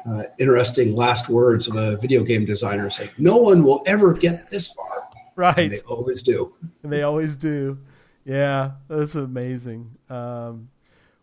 uh, 0.09 0.23
interesting 0.39 0.95
last 0.95 1.29
words 1.29 1.67
of 1.67 1.75
a 1.75 1.97
video 1.97 2.23
game 2.23 2.45
designer 2.45 2.89
saying, 2.89 3.11
"No 3.19 3.37
one 3.39 3.65
will 3.65 3.83
ever 3.87 4.13
get 4.13 4.49
this 4.51 4.69
far." 4.73 5.04
Right. 5.37 5.59
And 5.59 5.73
they 5.73 5.81
always 5.81 6.23
do. 6.23 6.53
And 6.83 6.93
they 6.93 7.03
always 7.03 7.37
do. 7.37 7.79
Yeah, 8.25 8.73
that's 8.89 9.15
amazing. 9.15 9.97
Um, 10.09 10.71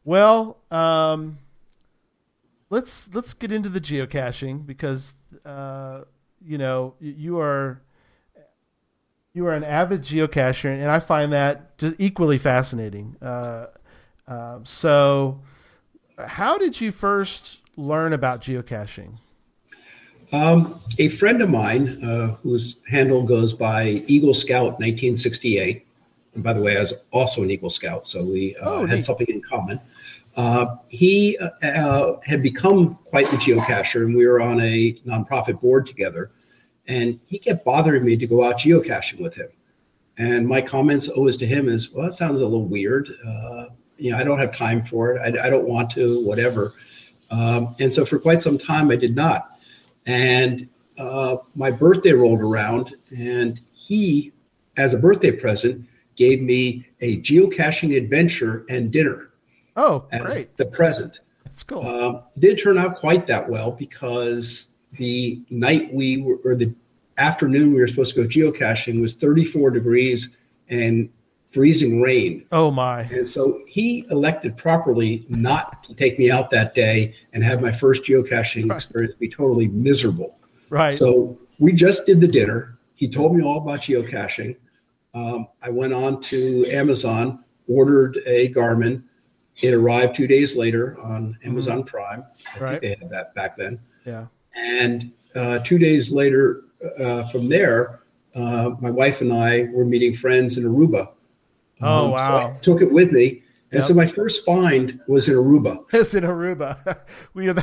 well, 0.03 0.57
um, 0.69 1.39
let's 2.69 3.13
let's 3.13 3.33
get 3.33 3.51
into 3.51 3.69
the 3.69 3.81
geocaching 3.81 4.65
because 4.65 5.13
uh, 5.45 6.01
you 6.43 6.57
know 6.57 6.95
you 6.99 7.39
are 7.39 7.81
you 9.33 9.47
are 9.47 9.53
an 9.53 9.63
avid 9.63 10.01
geocacher, 10.01 10.71
and 10.73 10.89
I 10.89 10.99
find 10.99 11.31
that 11.33 11.77
just 11.77 11.95
equally 11.99 12.37
fascinating. 12.37 13.15
Uh, 13.21 13.67
uh, 14.27 14.59
so, 14.63 15.41
how 16.17 16.57
did 16.57 16.81
you 16.81 16.91
first 16.91 17.59
learn 17.77 18.13
about 18.13 18.41
geocaching? 18.41 19.17
Um, 20.31 20.79
a 20.97 21.09
friend 21.09 21.41
of 21.41 21.49
mine, 21.49 22.03
uh, 22.03 22.35
whose 22.35 22.77
handle 22.89 23.23
goes 23.23 23.53
by 23.53 24.03
Eagle 24.07 24.33
Scout 24.33 24.79
1968, 24.79 25.85
and 26.35 26.43
by 26.43 26.53
the 26.53 26.61
way, 26.61 26.77
I 26.77 26.81
was 26.81 26.93
also 27.11 27.43
an 27.43 27.51
Eagle 27.51 27.69
Scout, 27.69 28.07
so 28.07 28.23
we 28.23 28.55
uh, 28.57 28.69
Oh, 28.69 28.85
had 28.85 29.03
something 29.03 29.27
in 29.27 29.41
common. 29.41 29.79
Uh, 30.37 30.77
he 30.87 31.37
uh, 31.39 31.49
uh, 31.67 32.19
had 32.25 32.41
become 32.41 32.97
quite 33.05 33.29
the 33.31 33.37
geocacher, 33.37 34.05
and 34.05 34.15
we 34.15 34.25
were 34.25 34.41
on 34.41 34.61
a 34.61 34.93
nonprofit 35.05 35.59
board 35.59 35.85
together. 35.85 36.31
And 36.87 37.19
he 37.25 37.37
kept 37.37 37.65
bothering 37.65 38.05
me 38.05 38.15
to 38.17 38.27
go 38.27 38.43
out 38.43 38.59
geocaching 38.59 39.19
with 39.19 39.35
him. 39.35 39.49
And 40.17 40.47
my 40.47 40.61
comments 40.61 41.09
always 41.09 41.37
to 41.37 41.45
him 41.45 41.67
is, 41.67 41.91
"Well, 41.91 42.05
that 42.05 42.13
sounds 42.13 42.39
a 42.39 42.43
little 42.43 42.65
weird. 42.65 43.09
Uh, 43.25 43.65
you 43.97 44.11
know, 44.11 44.17
I 44.17 44.23
don't 44.23 44.39
have 44.39 44.55
time 44.55 44.83
for 44.83 45.15
it. 45.15 45.21
I, 45.21 45.47
I 45.47 45.49
don't 45.49 45.67
want 45.67 45.91
to. 45.91 46.25
Whatever." 46.25 46.73
Um, 47.29 47.75
and 47.79 47.93
so, 47.93 48.05
for 48.05 48.19
quite 48.19 48.43
some 48.43 48.57
time, 48.57 48.89
I 48.89 48.95
did 48.95 49.15
not. 49.15 49.50
And 50.05 50.67
uh, 50.97 51.37
my 51.55 51.71
birthday 51.71 52.13
rolled 52.13 52.41
around, 52.41 52.95
and 53.15 53.59
he, 53.73 54.31
as 54.77 54.93
a 54.93 54.97
birthday 54.97 55.31
present, 55.31 55.87
gave 56.15 56.41
me 56.41 56.87
a 57.01 57.19
geocaching 57.21 57.95
adventure 57.95 58.65
and 58.69 58.91
dinner 58.91 59.31
Oh, 59.75 60.05
as 60.11 60.21
great! 60.21 60.57
the 60.57 60.65
present. 60.65 61.19
That's 61.45 61.63
cool. 61.63 61.85
Um, 61.85 62.21
did 62.39 62.61
turn 62.61 62.77
out 62.77 62.97
quite 62.99 63.27
that 63.27 63.49
well 63.49 63.71
because 63.71 64.69
the 64.93 65.41
night 65.49 65.93
we 65.93 66.17
were, 66.21 66.37
or 66.43 66.55
the 66.55 66.73
afternoon 67.17 67.73
we 67.73 67.79
were 67.79 67.87
supposed 67.87 68.15
to 68.15 68.23
go 68.23 68.27
geocaching 68.27 69.01
was 69.01 69.15
34 69.15 69.71
degrees 69.71 70.35
and 70.69 71.09
freezing 71.51 72.01
rain. 72.01 72.45
oh 72.51 72.71
my! 72.71 73.01
And 73.03 73.27
so 73.27 73.61
he 73.67 74.05
elected 74.09 74.57
properly 74.57 75.25
not 75.29 75.83
to 75.83 75.93
take 75.93 76.17
me 76.17 76.31
out 76.31 76.49
that 76.51 76.73
day 76.75 77.13
and 77.33 77.43
have 77.43 77.61
my 77.61 77.71
first 77.71 78.03
geocaching 78.03 78.69
Right. 78.69 78.75
experience 78.77 79.13
be 79.19 79.29
totally 79.29 79.67
miserable. 79.67 80.37
Right. 80.69 80.93
So 80.93 81.37
we 81.59 81.73
just 81.73 82.05
did 82.05 82.21
the 82.21 82.27
dinner. 82.27 82.77
He 82.95 83.07
told 83.09 83.35
me 83.35 83.43
all 83.43 83.57
about 83.57 83.81
geocaching. 83.81 84.55
Um, 85.13 85.47
I 85.61 85.69
went 85.69 85.93
on 85.93 86.21
to 86.23 86.65
Amazon, 86.67 87.43
ordered 87.67 88.19
a 88.25 88.49
Garmin. 88.53 89.03
It 89.61 89.73
arrived 89.73 90.15
two 90.15 90.27
days 90.27 90.55
later 90.55 90.97
on 91.01 91.37
Amazon 91.43 91.83
Prime. 91.83 92.23
I 92.23 92.57
Mm-hmm. 92.57 92.63
Right. 92.63 92.69
think 92.79 92.81
they 92.81 92.89
had 93.05 93.09
that 93.11 93.35
back 93.35 93.57
then. 93.57 93.79
yeah. 94.05 94.27
And 94.55 95.11
uh, 95.35 95.59
two 95.59 95.77
days 95.77 96.11
later, 96.11 96.63
uh, 96.99 97.23
from 97.27 97.47
there, 97.49 97.99
uh, 98.35 98.71
my 98.79 98.89
wife 98.91 99.21
and 99.21 99.31
I 99.33 99.67
were 99.73 99.85
meeting 99.85 100.13
friends 100.13 100.57
in 100.57 100.63
Aruba. 100.63 101.09
Oh, 101.81 101.87
Um, 102.05 102.09
so 102.09 102.11
wow. 102.11 102.47
I 102.55 102.57
took 102.61 102.81
it 102.81 102.91
with 102.91 103.11
me. 103.11 103.43
And 103.73 103.79
Yep. 103.79 103.87
so 103.87 103.93
my 103.93 104.05
first 104.05 104.43
find 104.45 104.99
was 105.07 105.29
in 105.29 105.35
Aruba. 105.35 105.85
It's 105.93 106.13
in 106.13 106.25
Aruba. 106.25 106.97
we 107.33 107.53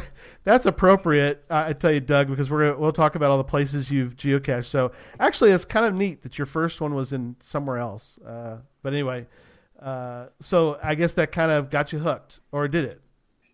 that's 0.43 0.65
appropriate. 0.65 1.45
I 1.51 1.75
tell 1.75 1.93
you, 1.93 2.01
Doug, 2.01 2.29
because 2.29 2.51
we're 2.51 2.71
gonna, 2.71 2.79
we'll 2.81 2.93
talk 2.93 3.15
about 3.15 3.31
all 3.31 3.37
the 3.37 3.45
places 3.45 3.91
you've 3.91 4.17
geocached. 4.17 4.65
So 4.65 4.93
actually, 5.21 5.51
it's 5.51 5.67
kind 5.67 5.85
of 5.85 5.95
neat 5.95 6.23
that 6.23 6.39
your 6.39 6.47
first 6.47 6.81
one 6.81 6.95
was 6.95 7.13
in 7.13 7.37
somewhere 7.41 7.77
else. 7.77 8.19
Uh, 8.27 8.59
but 8.83 8.95
anyway, 8.95 9.27
uh, 9.83 10.29
so 10.41 10.79
I 10.83 10.95
guess 10.95 11.13
that 11.13 11.31
kind 11.31 11.53
of 11.53 11.69
got 11.69 11.93
you 11.93 11.99
hooked, 11.99 12.41
or 12.53 12.69
did 12.69 12.87
it? 12.87 13.03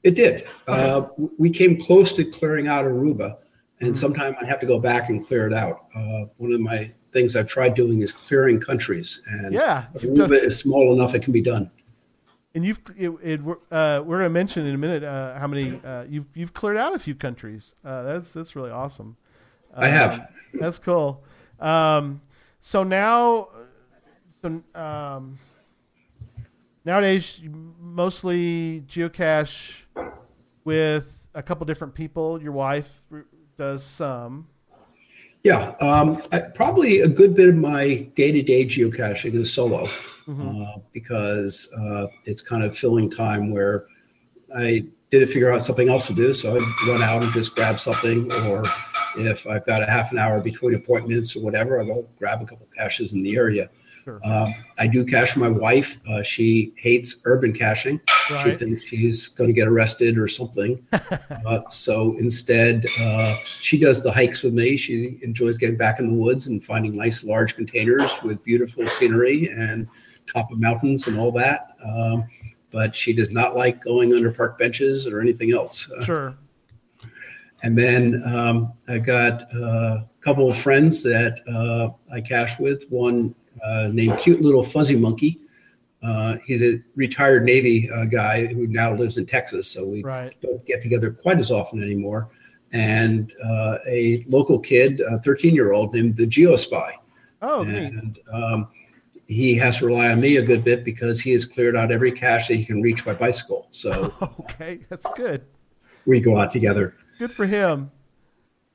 It 0.05 0.15
did. 0.15 0.47
Uh, 0.69 1.07
we 1.39 1.51
came 1.51 1.77
close 1.81 2.13
to 2.13 2.25
clearing 2.25 2.69
out 2.69 2.85
Aruba, 2.85 3.39
and 3.81 3.95
Mhm. 3.95 3.97
sometime 3.97 4.37
I 4.41 4.45
have 4.47 4.61
to 4.61 4.67
go 4.67 4.79
back 4.79 5.09
and 5.09 5.27
clear 5.27 5.49
it 5.49 5.53
out. 5.55 5.87
Uh, 5.97 6.27
one 6.37 6.53
of 6.53 6.61
my 6.61 6.93
things 7.15 7.35
I've 7.35 7.47
tried 7.47 7.75
doing 7.75 8.01
is 8.01 8.13
clearing 8.13 8.61
countries, 8.61 9.23
and 9.31 9.55
Yeah, 9.55 9.87
Aruba 9.95 10.33
is 10.33 10.59
small 10.59 10.93
enough 10.93 11.15
it 11.15 11.23
can 11.23 11.33
be 11.33 11.41
done. 11.41 11.71
and 12.55 12.65
you've 12.67 12.81
it, 12.97 13.11
it, 13.23 13.41
uh, 13.71 14.03
we're 14.05 14.19
gonna 14.19 14.29
mention 14.29 14.67
in 14.67 14.75
a 14.75 14.79
minute 14.79 15.03
uh, 15.03 15.39
how 15.39 15.47
many 15.47 15.81
uh, 15.85 16.05
you've 16.09 16.27
you've 16.35 16.53
cleared 16.53 16.77
out 16.77 16.95
a 16.95 16.99
few 16.99 17.15
countries. 17.15 17.75
Uh, 17.85 18.03
that's 18.03 18.31
that's 18.33 18.55
really 18.55 18.71
awesome. 18.71 19.17
I 19.75 19.89
have. 19.89 20.21
Um, 20.21 20.27
That's 20.61 20.79
cool. 20.79 21.25
Um, 21.59 22.21
so 22.61 22.85
now, 22.85 23.49
so 24.41 24.63
um, 24.77 25.37
nowadays, 26.85 27.41
mostly 27.81 28.85
geocache 28.87 29.73
with 30.65 31.27
a 31.35 31.43
couple 31.43 31.67
different 31.67 31.95
people. 31.95 32.41
Your 32.41 32.53
wife 32.53 33.03
does 33.59 33.83
some. 33.83 34.47
Yeah, 35.45 35.75
um, 35.81 36.23
I, 36.33 36.41
probably 36.41 37.03
a 37.03 37.09
good 37.09 37.37
bit 37.37 37.51
of 37.51 37.57
my 37.57 38.09
day-to-day 38.17 38.65
geocaching 38.65 39.35
is 39.35 39.53
solo 39.53 39.87
Mhm. 40.27 40.77
uh, 40.77 40.79
because 40.95 41.69
uh, 41.79 42.07
it's 42.25 42.41
kind 42.41 42.65
of 42.65 42.77
filling 42.77 43.11
time 43.11 43.51
where 43.51 43.85
I 44.57 44.87
didn't 45.19 45.33
figure 45.33 45.53
out 45.53 45.63
something 45.63 45.89
else 45.89 46.07
to 46.09 46.13
do, 46.13 46.35
so 46.35 46.57
I'd 46.57 46.89
run 46.89 47.03
out 47.03 47.23
and 47.23 47.33
just 47.33 47.55
grab 47.55 47.79
something, 47.81 48.31
or 48.47 48.65
if 49.17 49.47
I've 49.47 49.65
got 49.65 49.83
a 49.83 49.91
half 49.91 50.13
an 50.13 50.19
hour 50.19 50.41
between 50.41 50.75
appointments 50.75 51.37
or 51.37 51.41
whatever, 51.41 51.81
I'll 51.81 51.87
go 51.87 52.09
grab 52.19 52.43
a 52.43 52.45
couple 52.45 52.67
caches 52.77 53.13
in 53.13 53.23
the 53.23 53.37
area. 53.37 53.71
Sure. 54.05 54.21
Um, 54.23 54.55
I 54.77 54.87
do 54.87 55.05
cache 55.05 55.33
for 55.33 55.39
my 55.39 55.49
wife. 55.49 55.99
Uh, 56.07 56.23
she 56.23 56.75
hates 56.77 57.17
urban 57.25 57.55
caching. 57.55 58.01
She 58.43 58.57
thinks 58.57 58.85
she's 58.85 59.29
going 59.29 59.49
to 59.49 59.55
get 59.55 59.67
arrested 59.67 60.19
or 60.19 60.29
something. 60.29 60.87
uh, 60.93 61.61
so 61.71 62.15
instead, 62.19 62.85
uh, 63.01 63.37
she 63.45 63.79
does 63.79 64.03
the 64.03 64.13
hikes 64.13 64.43
with 64.43 64.53
me. 64.53 64.77
She 64.77 65.19
enjoys 65.23 65.57
getting 65.57 65.79
back 65.79 66.01
in 66.01 66.07
the 66.07 66.13
woods 66.13 66.47
and 66.49 66.63
finding 66.63 66.97
nice 66.97 67.25
large 67.25 67.57
containers 67.57 68.11
with 68.23 68.43
beautiful 68.45 68.87
scenery 68.89 69.49
and 69.49 69.89
top 70.27 70.51
of 70.51 70.59
mountains 70.59 71.07
and 71.07 71.19
all 71.19 71.33
that. 71.33 71.77
Um, 71.83 72.27
but 72.75 72.95
she 72.95 73.13
does 73.13 73.31
not 73.31 73.55
like 73.55 73.83
going 73.85 74.13
under 74.13 74.33
park 74.33 74.59
benches 74.59 75.07
or 75.07 75.21
anything 75.21 75.53
else. 75.53 75.91
Uh, 75.93 76.05
Sure. 76.05 76.39
and 77.63 77.79
then 77.79 78.21
um, 78.27 78.73
I 78.89 78.99
got 78.99 79.45
uh, 79.55 80.03
a 80.03 80.09
couple 80.21 80.51
of 80.51 80.59
friends 80.59 81.01
that 81.05 81.39
uh, 81.49 81.91
I 82.13 82.21
cash 82.21 82.59
with. 82.59 82.83
One 82.91 83.33
uh, 83.65 83.91
named 83.93 84.19
Cute 84.19 84.43
Little 84.43 84.65
Fuzzy 84.65 84.97
Monkey. 84.97 85.39
Uh, 86.03 86.37
he's 86.45 86.61
a 86.63 86.83
retired 86.97 87.45
Navy 87.45 87.89
uh, 87.91 88.05
guy 88.07 88.45
who 88.47 88.67
now 88.67 88.93
lives 88.93 89.17
in 89.19 89.25
Texas, 89.25 89.71
so 89.71 89.87
we 89.87 90.03
Right. 90.03 90.35
don't 90.43 90.63
get 90.67 90.83
together 90.83 91.11
quite 91.13 91.39
as 91.39 91.51
often 91.53 91.81
anymore. 91.83 92.29
And 92.73 93.33
uh, 93.43 93.79
a 93.87 94.25
local 94.29 94.59
kid, 94.59 95.01
a 95.09 95.19
13 95.21 95.55
year 95.55 95.73
old 95.73 95.95
named 95.95 96.17
the 96.17 96.27
Geospy. 96.27 96.91
Oh, 97.41 97.63
and 97.63 98.19
um, 98.33 98.69
he 99.27 99.57
has 99.57 99.79
to 99.79 99.87
rely 99.87 100.11
on 100.11 100.21
me 100.21 100.37
a 100.37 100.43
good 100.43 100.65
bit 100.65 100.85
because 100.85 101.21
he 101.21 101.33
has 101.33 101.45
cleared 101.45 101.77
out 101.77 101.91
every 101.91 102.13
cache 102.13 102.49
that 102.49 102.57
he 102.57 102.65
can 102.65 102.83
reach 102.83 103.05
by 103.05 103.15
bicycle. 103.15 103.69
So 103.71 104.13
Okay, 104.41 104.81
that's 104.89 105.07
good. 105.17 105.45
we 106.07 106.21
go 106.21 106.37
out 106.39 106.53
together. 106.53 106.97
Good 107.19 107.31
for 107.31 107.47
him. 107.47 107.91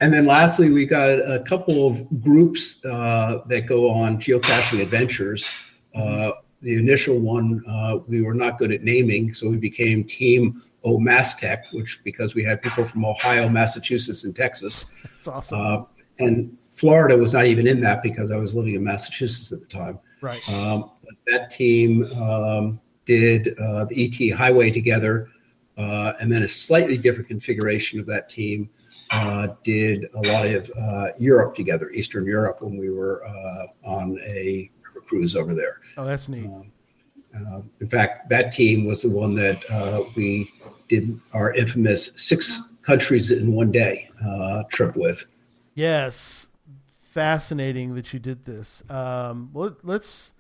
And 0.01 0.13
then 0.13 0.25
lastly, 0.25 0.71
we 0.71 0.85
got 0.85 1.09
a 1.09 1.43
couple 1.45 1.85
of 1.85 2.21
groups 2.21 2.83
uh, 2.85 3.41
that 3.47 3.65
go 3.65 3.89
on 3.89 4.17
geocaching 4.17 4.81
adventures. 4.81 5.49
Uh, 5.93 6.31
the 6.62 6.75
initial 6.75 7.19
one 7.19 7.62
uh, 7.67 7.99
we 8.07 8.21
were 8.21 8.33
not 8.33 8.57
good 8.57 8.71
at 8.71 8.83
naming, 8.83 9.33
so 9.33 9.49
we 9.49 9.57
became 9.57 10.03
Team 10.05 10.62
OMASTech, 10.85 11.73
which 11.73 11.99
because 12.03 12.33
we 12.33 12.43
had 12.43 12.62
people 12.62 12.85
from 12.85 13.03
Ohio, 13.05 13.49
Massachusetts, 13.49 14.23
and 14.23 14.35
Texas. 14.35 14.85
That's 15.03 15.27
awesome. 15.27 15.59
Uh, 15.59 15.83
and 16.19 16.57
Florida 16.71 17.17
was 17.17 17.33
not 17.33 17.45
even 17.45 17.67
in 17.67 17.81
that 17.81 18.01
because 18.01 18.31
I 18.31 18.38
was 18.38 18.55
living 18.55 18.75
in 18.75 18.83
Massachusetts 18.83 19.51
at 19.51 19.59
the 19.59 19.65
time. 19.67 19.99
Right. 20.21 20.47
Um, 20.49 20.91
that 21.27 21.49
team 21.51 22.05
um, 22.21 22.79
did 23.05 23.58
uh, 23.60 23.86
the 23.86 24.05
ET 24.05 24.36
Highway 24.36 24.71
together. 24.71 25.29
uh, 25.77 26.13
and 26.19 26.29
then 26.32 26.43
a 26.43 26.47
slightly 26.47 26.97
different 26.97 27.27
configuration 27.27 27.99
of 27.99 28.05
that 28.05 28.29
team 28.29 28.69
uh, 29.12 29.47
did 29.63 30.05
a 30.13 30.21
lot 30.27 30.45
of 30.45 30.69
uh, 30.77 31.08
Europe 31.17 31.55
together, 31.55 31.89
Eastern 31.91 32.25
Europe, 32.25 32.62
when 32.62 32.77
we 32.77 32.89
were 32.89 33.25
uh, 33.25 33.67
on 33.84 34.19
a 34.25 34.69
river 34.86 35.01
cruise 35.08 35.36
over 35.36 35.53
there. 35.55 35.79
Oh, 35.97 36.05
that's 36.05 36.29
neat. 36.29 36.45
Um, 36.45 36.71
uh, 37.36 37.62
in 37.79 37.89
fact, 37.89 38.29
that 38.29 38.51
team 38.51 38.86
was 38.86 39.03
the 39.03 39.10
one 39.10 39.34
that 39.36 39.63
uh, 39.69 40.03
we 40.15 40.51
did 40.89 41.19
our 41.34 41.53
infamous 41.53 42.12
six 42.15 42.62
countries 42.82 43.32
in 43.32 43.53
one 43.53 43.71
day 43.71 44.10
uh, 44.25 44.63
trip 44.69 44.95
with. 44.95 45.25
Yes, 45.75 46.48
fascinating 47.10 47.95
that 47.95 48.13
you 48.13 48.19
did 48.19 48.45
this. 48.45 48.84
Um, 48.89 49.50
well, 49.54 49.76
let's 49.84 50.34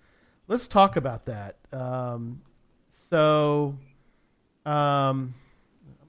let's 0.47 0.67
talk 0.67 0.95
about 0.95 1.25
that. 1.25 1.57
Um, 1.71 2.41
so, 2.89 3.75
um, 4.65 5.33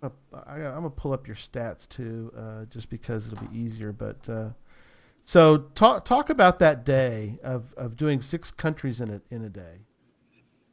I'm 0.03 0.12
gonna, 0.33 0.90
pull 0.90 1.12
up 1.12 1.27
your 1.27 1.37
stats 1.37 1.88
too, 1.88 2.33
uh, 2.37 2.64
just 2.66 2.90
because 2.90 3.33
it'll 3.33 3.46
be 3.46 3.59
easier. 3.59 3.92
But 3.92 4.29
uh, 4.29 4.51
so 5.23 5.59
talk 5.75 6.05
talk 6.05 6.31
about 6.31 6.59
that 6.59 6.85
day 6.85 7.38
of, 7.42 7.73
of 7.77 7.96
doing 7.96 8.20
six 8.20 8.51
countries 8.51 9.01
in 9.01 9.11
a 9.11 9.20
in 9.31 9.44
a 9.44 9.51
day. 9.51 9.79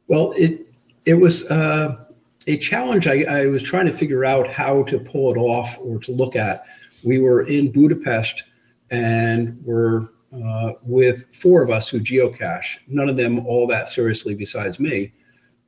Well, 0.06 0.32
it 0.32 0.66
it 1.06 1.14
was 1.14 1.50
uh, 1.50 2.04
a 2.46 2.56
challenge. 2.58 3.06
I, 3.06 3.22
I 3.22 3.46
was 3.46 3.62
trying 3.62 3.86
to 3.86 3.92
figure 3.92 4.24
out 4.24 4.48
how 4.48 4.82
to 4.84 4.98
pull 4.98 5.32
it 5.32 5.38
off 5.38 5.78
or 5.80 5.98
to 6.00 6.12
look 6.12 6.36
at. 6.36 6.64
We 7.04 7.20
were 7.20 7.42
in 7.42 7.70
Budapest 7.70 8.44
and 8.90 9.58
we're 9.64 10.08
uh, 10.32 10.72
with 10.82 11.24
four 11.34 11.62
of 11.62 11.70
us 11.70 11.88
who 11.88 12.00
geocache. 12.00 12.78
None 12.86 13.08
of 13.08 13.16
them 13.16 13.46
all 13.46 13.66
that 13.66 13.88
seriously, 13.88 14.34
besides 14.34 14.78
me. 14.78 15.12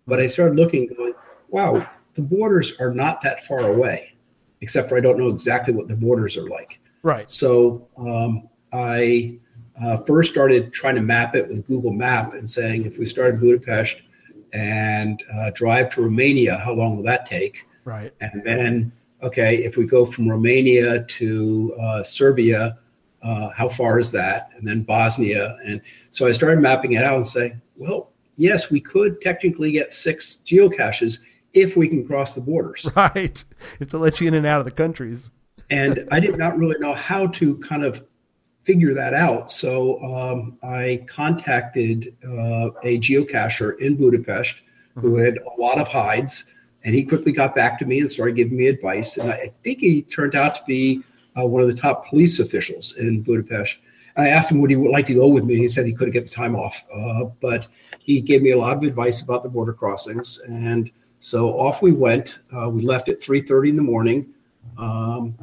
But 0.07 0.21
I 0.21 0.27
started 0.27 0.57
looking, 0.57 0.87
going, 0.89 1.15
"Wow, 1.49 1.89
the 2.15 2.23
borders 2.23 2.75
are 2.81 2.93
not 2.93 3.23
that 3.23 3.47
far 3.47 3.61
away, 3.61 4.15
except 4.61 4.89
for 4.89 4.97
I 4.97 5.01
don't 5.01 5.19
know 5.19 5.29
exactly 5.29 5.75
what 5.75 5.89
the 5.89 5.97
borders 5.97 6.37
are 6.37 6.49
like." 6.49 6.81
Right. 7.03 7.31
So 7.31 7.89
um, 7.97 8.49
I 8.73 9.39
uh, 9.83 9.97
first 9.99 10.31
started 10.31 10.73
trying 10.73 10.95
to 10.97 11.01
map 11.01 11.35
it 11.35 11.49
with 11.49 11.67
Google 11.67 11.93
Map 11.93 12.35
and 12.35 12.49
saying, 12.49 12.85
if 12.85 12.99
we 12.99 13.07
start 13.07 13.35
in 13.35 13.41
Budapest 13.41 13.97
and 14.53 15.23
uh, 15.35 15.51
drive 15.55 15.93
to 15.95 16.03
Romania, 16.03 16.59
how 16.59 16.75
long 16.75 16.97
will 16.97 17.05
that 17.05 17.27
take? 17.27 17.67
Right. 17.85 18.13
And 18.21 18.43
then, 18.45 18.93
okay, 19.23 19.57
if 19.57 19.77
we 19.77 19.87
go 19.87 20.05
from 20.05 20.29
Romania 20.29 21.05
to 21.05 21.75
uh, 21.81 22.03
Serbia, 22.03 22.79
uh, 23.23 23.51
how 23.51 23.69
far 23.69 23.99
is 23.99 24.11
that? 24.13 24.51
And 24.57 24.67
then 24.67 24.83
Bosnia. 24.83 25.57
And 25.67 25.81
so 26.11 26.27
I 26.27 26.33
started 26.33 26.61
mapping 26.61 26.93
it 26.93 27.05
out 27.05 27.17
and 27.17 27.27
say, 27.27 27.57
well, 27.77 28.11
yes, 28.37 28.71
we 28.71 28.81
could 28.81 29.21
technically 29.21 29.73
get 29.73 29.93
six 29.93 30.39
geocaches 30.45 31.21
if 31.53 31.77
we 31.77 31.89
can 31.89 32.07
cross 32.07 32.35
the 32.35 32.41
borders. 32.41 32.89
Right. 32.97 33.45
If 33.79 33.89
to 33.91 33.99
let 33.99 34.21
you 34.21 34.29
in 34.29 34.35
and 34.35 34.47
out 34.47 34.61
of 34.61 34.65
the 34.65 34.71
countries. 34.71 35.31
and 35.71 36.07
I 36.11 36.21
did 36.21 36.37
not 36.37 36.57
really 36.57 36.79
know 36.79 36.95
how 36.95 37.27
to 37.29 37.57
kind 37.59 37.85
of 37.85 38.05
figure 38.65 38.95
that 38.95 39.15
out. 39.15 39.51
So 39.51 40.01
um, 40.03 40.59
I 40.63 41.05
contacted 41.09 42.15
uh, 42.25 42.71
a 42.83 42.99
geocacher 42.99 43.79
in 43.81 43.97
Budapest 43.97 44.57
who 44.97 45.17
had 45.17 45.39
a 45.39 45.61
lot 45.61 45.81
of 45.81 45.89
hides, 45.89 46.45
and 46.85 46.95
he 46.95 47.05
quickly 47.05 47.33
got 47.33 47.55
back 47.55 47.79
to 47.79 47.87
me 47.87 48.01
and 48.01 48.11
started 48.11 48.37
giving 48.37 48.57
me 48.57 48.67
advice. 48.67 49.17
And 49.17 49.31
I 49.31 49.53
think 49.63 49.81
he 49.81 50.03
turned 50.03 50.35
out 50.35 50.57
to 50.57 50.63
be 50.67 51.03
uh, 51.39 51.47
one 51.47 51.63
of 51.63 51.69
the 51.69 51.75
top 51.75 52.07
police 52.07 52.41
officials 52.41 52.97
in 52.97 53.23
Budapest. 53.23 53.77
And 54.17 54.27
I 54.27 54.31
asked 54.31 54.51
him 54.51 54.61
would 54.61 54.71
he 54.71 54.77
like 54.77 55.07
to 55.07 55.15
go 55.15 55.29
with 55.29 55.45
me. 55.45 55.57
He 55.57 55.69
said 55.69 55.87
he 55.87 55.93
couldn't 55.93 56.13
get 56.13 56.25
the 56.25 56.31
time 56.31 56.57
off, 56.57 56.85
uh, 56.95 57.25
but 57.41 57.69
he 58.01 58.21
gave 58.21 58.43
me 58.43 58.51
a 58.51 58.59
lot 58.59 58.77
of 58.77 58.83
advice 58.83 59.21
about 59.21 59.43
the 59.43 59.49
border 59.49 59.73
crossings. 59.73 60.41
And 60.47 60.91
so 61.21 61.49
off 61.59 61.83
we 61.83 61.93
went. 61.93 62.41
Uh, 62.55 62.69
we 62.71 62.83
left 62.83 63.09
at 63.09 63.21
3:30 63.21 63.71
in 63.71 63.77
the 63.77 63.83
morning, 63.83 64.35
um, 64.79 65.37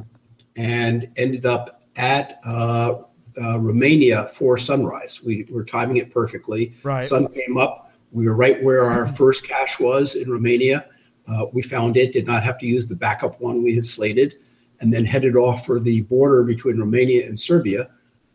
and 0.56 1.08
ended 1.16 1.46
up 1.46 1.82
at 1.96 2.40
uh, 2.44 2.94
uh, 3.40 3.58
Romania 3.58 4.28
for 4.28 4.58
sunrise. 4.58 5.22
We 5.22 5.46
were 5.50 5.64
timing 5.64 5.98
it 5.98 6.10
perfectly. 6.10 6.74
Right. 6.82 7.02
Sun 7.02 7.28
came 7.28 7.56
up. 7.56 7.92
We 8.10 8.26
were 8.26 8.34
right 8.34 8.62
where 8.62 8.84
our 8.84 9.06
first 9.06 9.44
cache 9.44 9.78
was 9.78 10.14
in 10.14 10.30
Romania. 10.30 10.86
Uh, 11.28 11.46
we 11.52 11.62
found 11.62 11.96
it, 11.96 12.12
did 12.12 12.26
not 12.26 12.42
have 12.42 12.58
to 12.58 12.66
use 12.66 12.88
the 12.88 12.96
backup 12.96 13.40
one 13.40 13.62
we 13.62 13.74
had 13.74 13.86
slated, 13.86 14.36
and 14.80 14.92
then 14.92 15.04
headed 15.04 15.36
off 15.36 15.66
for 15.66 15.80
the 15.80 16.02
border 16.02 16.42
between 16.42 16.78
Romania 16.78 17.26
and 17.26 17.38
Serbia, 17.38 17.90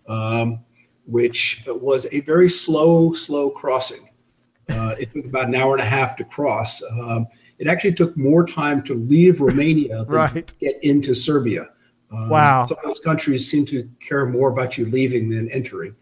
um, 0.07 0.59
which 1.05 1.63
was 1.67 2.05
a 2.11 2.21
very 2.21 2.49
slow, 2.49 3.13
slow 3.13 3.49
crossing. 3.49 4.09
Uh, 4.69 4.95
it 4.99 5.13
took 5.13 5.25
about 5.25 5.47
an 5.47 5.55
hour 5.55 5.73
and 5.73 5.81
a 5.81 5.85
half 5.85 6.15
to 6.17 6.23
cross. 6.23 6.81
Um, 6.83 7.27
it 7.59 7.67
actually 7.67 7.93
took 7.93 8.15
more 8.17 8.45
time 8.45 8.81
to 8.83 8.93
leave 8.95 9.41
Romania 9.41 9.97
than 10.05 10.07
Right. 10.07 10.47
to 10.47 10.55
get 10.55 10.79
into 10.83 11.13
Serbia. 11.13 11.69
Um, 12.11 12.29
Wow. 12.29 12.65
Some 12.65 12.77
of 12.77 12.83
those 12.85 12.99
countries 12.99 13.49
seem 13.49 13.65
to 13.65 13.87
care 13.99 14.25
more 14.25 14.49
about 14.49 14.77
you 14.77 14.85
leaving 14.85 15.29
than 15.29 15.49
entering. 15.49 15.95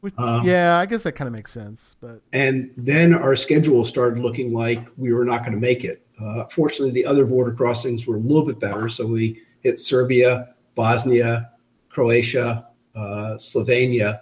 Which, 0.00 0.14
Um, 0.18 0.46
yeah, 0.46 0.78
I 0.78 0.86
guess 0.86 1.02
that 1.04 1.12
kind 1.12 1.26
of 1.26 1.32
makes 1.32 1.50
sense. 1.50 1.96
But 2.00 2.20
And 2.32 2.70
then 2.76 3.14
our 3.14 3.34
schedule 3.36 3.84
started 3.84 4.20
looking 4.22 4.52
like 4.52 4.86
we 4.96 5.12
were 5.12 5.24
not 5.24 5.40
going 5.40 5.54
to 5.54 5.60
make 5.60 5.82
it. 5.84 6.06
Uh, 6.20 6.44
fortunately, 6.46 6.92
the 6.92 7.06
other 7.06 7.24
border 7.24 7.52
crossings 7.52 8.06
were 8.06 8.16
a 8.16 8.20
little 8.20 8.44
bit 8.44 8.60
better. 8.60 8.88
So 8.88 9.06
we 9.06 9.40
hit 9.64 9.80
Serbia, 9.80 10.54
Bosnia, 10.76 11.50
Croatia, 11.88 12.68
uh, 12.94 13.34
Slovenia, 13.36 14.20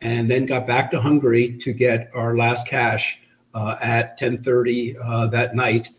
and 0.00 0.28
then 0.28 0.46
got 0.46 0.66
back 0.66 0.90
to 0.90 1.00
Hungary 1.00 1.56
to 1.58 1.72
get 1.72 2.10
our 2.14 2.36
last 2.36 2.66
cash 2.66 3.20
uh, 3.54 3.76
at 3.80 4.18
10:30 4.18 4.96
uh, 5.02 5.26
that 5.28 5.54
night. 5.54 5.90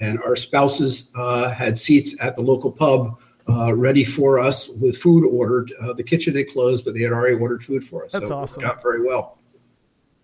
And 0.00 0.20
our 0.20 0.36
spouses 0.36 1.10
uh, 1.16 1.50
had 1.50 1.78
seats 1.78 2.16
at 2.20 2.36
the 2.36 2.42
local 2.42 2.70
pub 2.70 3.18
uh, 3.48 3.74
ready 3.74 4.04
for 4.04 4.38
us 4.38 4.68
with 4.68 4.96
food 4.96 5.24
ordered. 5.24 5.72
Uh, 5.80 5.92
the 5.92 6.02
kitchen 6.02 6.34
had 6.36 6.48
closed, 6.48 6.84
but 6.84 6.94
they 6.94 7.02
had 7.02 7.12
already 7.12 7.36
ordered 7.36 7.64
food 7.64 7.84
for 7.84 8.04
us. 8.04 8.12
That's 8.12 8.28
so 8.28 8.36
awesome. 8.36 8.62
It 8.62 8.66
worked 8.66 8.78
out 8.78 8.82
very 8.82 9.02
well. 9.02 9.38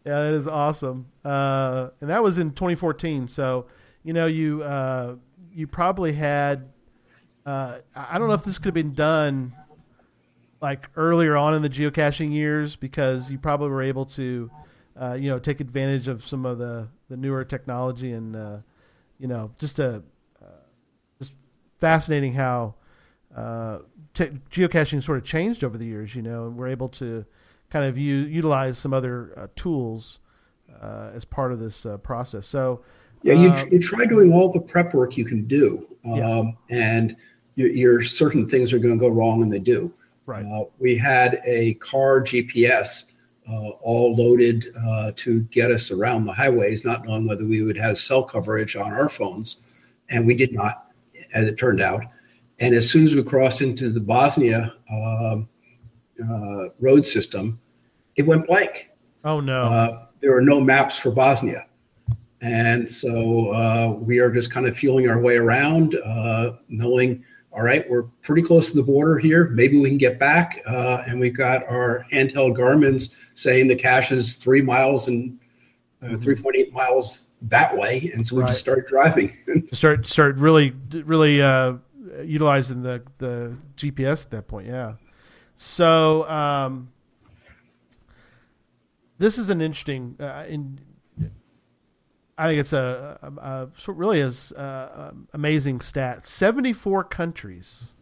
yeah, 0.05 0.23
that 0.23 0.35
is 0.35 0.49
awesome. 0.49 1.07
Uh, 1.25 1.91
and 2.01 2.11
that 2.11 2.23
was 2.23 2.39
in 2.39 2.51
2014. 2.51 3.29
So 3.29 3.67
you 4.03 4.13
know, 4.13 4.27
you 4.27 4.63
uh, 4.63 5.17
you 5.53 5.67
probably 5.67 6.13
had. 6.13 6.69
Uh, 7.47 7.79
I 7.97 8.19
don't 8.19 8.29
know 8.29 8.35
if 8.35 8.45
this 8.45 8.59
could 8.59 8.67
have 8.67 8.75
been 8.75 8.95
done 8.95 9.55
like 10.61 10.89
earlier 10.95 11.37
on 11.37 11.55
in 11.55 11.63
the 11.63 11.71
geocaching 11.71 12.33
years 12.33 12.77
because 12.77 13.31
you 13.31 13.39
probably 13.39 13.71
were 13.71 13.83
able 13.83 14.05
to, 14.05 14.51
uh, 15.01 15.15
you 15.15 15.31
know, 15.31 15.39
take 15.39 15.61
advantage 15.61 16.07
of 16.07 16.25
some 16.25 16.45
of 16.45 16.59
the, 16.59 16.89
the 17.09 17.17
newer 17.17 17.45
technology 17.45 18.13
and, 18.13 18.37
uh, 18.37 18.59
you 19.19 19.27
know, 19.27 19.51
just 19.59 19.79
a 19.79 20.03
uh, 20.43 20.47
just 21.19 21.33
fascinating 21.79 22.35
how 22.35 22.75
uh, 23.35 23.79
te- 24.13 24.39
geocaching 24.51 25.03
sort 25.03 25.17
of 25.17 25.25
changed 25.25 25.65
over 25.65 25.79
the 25.79 25.87
years. 25.87 26.15
You 26.15 26.23
know, 26.23 26.47
and 26.47 26.57
we're 26.57 26.69
able 26.69 26.91
to 26.91 27.25
kind 27.71 27.87
of 27.87 27.97
u- 27.97 28.27
utilize 28.27 28.77
some 28.77 28.93
other 28.93 29.33
uh, 29.37 29.47
tools 29.57 30.21
as 30.83 31.25
part 31.25 31.53
of 31.53 31.59
this 31.59 31.87
process. 32.03 32.47
So. 32.47 32.83
Yeah, 33.23 33.35
you, 33.35 33.51
um, 33.51 33.69
you 33.71 33.79
try 33.79 34.07
doing 34.07 34.33
all 34.33 34.51
the 34.51 34.61
prep 34.61 34.95
work 34.95 35.17
you 35.17 35.25
can 35.25 35.45
do, 35.47 35.87
um, 36.05 36.17
Yeah. 36.17 36.45
and 36.71 37.17
you're, 37.57 37.69
you're 37.71 38.03
certain 38.03 38.47
things 38.49 38.73
are 38.73 38.79
going 38.79 38.95
to 38.95 39.01
go 39.01 39.09
wrong, 39.09 39.43
and 39.43 39.53
they 39.53 39.59
do. 39.59 39.93
Right. 40.27 40.45
Uh, 40.47 40.65
we 40.79 40.97
had 40.97 41.41
a 41.45 41.75
car 41.75 42.23
GPS 42.23 43.05
uh, 43.51 43.71
all 43.83 44.15
loaded 44.15 44.67
uh, 44.87 45.13
to 45.17 45.41
get 45.45 45.71
us 45.71 45.91
around 45.91 46.25
the 46.25 46.33
highways, 46.33 46.85
not 46.85 47.05
knowing 47.05 47.27
whether 47.27 47.45
we 47.45 47.63
would 47.63 47.77
have 47.77 47.99
cell 47.99 48.23
coverage 48.23 48.77
on 48.77 48.93
our 48.93 49.09
phones, 49.09 49.93
and 50.09 50.27
we 50.27 50.35
did 50.35 50.53
not, 50.55 50.87
as 51.35 51.47
it 51.47 51.59
turned 51.59 51.83
out. 51.83 52.03
And 52.61 52.75
as 52.75 52.89
soon 52.89 53.05
as 53.05 53.15
we 53.15 53.23
crossed 53.23 53.61
into 53.61 53.91
the 53.91 54.01
Bosnia 54.01 54.75
um, 54.93 55.49
uh, 56.23 56.69
road 56.79 57.07
system, 57.07 57.59
it 58.17 58.27
went 58.27 58.47
blank. 58.47 58.91
oh 59.25 59.41
no. 59.41 59.63
Uh, 59.63 60.07
there 60.21 60.37
are 60.37 60.43
no 60.43 60.61
maps 60.61 60.97
for 60.99 61.11
Bosnia. 61.11 61.67
And 62.43 62.89
so 62.89 63.51
uh, 63.51 63.97
we 63.99 64.19
are 64.19 64.31
just 64.31 64.51
kind 64.51 64.67
of 64.67 64.77
feeling 64.77 65.09
our 65.11 65.21
way 65.21 65.37
around, 65.37 65.95
uh, 66.05 66.53
knowing, 66.69 67.23
all 67.53 67.63
right, 67.63 67.89
we're 67.91 68.05
pretty 68.23 68.41
close 68.43 68.71
to 68.71 68.77
the 68.77 68.83
border 68.83 69.19
here. 69.19 69.49
Maybe 69.49 69.79
we 69.79 69.89
can 69.91 69.99
get 69.99 70.19
back. 70.19 70.63
Uh, 70.67 71.03
and 71.07 71.21
we've 71.21 71.37
got 71.37 71.65
our 71.69 72.07
handheld 72.13 72.57
Garmin's 72.57 73.15
saying 73.35 73.69
the 73.69 73.77
cache 73.77 74.11
is 74.13 74.37
three 74.37 74.63
miles 74.63 75.09
and 75.09 75.39
uh, 76.03 76.07
3.8 76.17 76.73
miles 76.73 77.27
that 77.43 77.77
way. 77.77 78.11
And 78.15 78.27
so 78.27 78.37
we 78.37 78.43
Right. 78.43 78.49
just 78.49 78.61
start 78.61 78.89
driving. 78.89 79.29
start 79.73 80.07
start 80.07 80.37
really 80.37 80.73
really 80.93 81.43
uh, 81.43 81.75
utilizing 82.25 82.83
the 82.83 83.03
the 83.19 83.55
GPS 83.77 84.25
at 84.25 84.31
that 84.31 84.49
point. 84.49 84.67
Yeah. 84.67 84.95
So 85.57 86.27
um, 86.29 86.91
this 89.19 89.37
is 89.39 89.51
an 89.51 89.61
interesting. 89.61 90.17
Uh, 90.19 90.45
in, 90.49 90.79
I 92.41 92.49
think 92.49 92.61
it's 92.61 92.73
a, 92.73 93.19
a, 93.23 93.69
a 93.89 93.93
really 93.93 94.21
is 94.21 94.51
uh, 94.53 95.11
um, 95.13 95.29
amazing 95.35 95.81
stat. 95.81 96.25
Seventy 96.25 96.73
four 96.73 97.05
countries. 97.05 97.95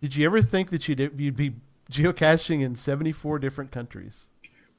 Did 0.00 0.16
you 0.16 0.26
ever 0.26 0.42
think 0.42 0.70
that 0.70 0.88
you'd 0.88 0.98
you'd 1.16 1.36
be 1.36 1.54
geocaching 1.90 2.62
in 2.62 2.74
seventy 2.74 3.12
four 3.12 3.38
different 3.38 3.70
countries? 3.70 4.24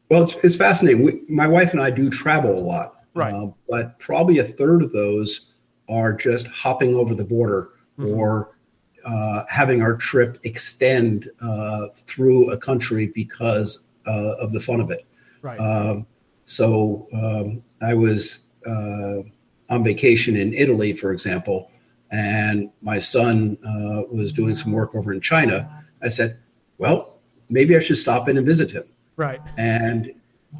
Well, 0.09 0.23
it's, 0.23 0.35
it's 0.43 0.57
fascinating. 0.57 1.03
We, 1.03 1.21
my 1.29 1.47
wife 1.47 1.71
and 1.71 1.81
I 1.81 1.89
do 1.89 2.09
travel 2.09 2.59
a 2.59 2.59
lot, 2.59 2.95
Right. 3.13 3.33
um, 3.33 3.55
but 3.69 3.97
probably 3.99 4.39
a 4.39 4.43
third 4.43 4.83
of 4.83 4.91
those 4.91 5.53
are 5.87 6.11
just 6.11 6.47
hopping 6.47 6.95
over 6.95 7.15
the 7.15 7.23
border 7.23 7.69
Mhm. 7.97 8.17
or 8.17 8.57
uh, 9.05 9.45
having 9.49 9.81
our 9.81 9.95
trip 9.95 10.39
extend 10.43 11.29
uh, 11.41 11.87
through 11.95 12.51
a 12.51 12.57
country 12.57 13.07
because 13.07 13.79
uh, 14.05 14.33
of 14.41 14.51
the 14.51 14.59
fun 14.59 14.81
of 14.81 14.91
it. 14.91 15.05
Right. 15.41 15.59
Um, 15.59 16.05
so 16.45 17.07
um, 17.13 17.63
I 17.81 17.93
was 17.93 18.39
uh, 18.65 19.21
on 19.69 19.83
vacation 19.83 20.35
in 20.35 20.53
Italy, 20.53 20.93
for 20.93 21.11
example, 21.11 21.71
and 22.11 22.69
my 22.81 22.99
son 22.99 23.57
uh, 23.65 24.03
was 24.11 24.31
doing 24.33 24.55
some 24.55 24.71
work 24.71 24.93
over 24.95 25.13
in 25.13 25.21
China. 25.21 25.83
I 26.01 26.09
said, 26.09 26.37
well, 26.77 27.19
maybe 27.49 27.75
I 27.75 27.79
should 27.79 27.97
stop 27.97 28.29
in 28.29 28.37
and 28.37 28.45
visit 28.45 28.71
him. 28.71 28.83
right. 29.15 29.39
And 29.57 30.11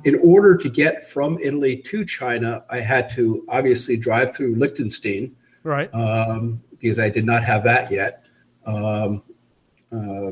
in 0.06 0.20
order 0.24 0.58
to 0.58 0.70
get 0.70 1.08
from 1.08 1.38
Italy 1.40 1.78
to 1.78 2.04
China, 2.04 2.64
I 2.72 2.80
had 2.80 3.12
to 3.12 3.46
obviously 3.48 3.96
drive 3.96 4.34
through 4.36 4.56
Liechtenstein 4.56 5.36
Right. 5.64 5.94
um, 5.94 6.62
because 6.72 6.98
I 6.98 7.10
did 7.10 7.26
not 7.26 7.44
have 7.44 7.64
that 7.66 7.92
yet. 7.92 8.24
Um, 8.66 9.22
uh, 9.92 10.32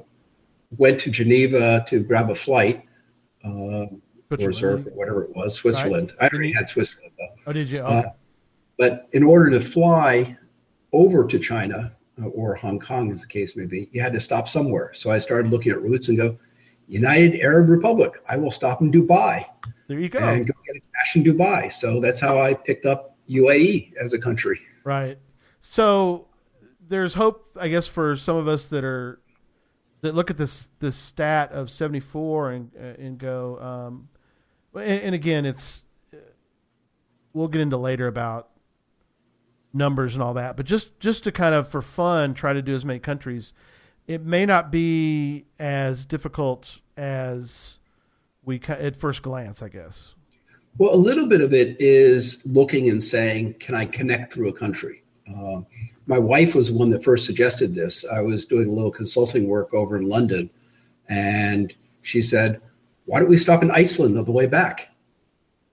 went 0.78 1.00
to 1.02 1.12
Geneva 1.12 1.86
to 1.90 2.00
grab 2.02 2.32
a 2.32 2.36
flight, 2.36 2.84
um, 3.44 4.02
Put 4.38 4.64
or 4.64 4.78
whatever 4.78 5.24
it 5.26 5.36
was, 5.36 5.56
Switzerland. 5.56 6.14
I 6.22 6.30
already 6.30 6.54
had 6.54 6.70
Switzerland 6.70 7.12
though. 7.20 7.28
oh, 7.48 7.54
did 7.54 7.70
you? 7.70 7.82
Uh, 7.82 8.04
But 8.78 9.10
in 9.12 9.24
order 9.24 9.50
to 9.52 9.60
fly 9.60 10.38
over 10.94 11.28
to 11.28 11.38
China 11.38 11.94
uh, 12.22 12.28
or 12.28 12.56
Hong 12.56 12.80
Kong, 12.80 13.12
as 13.12 13.22
the 13.22 13.28
case 13.28 13.58
may 13.58 13.66
be, 13.66 13.90
you 13.92 14.02
had 14.02 14.14
to 14.14 14.20
stop 14.20 14.48
somewhere. 14.48 14.92
So 14.94 15.12
I 15.12 15.20
started 15.20 15.52
looking 15.52 15.72
at 15.74 15.82
routes 15.82 16.08
and 16.08 16.18
go, 16.18 16.38
United 16.88 17.40
Arab 17.42 17.70
Republic. 17.70 18.14
I 18.30 18.38
will 18.38 18.52
stop 18.52 18.82
in 18.82 18.92
Dubai 18.92 19.46
there 19.92 20.00
you 20.00 20.08
go. 20.08 20.20
and 20.20 20.48
go 20.48 20.54
get 20.66 20.78
a 20.78 20.82
cache 20.96 21.18
in 21.18 21.24
Dubai. 21.24 21.72
So 21.72 22.00
that's 22.00 22.20
how 22.22 22.40
I 22.40 22.54
picked 22.54 22.86
up 22.86 23.18
UAE 23.30 23.92
as 24.02 24.14
a 24.14 24.20
country. 24.20 24.60
Right. 24.84 25.20
So 25.60 26.28
there's 26.88 27.14
hope, 27.14 27.48
I 27.56 27.68
guess, 27.68 27.86
for 27.86 28.16
some 28.16 28.36
of 28.36 28.48
us 28.48 28.66
that 28.70 28.84
are 28.84 29.22
that 30.02 30.16
look 30.16 30.32
at 30.32 30.38
this 30.38 30.72
this 30.80 30.96
stat 30.96 31.52
of 31.52 31.70
74 31.70 32.52
and 32.52 32.72
uh, 32.76 32.84
and 32.98 33.18
go. 33.20 33.60
Um, 33.60 34.10
and, 34.76 35.14
again, 35.16 35.46
it's 35.46 35.84
we'll 37.34 37.48
get 37.48 37.62
into 37.62 37.78
later 37.78 38.08
about 38.08 38.50
numbers 39.74 40.16
and 40.16 40.24
all 40.24 40.34
that, 40.34 40.58
but 40.58 40.66
just 40.66 41.00
just 41.00 41.24
to 41.24 41.32
kind 41.32 41.56
of 41.56 41.68
for 41.68 41.82
fun 41.82 42.34
try 42.34 42.54
to 42.54 42.62
do 42.62 42.74
as 42.74 42.84
many 42.84 43.00
countries. 43.00 43.54
It 44.08 44.26
may 44.26 44.46
not 44.46 44.72
be 44.72 45.46
as 45.60 46.06
difficult 46.06 46.82
as 46.98 47.80
we 48.44 48.60
at 48.68 48.96
first 48.96 49.22
glance, 49.22 49.62
I 49.62 49.70
guess. 49.70 50.16
Well, 50.78 50.94
a 50.94 50.98
little 50.98 51.28
bit 51.28 51.42
of 51.42 51.54
it 51.54 51.78
is 51.80 52.42
looking 52.46 52.90
and 52.90 53.04
saying, 53.04 53.56
can 53.60 53.76
I 53.76 53.86
connect 53.86 54.34
through 54.34 54.50
a 54.50 54.54
country? 54.54 55.04
Um, 55.28 55.66
my 56.08 56.18
wife 56.18 56.56
was 56.56 56.70
the 56.70 56.78
one 56.78 56.90
that 56.90 57.04
first 57.04 57.26
suggested 57.26 57.76
this. 57.76 58.04
I 58.04 58.22
was 58.22 58.46
doing 58.46 58.70
a 58.70 58.72
little 58.72 58.92
consulting 58.92 59.48
work 59.48 59.74
over 59.74 59.96
in 59.96 60.10
London, 60.10 60.50
and 61.08 61.74
she 62.02 62.22
said, 62.22 62.62
why 63.12 63.20
don't 63.20 63.28
we 63.28 63.38
stop 63.38 63.62
in 63.62 63.70
Iceland 63.72 64.18
on 64.18 64.24
the 64.24 64.32
way 64.32 64.46
back? 64.46 64.88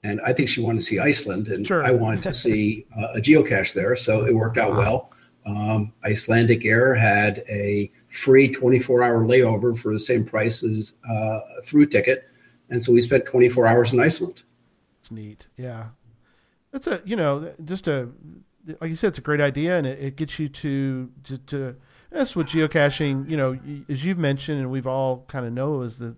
And 0.02 0.20
I 0.22 0.32
think 0.32 0.48
she 0.48 0.60
wanted 0.60 0.80
to 0.80 0.86
see 0.86 0.98
Iceland, 0.98 1.46
and 1.46 1.64
Sure. 1.64 1.84
I 1.84 1.92
wanted 1.92 2.20
to 2.24 2.34
see 2.34 2.84
uh, 2.98 3.12
a 3.14 3.20
geocache 3.20 3.74
there. 3.74 3.94
So 3.94 4.26
it 4.26 4.34
worked 4.34 4.58
out 4.58 4.74
well. 4.74 5.12
Um, 5.46 5.92
Icelandic 6.04 6.64
Air 6.64 6.96
had 6.96 7.44
a 7.48 7.92
free 8.08 8.48
24 8.48 9.04
hour 9.04 9.24
layover 9.24 9.78
for 9.78 9.92
the 9.92 10.00
same 10.00 10.24
price 10.24 10.64
as 10.64 10.94
uh, 11.08 11.38
a 11.58 11.62
through 11.62 11.86
ticket. 11.86 12.28
And 12.70 12.82
so 12.82 12.92
we 12.92 13.00
spent 13.00 13.24
24 13.24 13.68
hours 13.68 13.92
in 13.92 14.00
Iceland. 14.00 14.42
It's 14.98 15.12
neat. 15.12 15.46
Yeah. 15.56 15.90
It's 16.72 16.88
a, 16.88 17.00
you 17.04 17.14
know, 17.14 17.54
just 17.64 17.86
a, 17.86 18.08
like 18.80 18.90
you 18.90 18.96
said, 18.96 19.08
it's 19.10 19.18
a 19.18 19.22
great 19.22 19.40
idea 19.40 19.78
and 19.78 19.86
it, 19.86 20.00
it 20.00 20.16
gets 20.16 20.40
you 20.40 20.48
to, 20.48 21.08
to, 21.22 21.38
to, 21.38 21.76
that's 22.10 22.34
what 22.34 22.48
geocaching, 22.48 23.30
you 23.30 23.36
know, 23.36 23.56
as 23.88 24.04
you've 24.04 24.18
mentioned 24.18 24.58
and 24.58 24.72
we've 24.72 24.88
all 24.88 25.24
kind 25.28 25.46
of 25.46 25.52
know 25.52 25.82
is 25.82 25.98
that 26.00 26.16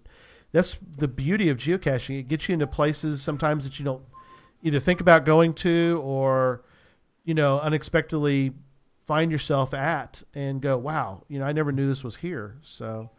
that's 0.53 0.77
the 0.97 1.09
beauty 1.09 1.49
of 1.49 1.59
geocaching. 1.59 2.19
It 2.19 2.29
gets 2.29 2.49
you 2.49 2.55
into 2.55 2.67
places 2.67 3.23
sometimes 3.23 3.65
that 3.65 3.79
you 3.79 3.85
don't 3.85 4.03
either 4.63 4.81
think 4.81 5.01
about 5.01 5.25
going 5.25 5.55
to 5.55 6.01
or, 6.05 6.63
you 7.25 7.35
know, 7.35 7.61
unexpectedly 7.61 8.53
find 9.07 9.31
yourself 9.31 9.75
at 9.75 10.23
and 10.35 10.61
go, 10.61 10.77
wow, 10.77 11.25
you 11.29 11.39
know, 11.39 11.45
I 11.45 11.53
never 11.53 11.73
knew 11.73 11.89
this 11.89 12.05
was 12.05 12.17
here. 12.17 12.57
So, 12.63 13.11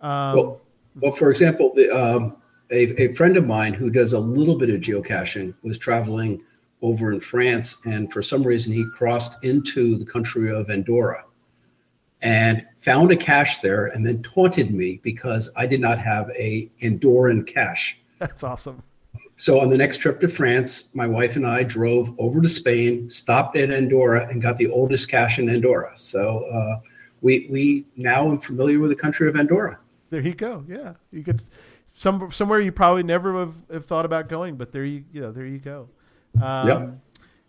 um, 0.00 0.36
Well, 0.36 0.60
well, 1.00 1.12
for 1.12 1.30
example, 1.30 1.72
the, 1.74 1.90
um, 1.90 2.36
a, 2.70 3.02
a 3.02 3.12
friend 3.14 3.36
of 3.36 3.46
mine 3.46 3.74
who 3.74 3.90
does 3.90 4.12
a 4.12 4.18
little 4.18 4.58
bit 4.58 4.70
of 4.70 4.80
geocaching 4.80 5.54
was 5.62 5.78
traveling 5.78 6.42
over 6.82 7.12
in 7.12 7.20
France, 7.20 7.76
and 7.86 8.12
for 8.12 8.22
some 8.22 8.42
reason 8.42 8.72
he 8.72 8.84
crossed 8.90 9.44
into 9.44 9.96
the 9.96 10.04
country 10.04 10.50
of 10.50 10.68
Andorra 10.68 11.24
and 12.22 12.64
found 12.78 13.10
a 13.10 13.16
cache 13.16 13.58
there, 13.58 13.86
and 13.86 14.06
then 14.06 14.22
taunted 14.22 14.72
me 14.72 15.00
because 15.02 15.50
I 15.56 15.66
did 15.66 15.80
not 15.80 15.98
have 15.98 16.30
a 16.30 16.70
Andorran 16.80 17.46
cache. 17.46 17.98
that's 18.18 18.44
awesome. 18.44 18.82
So 19.36 19.60
on 19.60 19.70
the 19.70 19.76
next 19.76 19.98
trip 19.98 20.20
to 20.20 20.28
France, 20.28 20.84
my 20.94 21.06
wife 21.06 21.36
and 21.36 21.46
I 21.46 21.64
drove 21.64 22.14
over 22.18 22.40
to 22.40 22.48
Spain, 22.48 23.10
stopped 23.10 23.56
at 23.56 23.70
Andorra, 23.70 24.28
and 24.28 24.40
got 24.40 24.56
the 24.56 24.68
oldest 24.70 25.08
cache 25.08 25.38
in 25.38 25.48
Andorra. 25.48 25.92
So 25.96 26.44
uh, 26.44 26.80
we 27.22 27.48
we 27.50 27.86
now 27.96 28.28
am 28.28 28.38
familiar 28.38 28.78
with 28.78 28.90
the 28.90 28.96
country 28.96 29.28
of 29.28 29.36
Andorra. 29.36 29.78
There 30.10 30.20
you 30.20 30.34
go. 30.34 30.64
Yeah, 30.68 30.94
you 31.10 31.24
could 31.24 31.42
some 31.94 32.30
somewhere 32.30 32.60
you 32.60 32.72
probably 32.72 33.02
never 33.02 33.38
have, 33.38 33.54
have 33.72 33.86
thought 33.86 34.04
about 34.04 34.28
going, 34.28 34.56
but 34.56 34.72
there 34.72 34.84
you 34.84 35.04
you 35.12 35.20
know 35.20 35.32
there 35.32 35.46
you 35.46 35.58
go. 35.58 35.88
Um, 36.40 36.68
Yep. 36.68 36.98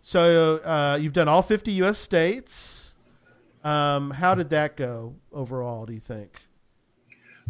So 0.02 0.56
uh, 0.56 0.98
you've 1.00 1.12
done 1.12 1.28
all 1.28 1.42
fifty 1.42 1.72
U.S. 1.72 1.98
states. 1.98 2.83
Um, 3.64 4.10
how 4.10 4.34
did 4.34 4.50
that 4.50 4.76
go 4.76 5.16
overall? 5.32 5.86
Do 5.86 5.94
you 5.94 6.00
think? 6.00 6.42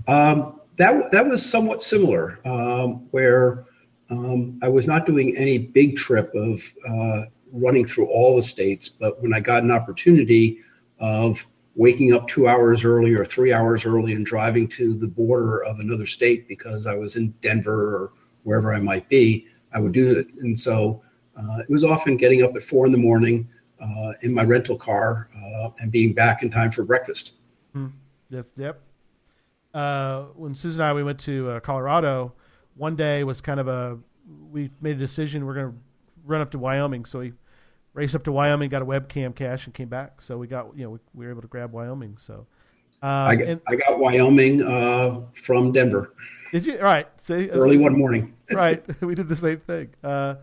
Um, 0.07 0.61
that 0.77 1.11
that 1.13 1.27
was 1.27 1.45
somewhat 1.45 1.83
similar, 1.83 2.41
um, 2.45 3.09
where 3.11 3.67
um, 4.11 4.59
I 4.63 4.69
was 4.69 4.87
not 4.87 5.07
doing 5.07 5.37
any 5.37 5.59
big 5.59 5.97
trip 5.97 6.33
of 6.35 6.63
uh, 6.89 7.23
running 7.53 7.85
through 7.85 8.07
all 8.07 8.37
the 8.37 8.43
states, 8.43 8.89
but 8.89 9.21
when 9.23 9.35
I 9.35 9.41
got 9.41 9.63
an 9.63 9.71
opportunity 9.71 10.59
of 10.99 11.47
waking 11.77 12.13
up 12.13 12.29
two 12.29 12.47
hours 12.47 12.85
early 12.85 13.15
or 13.15 13.25
three 13.25 13.53
hours 13.53 13.85
early 13.85 14.13
and 14.13 14.25
driving 14.25 14.69
to 14.69 14.95
the 14.95 15.09
border 15.09 15.65
of 15.65 15.81
another 15.81 16.07
state 16.07 16.47
because 16.47 16.87
I 16.87 16.95
was 16.95 17.17
in 17.17 17.31
Denver 17.43 17.97
or 17.97 18.13
wherever 18.45 18.73
I 18.73 18.79
might 18.79 19.09
be, 19.09 19.47
I 19.73 19.81
would 19.81 19.93
do 19.93 20.17
it. 20.19 20.29
And 20.41 20.59
so 20.59 21.03
uh, 21.37 21.59
it 21.59 21.71
was 21.71 21.83
often 21.83 22.17
getting 22.17 22.43
up 22.43 22.55
at 22.55 22.63
four 22.63 22.87
in 22.87 22.93
the 22.93 22.99
morning 22.99 23.49
uh, 23.85 24.13
in 24.23 24.33
my 24.33 24.45
rental 24.45 24.77
car 24.77 25.29
uh, 25.37 25.71
and 25.81 25.93
being 25.93 26.13
back 26.13 26.43
in 26.43 26.51
time 26.51 26.71
for 26.71 26.83
breakfast. 26.83 27.33
That's, 28.31 28.53
yep. 28.57 28.81
Uh, 29.73 30.25
when 30.35 30.55
Susan 30.55 30.81
and 30.81 30.89
I 30.89 30.93
we 30.93 31.03
went 31.03 31.21
to 31.21 31.51
uh, 31.51 31.61
Colorado, 31.61 32.33
one 32.75 32.97
day 32.97 33.23
was 33.25 33.41
kind 33.41 33.61
of 33.61 33.69
a 33.69 33.99
we 34.51 34.71
made 34.81 34.97
a 34.97 34.99
decision 34.99 35.45
we're 35.45 35.55
going 35.55 35.73
to 35.73 35.79
run 36.25 36.41
up 36.41 36.51
to 36.53 36.59
Wyoming, 36.59 37.05
so 37.05 37.19
we 37.19 37.33
raced 37.93 38.15
up 38.15 38.25
to 38.25 38.33
Wyoming, 38.33 38.71
got 38.71 38.83
a 38.83 38.87
webcam 38.87 39.35
cache, 39.35 39.67
and 39.67 39.75
came 39.75 39.89
back. 39.89 40.23
So 40.23 40.39
we 40.39 40.47
got 40.47 40.77
you 40.77 40.85
know 40.85 40.91
we, 40.91 40.99
we 41.13 41.27
were 41.27 41.33
able 41.33 41.43
to 41.43 41.49
grab 41.49 41.73
Wyoming. 41.73 42.17
So 42.17 42.47
um, 43.03 43.11
I 43.11 43.37
got, 43.37 43.49
and- 43.49 43.61
I 43.69 43.77
got 43.77 43.99
Wyoming 43.99 44.63
uh, 44.63 45.21
from 45.35 45.73
Denver 45.73 46.15
did 46.55 46.67
you 46.67 46.77
all 46.77 46.85
right? 46.85 47.09
See, 47.21 47.51
early 47.51 47.77
one 47.77 47.99
morning. 47.99 48.33
right. 48.53 48.85
we 49.03 49.17
did 49.17 49.29
the 49.29 49.35
same 49.35 49.59
thing. 49.59 49.93
Uh, 50.05 50.37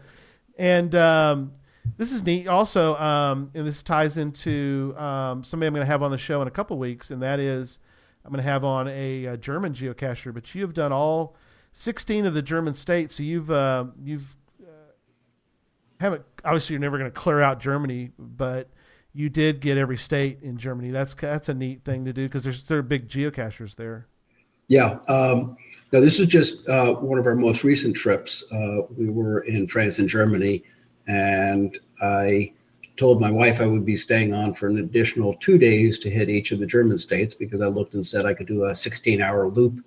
and 0.57 0.93
um, 0.93 1.53
this 1.97 2.11
is 2.11 2.23
neat. 2.23 2.47
Also, 2.47 2.95
um, 2.97 3.51
and 3.53 3.67
this 3.67 3.83
ties 3.83 4.17
into 4.17 4.93
um, 4.97 5.43
somebody 5.43 5.67
I'm 5.67 5.73
going 5.73 5.85
to 5.85 5.91
have 5.91 6.03
on 6.03 6.11
the 6.11 6.17
show 6.17 6.41
in 6.41 6.47
a 6.47 6.51
couple 6.51 6.77
weeks, 6.77 7.11
and 7.11 7.21
that 7.21 7.39
is 7.39 7.79
I'm 8.23 8.31
going 8.31 8.43
to 8.43 8.49
have 8.49 8.63
on 8.63 8.87
a, 8.87 9.27
uh 9.27 9.37
German 9.37 9.73
geocacher. 9.73 10.33
But 10.33 10.53
you 10.53 10.61
have 10.61 10.73
done 10.73 10.91
all 10.91 11.35
16 11.73 12.25
of 12.25 12.33
the 12.33 12.41
German 12.41 12.73
states, 12.73 13.15
so 13.15 13.23
you've 13.23 13.51
uh, 13.51 13.85
you've 14.03 14.35
uh, 14.61 14.93
haven't 15.99 16.23
obviously 16.43 16.73
you're 16.73 16.81
never 16.81 16.97
going 16.97 17.09
to 17.09 17.15
clear 17.15 17.41
out 17.41 17.59
Germany, 17.59 18.11
but 18.17 18.69
you 19.13 19.29
did 19.29 19.59
get 19.59 19.77
every 19.77 19.97
state 19.97 20.39
in 20.41 20.57
Germany. 20.57 20.91
That's 20.91 21.13
that's 21.13 21.49
a 21.49 21.53
neat 21.53 21.83
thing 21.83 22.05
to 22.05 22.13
do 22.13 22.27
because 22.27 22.43
there's 22.43 22.63
there 22.63 22.79
are 22.79 22.83
big 22.83 23.07
geocachers 23.07 23.75
there. 23.75 24.07
Yeah. 24.67 24.99
Um, 25.09 25.57
now, 25.91 25.99
this 25.99 26.17
is 26.17 26.27
just 26.27 26.67
uh, 26.69 26.93
one 26.93 27.19
of 27.19 27.25
our 27.25 27.35
most 27.35 27.65
recent 27.65 27.93
trips. 27.93 28.43
Uh, 28.53 28.83
we 28.95 29.09
were 29.09 29.41
in 29.41 29.67
France 29.67 29.99
and 29.99 30.07
Germany, 30.07 30.63
and 31.11 31.77
I 32.01 32.53
told 32.95 33.19
my 33.19 33.31
wife 33.31 33.59
I 33.59 33.67
would 33.67 33.85
be 33.85 33.97
staying 33.97 34.33
on 34.33 34.53
for 34.53 34.67
an 34.67 34.77
additional 34.77 35.33
two 35.35 35.57
days 35.57 35.99
to 35.99 36.09
hit 36.09 36.29
each 36.29 36.51
of 36.51 36.59
the 36.59 36.65
German 36.65 36.97
states 36.97 37.33
because 37.33 37.59
I 37.59 37.67
looked 37.67 37.95
and 37.95 38.05
said 38.05 38.25
I 38.25 38.33
could 38.33 38.47
do 38.47 38.65
a 38.65 38.75
16 38.75 39.21
hour 39.21 39.49
loop 39.49 39.83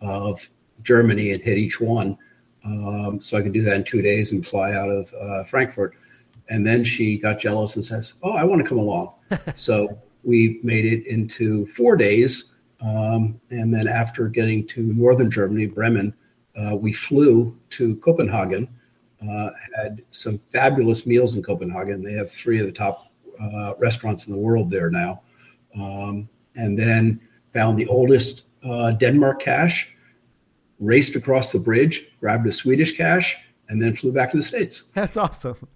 of 0.00 0.48
Germany 0.82 1.30
and 1.30 1.42
hit 1.42 1.58
each 1.58 1.80
one. 1.80 2.18
Um, 2.64 3.20
so 3.22 3.36
I 3.36 3.42
could 3.42 3.52
do 3.52 3.62
that 3.62 3.76
in 3.76 3.84
two 3.84 4.02
days 4.02 4.32
and 4.32 4.44
fly 4.44 4.72
out 4.72 4.90
of 4.90 5.14
uh, 5.14 5.44
Frankfurt. 5.44 5.94
And 6.48 6.66
then 6.66 6.82
she 6.82 7.18
got 7.18 7.38
jealous 7.38 7.76
and 7.76 7.84
says, 7.84 8.14
Oh, 8.22 8.32
I 8.32 8.44
want 8.44 8.60
to 8.62 8.68
come 8.68 8.78
along. 8.78 9.12
so 9.54 9.96
we 10.24 10.58
made 10.64 10.86
it 10.86 11.06
into 11.06 11.66
four 11.66 11.96
days. 11.96 12.54
Um, 12.80 13.40
and 13.50 13.72
then 13.72 13.86
after 13.86 14.28
getting 14.28 14.66
to 14.68 14.82
northern 14.82 15.30
Germany, 15.30 15.66
Bremen, 15.66 16.12
uh, 16.56 16.74
we 16.74 16.92
flew 16.92 17.56
to 17.70 17.96
Copenhagen, 17.96 18.68
uh, 19.30 19.50
had 19.76 20.02
some 20.10 20.40
fabulous 20.52 21.06
meals 21.06 21.34
in 21.34 21.42
Copenhagen. 21.42 22.02
They 22.02 22.12
have 22.14 22.30
three 22.30 22.60
of 22.60 22.66
the 22.66 22.72
top 22.72 23.10
uh, 23.40 23.74
restaurants 23.78 24.26
in 24.26 24.32
the 24.32 24.38
world 24.38 24.70
there 24.70 24.90
now. 24.90 25.22
Um, 25.78 26.28
and 26.56 26.78
then 26.78 27.20
found 27.52 27.78
the 27.78 27.86
oldest 27.88 28.44
uh, 28.64 28.92
Denmark 28.92 29.40
cache, 29.40 29.88
raced 30.78 31.16
across 31.16 31.52
the 31.52 31.58
bridge, 31.58 32.06
grabbed 32.20 32.46
a 32.46 32.52
Swedish 32.52 32.96
cache, 32.96 33.36
and 33.68 33.80
then 33.80 33.94
flew 33.96 34.12
back 34.12 34.30
to 34.32 34.36
the 34.36 34.42
States. 34.42 34.84
That's 34.94 35.16
awesome. 35.16 35.68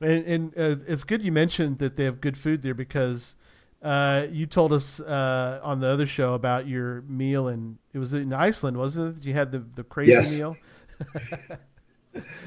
And, 0.00 0.24
and 0.26 0.54
uh, 0.56 0.76
it's 0.88 1.04
good 1.04 1.22
you 1.22 1.32
mentioned 1.32 1.78
that 1.78 1.96
they 1.96 2.04
have 2.04 2.20
good 2.20 2.36
food 2.36 2.62
there 2.62 2.74
because 2.74 3.36
uh, 3.82 4.26
you 4.30 4.46
told 4.46 4.72
us 4.72 4.98
uh, 5.00 5.60
on 5.62 5.80
the 5.80 5.86
other 5.88 6.06
show 6.06 6.34
about 6.34 6.66
your 6.66 7.02
meal, 7.02 7.48
and 7.48 7.78
it 7.92 7.98
was 7.98 8.12
in 8.14 8.32
Iceland, 8.32 8.76
wasn't 8.76 9.18
it? 9.18 9.24
You 9.24 9.34
had 9.34 9.52
the, 9.52 9.60
the 9.60 9.84
crazy 9.84 10.12
Yes. 10.12 10.36
meal. 10.36 10.56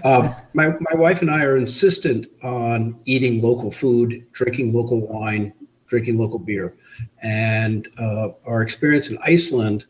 Um, 0.03 0.33
my, 0.53 0.69
my 0.79 0.95
wife 0.95 1.21
and 1.21 1.31
I 1.31 1.43
are 1.43 1.57
insistent 1.57 2.27
on 2.43 2.99
eating 3.05 3.41
local 3.41 3.71
food, 3.71 4.25
drinking 4.31 4.73
local 4.73 5.05
wine, 5.05 5.53
drinking 5.87 6.17
local 6.17 6.39
beer. 6.39 6.75
And 7.21 7.87
uh, 7.97 8.29
our 8.45 8.61
experience 8.61 9.09
in 9.09 9.17
Iceland 9.23 9.85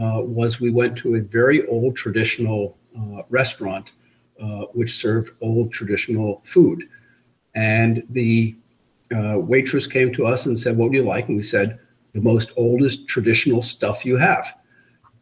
uh, 0.00 0.20
was 0.22 0.60
we 0.60 0.70
went 0.70 0.96
to 0.98 1.16
a 1.16 1.20
very 1.20 1.66
old 1.66 1.96
traditional 1.96 2.78
uh, 2.98 3.22
restaurant 3.28 3.92
uh, 4.40 4.66
which 4.72 4.94
served 4.94 5.30
old 5.40 5.72
traditional 5.72 6.40
food. 6.44 6.88
And 7.54 8.02
the 8.10 8.56
uh, 9.14 9.38
waitress 9.38 9.86
came 9.86 10.12
to 10.14 10.26
us 10.26 10.46
and 10.46 10.58
said, 10.58 10.76
What 10.76 10.90
do 10.90 10.98
you 10.98 11.04
like? 11.04 11.28
And 11.28 11.36
we 11.36 11.42
said, 11.42 11.78
The 12.12 12.20
most 12.20 12.50
oldest 12.56 13.06
traditional 13.06 13.62
stuff 13.62 14.04
you 14.04 14.16
have. 14.16 14.54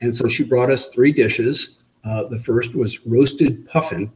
And 0.01 0.14
so 0.14 0.28
she 0.28 0.45
brought 0.45 0.70
us 0.70 0.88
three 0.88 1.12
dishes. 1.12 1.80
Uh, 2.05 2.24
the 2.24 2.38
first 2.38 2.74
was 2.74 3.07
roasted 3.07 3.66
puffin, 3.68 4.11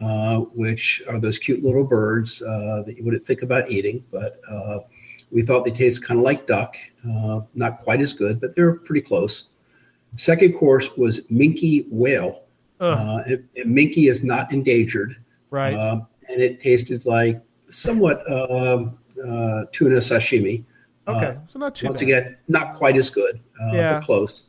uh, 0.00 0.38
which 0.54 1.02
are 1.08 1.18
those 1.18 1.38
cute 1.38 1.62
little 1.62 1.84
birds 1.84 2.40
uh, 2.42 2.82
that 2.86 2.96
you 2.96 3.04
wouldn't 3.04 3.24
think 3.24 3.42
about 3.42 3.70
eating, 3.70 4.02
but 4.10 4.40
uh, 4.50 4.78
we 5.30 5.42
thought 5.42 5.64
they 5.64 5.70
taste 5.70 6.02
kind 6.04 6.18
of 6.18 6.24
like 6.24 6.46
duck. 6.46 6.76
Uh, 7.08 7.40
not 7.54 7.82
quite 7.82 8.00
as 8.00 8.12
good, 8.14 8.40
but 8.40 8.54
they're 8.56 8.74
pretty 8.74 9.02
close. 9.02 9.48
Second 10.16 10.54
course 10.54 10.96
was 10.96 11.20
minke 11.28 11.86
whale. 11.90 12.44
Uh, 12.80 13.22
and, 13.26 13.44
and 13.56 13.76
minke 13.76 14.08
is 14.08 14.22
not 14.22 14.52
endangered, 14.52 15.16
right. 15.50 15.74
um, 15.74 16.06
and 16.28 16.40
it 16.40 16.60
tasted 16.60 17.04
like 17.04 17.42
somewhat 17.70 18.22
um 18.30 18.96
uh, 19.18 19.64
tuna 19.72 19.96
sashimi. 19.96 20.64
okay. 21.08 21.36
so 21.48 21.58
not 21.58 21.74
too 21.74 21.88
Once 21.88 22.00
bad. 22.00 22.08
again, 22.08 22.36
not 22.46 22.76
quite 22.76 22.96
as 22.96 23.10
good, 23.10 23.40
uh, 23.60 23.72
Yeah. 23.74 23.94
but 23.98 24.04
close. 24.06 24.47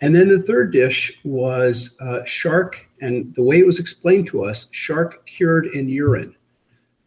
And 0.00 0.14
then 0.14 0.28
the 0.28 0.40
third 0.42 0.72
dish 0.72 1.12
was 1.24 1.96
uh, 2.00 2.24
shark, 2.24 2.88
and 3.00 3.34
the 3.34 3.42
way 3.42 3.58
it 3.58 3.66
was 3.66 3.78
explained 3.80 4.26
to 4.28 4.44
us, 4.44 4.68
shark 4.70 5.26
cured 5.26 5.66
in 5.66 5.88
urine. 5.88 6.34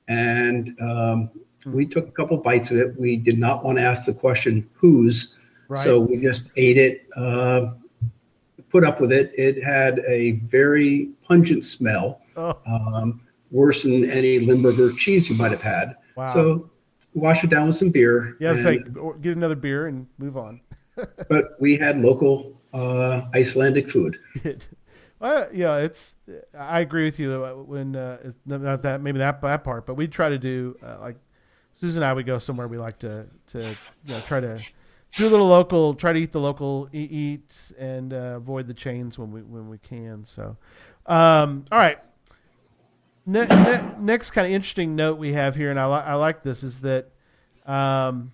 And 0.07 0.75
um, 0.81 1.29
Hmm. 1.63 1.73
we 1.73 1.85
took 1.85 2.07
a 2.07 2.11
couple 2.11 2.37
bites 2.39 2.71
of 2.71 2.77
it. 2.77 2.99
We 2.99 3.17
did 3.17 3.37
not 3.37 3.63
want 3.63 3.77
to 3.77 3.83
ask 3.83 4.05
the 4.07 4.13
question 4.15 4.67
whose, 4.73 5.35
Right. 5.67 5.79
so 5.79 5.99
we 5.99 6.17
just 6.17 6.49
ate 6.57 6.77
it, 6.79 7.05
uh, 7.15 7.73
put 8.71 8.83
up 8.83 8.99
with 8.99 9.11
it. 9.11 9.31
It 9.37 9.63
had 9.63 9.99
a 10.07 10.31
very 10.49 11.11
pungent 11.27 11.63
smell, 11.63 12.19
oh, 12.35 12.57
um, 12.65 13.21
worse 13.51 13.83
than 13.83 14.09
any 14.09 14.39
Limburger 14.39 14.91
cheese 14.93 15.29
you 15.29 15.35
might 15.35 15.51
have 15.51 15.61
had. 15.61 15.95
wow. 16.17 16.33
So 16.33 16.69
wash 17.13 17.43
it 17.43 17.51
down 17.51 17.67
with 17.67 17.75
some 17.75 17.91
beer. 17.91 18.35
yeah, 18.39 18.53
it's 18.53 18.65
like 18.65 18.81
get 19.21 19.37
another 19.37 19.55
beer 19.55 19.85
and 19.87 20.07
move 20.17 20.37
on. 20.37 20.61
but 21.29 21.55
we 21.59 21.77
had 21.77 21.99
local 22.01 22.59
uh, 22.74 23.22
Icelandic 23.34 23.89
food. 23.89 24.17
Well, 25.19 25.49
yeah, 25.53 25.78
it's. 25.78 26.15
I 26.57 26.80
agree 26.80 27.03
with 27.03 27.19
you. 27.19 27.63
When 27.67 27.95
uh, 27.95 28.32
not 28.47 28.82
that 28.82 29.01
maybe 29.01 29.19
that 29.19 29.39
that 29.41 29.63
part, 29.63 29.86
but 29.86 29.93
we 29.93 30.07
try 30.07 30.30
to 30.30 30.39
do 30.39 30.76
uh, 30.84 30.97
like 30.99 31.17
Susan 31.74 32.01
and 32.01 32.09
I 32.09 32.13
would 32.13 32.26
go 32.26 32.39
somewhere 32.39 32.67
we 32.67 32.80
like 32.80 32.97
to 32.99 33.28
to 33.49 33.59
you 33.59 34.15
know, 34.15 34.19
try 34.22 34.39
to 34.39 34.59
do 35.15 35.28
a 35.28 35.30
little 35.30 35.45
local, 35.47 35.93
try 35.93 36.11
to 36.11 36.19
eat 36.19 36.32
the 36.32 36.39
local 36.39 36.89
e- 36.91 37.03
eats 37.03 37.72
and 37.78 38.13
uh, 38.13 38.34
avoid 38.38 38.65
the 38.65 38.74
chains 38.74 39.19
when 39.19 39.32
we 39.32 39.43
when 39.43 39.69
we 39.69 39.78
can. 39.78 40.26
So, 40.26 40.57
um, 41.05 41.65
all 41.72 41.78
right. 41.78 41.99
Ne- 43.28 43.45
ne- 43.45 43.93
next 43.99 44.32
kind 44.32 44.47
of 44.47 44.53
interesting 44.53 44.95
note 44.95 45.19
we 45.19 45.34
have 45.34 45.55
here, 45.55 45.69
and 45.69 45.80
I, 45.80 45.86
li- 45.86 46.03
I 46.03 46.15
like 46.15 46.41
this, 46.41 46.63
is 46.63 46.82
that 46.82 47.09
um, 47.67 48.32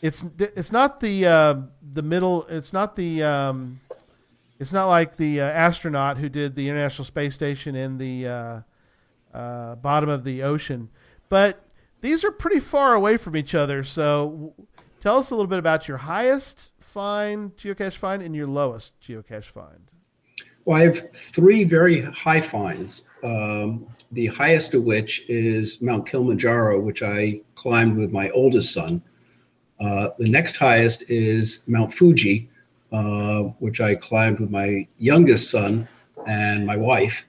it's 0.00 0.24
it's 0.38 0.72
not 0.72 1.00
the 1.00 1.26
uh, 1.26 1.54
the 1.92 2.02
middle. 2.02 2.46
It's 2.46 2.72
not 2.72 2.96
the 2.96 3.22
um, 3.22 3.80
it's 4.58 4.72
not 4.72 4.86
like 4.86 5.16
the 5.16 5.40
uh, 5.40 5.44
astronaut 5.44 6.18
who 6.18 6.28
did 6.28 6.54
the 6.54 6.68
International 6.68 7.04
Space 7.04 7.34
Station 7.34 7.74
in 7.74 7.98
the 7.98 8.26
uh, 8.26 8.60
uh, 9.34 9.74
bottom 9.76 10.08
of 10.08 10.24
the 10.24 10.42
ocean, 10.42 10.88
but 11.28 11.64
these 12.00 12.24
are 12.24 12.30
pretty 12.30 12.60
far 12.60 12.94
away 12.94 13.16
from 13.16 13.36
each 13.36 13.54
other. 13.54 13.82
So, 13.82 14.54
tell 15.00 15.18
us 15.18 15.30
a 15.30 15.34
little 15.34 15.48
bit 15.48 15.58
about 15.58 15.88
your 15.88 15.98
highest 15.98 16.72
find 16.78 17.56
geocache 17.56 17.94
find 17.94 18.22
and 18.22 18.34
your 18.34 18.46
lowest 18.46 18.98
geocache 19.00 19.44
find. 19.44 19.90
Well, 20.64 20.80
I 20.80 20.84
have 20.84 21.12
three 21.14 21.64
very 21.64 22.02
high 22.02 22.40
finds. 22.40 23.02
Um, 23.22 23.86
the 24.12 24.26
highest 24.26 24.74
of 24.74 24.84
which 24.84 25.24
is 25.28 25.82
Mount 25.82 26.06
Kilimanjaro, 26.06 26.80
which 26.80 27.02
I 27.02 27.40
climbed 27.54 27.96
with 27.96 28.12
my 28.12 28.30
oldest 28.30 28.72
son. 28.72 29.02
Uh, 29.80 30.10
the 30.18 30.28
next 30.28 30.56
highest 30.56 31.04
is 31.08 31.62
Mount 31.66 31.94
Fuji, 31.94 32.48
uh, 32.92 33.42
which 33.60 33.80
I 33.80 33.94
climbed 33.94 34.40
with 34.40 34.50
my 34.50 34.86
youngest 34.98 35.50
son 35.50 35.88
and 36.26 36.66
my 36.66 36.76
wife. 36.76 37.26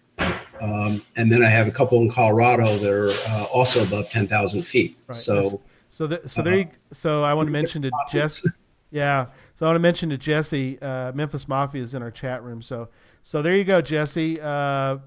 Um, 0.62 1.02
and 1.16 1.32
then 1.32 1.44
I 1.44 1.50
have 1.50 1.68
a 1.68 1.72
couple 1.72 2.02
in 2.02 2.10
Colorado 2.12 2.78
that 2.78 2.92
are 2.92 3.10
uh, 3.32 3.46
also 3.46 3.84
above 3.84 4.10
10,000 4.10 4.62
feet. 4.64 4.98
Right. 5.08 5.16
So, 5.16 5.62
So, 5.90 6.08
th- 6.08 6.28
so 6.28 6.42
there. 6.42 6.58
You, 6.58 6.68
so 6.92 7.24
I 7.24 7.34
want 7.34 7.48
to 7.48 7.52
mention 7.52 7.82
to 7.84 7.92
Jess. 8.12 8.46
Yeah. 8.92 9.28
So 9.54 9.68
I 9.68 9.70
want 9.70 9.76
to 9.76 9.82
mention 9.82 10.10
to 10.10 10.18
Jesse, 10.18 10.82
uh, 10.82 11.12
Memphis 11.12 11.48
Mafia 11.48 11.84
is 11.84 11.94
in 11.94 12.02
our 12.02 12.10
chat 12.10 12.42
room. 12.44 12.62
So, 12.64 12.90
so 13.22 13.44
there 13.44 13.56
you 13.56 13.64
go, 13.64 13.82
Jesse. 13.84 14.42
Uh, 14.42 14.98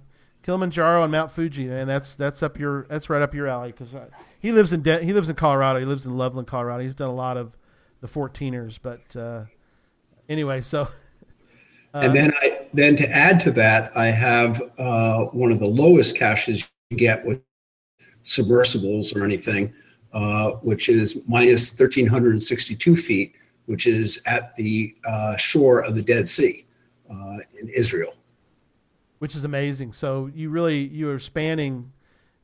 Kilimanjaro 0.42 1.02
and 1.02 1.12
Mount 1.12 1.30
Fuji, 1.30 1.68
and 1.68 1.88
that's 1.88 2.14
that's 2.14 2.42
up 2.42 2.58
your 2.58 2.84
that's 2.88 3.08
right 3.08 3.22
up 3.22 3.34
your 3.34 3.46
alley 3.46 3.72
because 3.72 3.94
he 4.42 4.50
lives 4.50 4.72
in 4.72 4.82
De- 4.82 5.02
he 5.02 5.12
lives 5.12 5.28
in 5.28 5.36
Colorado. 5.36 5.78
He 5.78 5.86
lives 5.86 6.04
in 6.04 6.16
Loveland, 6.16 6.48
Colorado. 6.48 6.82
He's 6.82 6.96
done 6.96 7.08
a 7.08 7.14
lot 7.14 7.36
of 7.36 7.56
the 8.00 8.08
14ers, 8.08 8.78
but 8.82 9.16
uh, 9.16 9.44
anyway, 10.28 10.60
so 10.60 10.88
and 11.94 12.14
then 12.14 12.32
I 12.42 12.66
then 12.74 12.96
to 12.96 13.08
add 13.08 13.38
to 13.40 13.52
that, 13.52 13.96
I 13.96 14.06
have 14.06 14.60
uh, 14.78 15.26
one 15.26 15.52
of 15.52 15.60
the 15.60 15.68
lowest 15.68 16.16
caches 16.16 16.68
you 16.90 16.96
get 16.96 17.24
with 17.24 17.40
submersibles 18.24 19.14
or 19.14 19.24
anything, 19.24 19.72
uh, 20.12 20.52
which 20.62 20.88
is 20.88 21.18
minus 21.28 21.70
1,362 21.70 22.96
feet, 22.96 23.34
which 23.66 23.86
is 23.86 24.20
at 24.26 24.56
the 24.56 24.94
uh, 25.06 25.36
shore 25.36 25.80
of 25.80 25.94
the 25.94 26.02
Dead 26.02 26.28
Sea 26.28 26.66
uh, 27.08 27.38
in 27.60 27.68
Israel. 27.68 28.14
which 29.20 29.36
is 29.36 29.44
amazing. 29.44 29.92
So 29.92 30.30
you 30.34 30.50
really 30.50 30.78
you 30.78 31.08
are 31.10 31.20
spanning, 31.20 31.92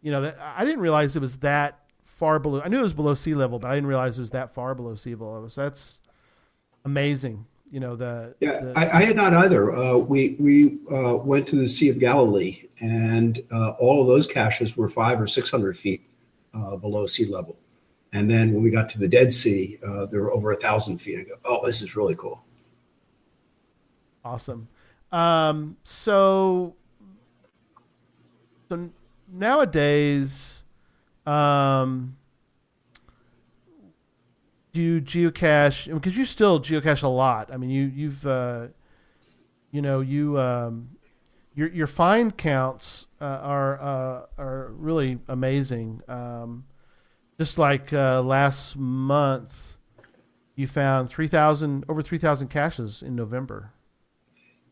you 0.01 0.12
know, 0.12 0.32
I 0.40 0.64
didn't 0.64 0.80
realize 0.80 1.16
it 1.16 1.20
was 1.20 1.38
that 1.38 1.80
far 2.19 2.39
below. 2.41 2.61
I 2.61 2.69
knew 2.69 2.81
it 2.81 2.83
was 2.83 2.95
below 2.95 3.14
sea 3.14 3.35
level, 3.35 3.59
but 3.61 3.71
I 3.71 3.77
didn't 3.77 3.89
realize 3.89 4.19
it 4.19 4.23
was 4.23 4.31
that 4.31 4.53
far 4.53 4.75
below 4.75 4.95
sea 4.97 5.14
level. 5.14 5.49
So 5.49 5.62
that's 5.62 6.01
amazing. 6.85 7.47
You 7.71 7.81
know 7.81 7.97
the 7.97 8.35
Yeah, 8.41 8.61
the- 8.61 8.73
I, 8.77 8.99
I 8.99 9.03
had 9.05 9.14
not 9.14 9.35
either. 9.35 9.77
Uh, 9.77 9.97
we 9.99 10.37
we 10.41 10.79
uh, 10.91 11.14
went 11.16 11.47
to 11.49 11.57
the 11.57 11.69
Sea 11.69 11.91
of 11.91 11.99
Galilee, 11.99 12.62
and 12.81 13.43
uh, 13.53 13.71
all 13.79 14.01
of 14.01 14.07
those 14.07 14.27
caches 14.27 14.77
were 14.77 14.89
five 14.89 15.21
or 15.21 15.27
six 15.27 15.51
hundred 15.51 15.77
feet 15.79 16.03
uh, 16.55 16.77
below 16.77 17.07
sea 17.07 17.27
level. 17.27 17.57
And 18.12 18.29
then 18.31 18.55
when 18.55 18.62
we 18.62 18.71
got 18.71 18.89
to 18.91 18.99
the 18.99 19.07
Dead 19.07 19.35
Sea, 19.35 19.79
uh, 19.87 20.07
they 20.07 20.16
were 20.16 20.33
over 20.33 20.51
a 20.51 20.57
thousand 20.57 20.97
feet. 20.99 21.21
I 21.21 21.25
go, 21.25 21.35
oh, 21.45 21.66
this 21.66 21.83
is 21.83 21.95
really 21.95 22.14
cool. 22.16 22.43
Awesome. 24.25 24.66
Um, 25.12 25.77
so, 25.85 26.75
so 28.71 28.89
nowadays, 29.31 30.58
um, 31.29 32.16
do 34.72 34.81
you 34.81 35.01
geocache 35.01 35.93
because 35.93 36.16
you 36.16 36.24
still 36.24 36.61
geocache 36.61 37.03
a 37.03 37.09
lot. 37.09 37.53
I 37.53 37.57
mean, 37.57 37.70
you 37.70 37.85
you've 37.85 38.26
uh, 38.26 38.68
you 39.70 39.83
know 39.83 40.01
you 40.01 40.39
um, 40.39 40.91
your 41.55 41.68
your 41.68 41.87
find 41.87 42.37
counts 42.37 43.07
uh, 43.20 43.24
are 43.24 43.81
uh, 43.81 44.26
are 44.39 44.72
really 44.72 45.18
amazing. 45.29 46.03
Um, 46.09 46.64
just 47.39 47.59
like 47.59 47.93
uh, 47.93 48.22
last 48.22 48.76
month, 48.76 49.76
you 50.55 50.66
found 50.66 51.11
three 51.11 51.29
thousand 51.29 51.85
over 51.89 52.01
three 52.01 52.18
thousand 52.18 52.49
caches 52.49 53.03
in 53.03 53.14
November. 53.14 53.72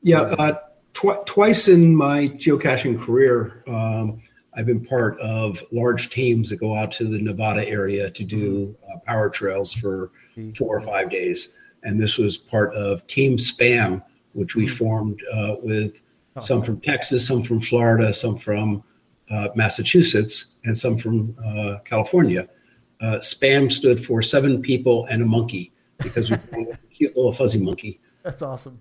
Yeah, 0.02 0.20
uh, 0.20 0.58
tw- 0.94 1.26
twice 1.26 1.68
in 1.68 1.94
my 1.94 2.28
geocaching 2.28 2.98
career, 2.98 3.64
um, 3.66 4.22
I've 4.56 4.66
been 4.66 4.84
part 4.84 5.18
of 5.20 5.62
large 5.70 6.10
teams 6.10 6.48
that 6.48 6.56
go 6.56 6.74
out 6.74 6.90
to 6.92 7.04
the 7.04 7.20
Nevada 7.20 7.68
area 7.68 8.10
to 8.10 8.24
do 8.24 8.74
uh, 8.90 8.98
power 9.06 9.28
trails 9.28 9.72
for 9.72 10.10
four 10.56 10.76
or 10.76 10.80
five 10.80 11.10
days. 11.10 11.52
And 11.82 12.00
this 12.00 12.16
was 12.16 12.36
part 12.38 12.74
of 12.74 13.06
Team 13.06 13.36
Spam, 13.36 14.02
which 14.32 14.56
we 14.56 14.66
formed 14.66 15.22
uh, 15.32 15.56
with 15.62 16.02
some 16.40 16.62
from 16.62 16.80
Texas, 16.80 17.26
some 17.26 17.42
from 17.42 17.60
Florida, 17.60 18.12
some 18.12 18.36
from 18.38 18.82
uh, 19.30 19.48
Massachusetts, 19.54 20.54
and 20.64 20.76
some 20.76 20.98
from 20.98 21.36
uh, 21.44 21.78
California. 21.84 22.48
uh, 23.00 23.18
spam 23.18 23.70
stood 23.70 24.04
for 24.04 24.22
seven 24.22 24.62
people 24.62 25.06
and 25.06 25.22
a 25.22 25.26
monkey 25.26 25.72
because 25.98 26.30
we 26.30 26.36
were 26.64 26.72
a 26.72 26.76
cute 26.94 27.16
little 27.16 27.32
fuzzy 27.32 27.58
monkey. 27.58 28.00
That's 28.22 28.42
awesome. 28.42 28.80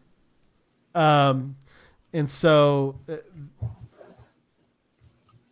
Um, 0.93 1.57
and 2.13 2.29
so 2.29 2.99
uh, 3.09 3.17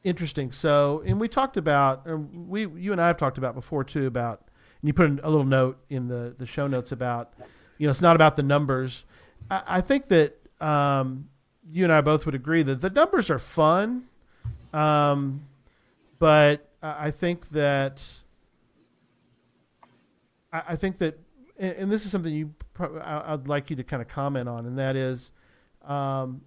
interesting. 0.04 0.52
So, 0.52 1.04
and 1.06 1.20
we 1.20 1.28
talked 1.28 1.58
about, 1.58 2.06
we, 2.08 2.68
you 2.68 2.92
and 2.92 3.02
I 3.02 3.08
have 3.08 3.18
talked 3.18 3.38
about 3.38 3.56
before 3.56 3.84
too 3.84 4.06
about, 4.06 4.42
and 4.82 4.88
you 4.88 4.94
put 4.94 5.10
a 5.24 5.30
little 5.30 5.46
note 5.46 5.78
in 5.90 6.08
the 6.08 6.36
the 6.38 6.46
show 6.46 6.68
notes 6.68 6.92
about, 6.92 7.34
you 7.78 7.88
know, 7.88 7.90
it's 7.90 8.02
not 8.02 8.16
about 8.16 8.36
the 8.36 8.44
numbers. 8.44 9.06
I, 9.50 9.64
I 9.68 9.82
think 9.82 10.08
that 10.10 10.36
um, 10.60 11.30
you 11.72 11.84
and 11.84 11.94
I 11.94 12.02
both 12.02 12.26
would 12.26 12.36
agree 12.36 12.64
that 12.64 12.82
the 12.82 12.90
numbers 12.90 13.30
are 13.30 13.40
fun, 13.40 14.06
um, 14.74 15.46
but 16.20 16.70
I 16.82 17.08
I 17.08 17.12
think 17.12 17.50
that 17.50 18.04
I, 20.52 20.64
I 20.70 20.76
think 20.76 20.98
that, 21.00 21.18
and, 21.58 21.76
and 21.78 21.92
this 21.92 22.06
is 22.06 22.12
something 22.12 22.34
you, 22.34 22.54
pro- 22.74 23.00
I, 23.00 23.34
I'd 23.34 23.48
like 23.48 23.70
you 23.70 23.76
to 23.78 23.84
kind 23.84 24.02
of 24.02 24.08
comment 24.08 24.48
on, 24.50 24.66
and 24.66 24.78
that 24.78 24.96
is, 24.96 25.32
um, 25.86 26.42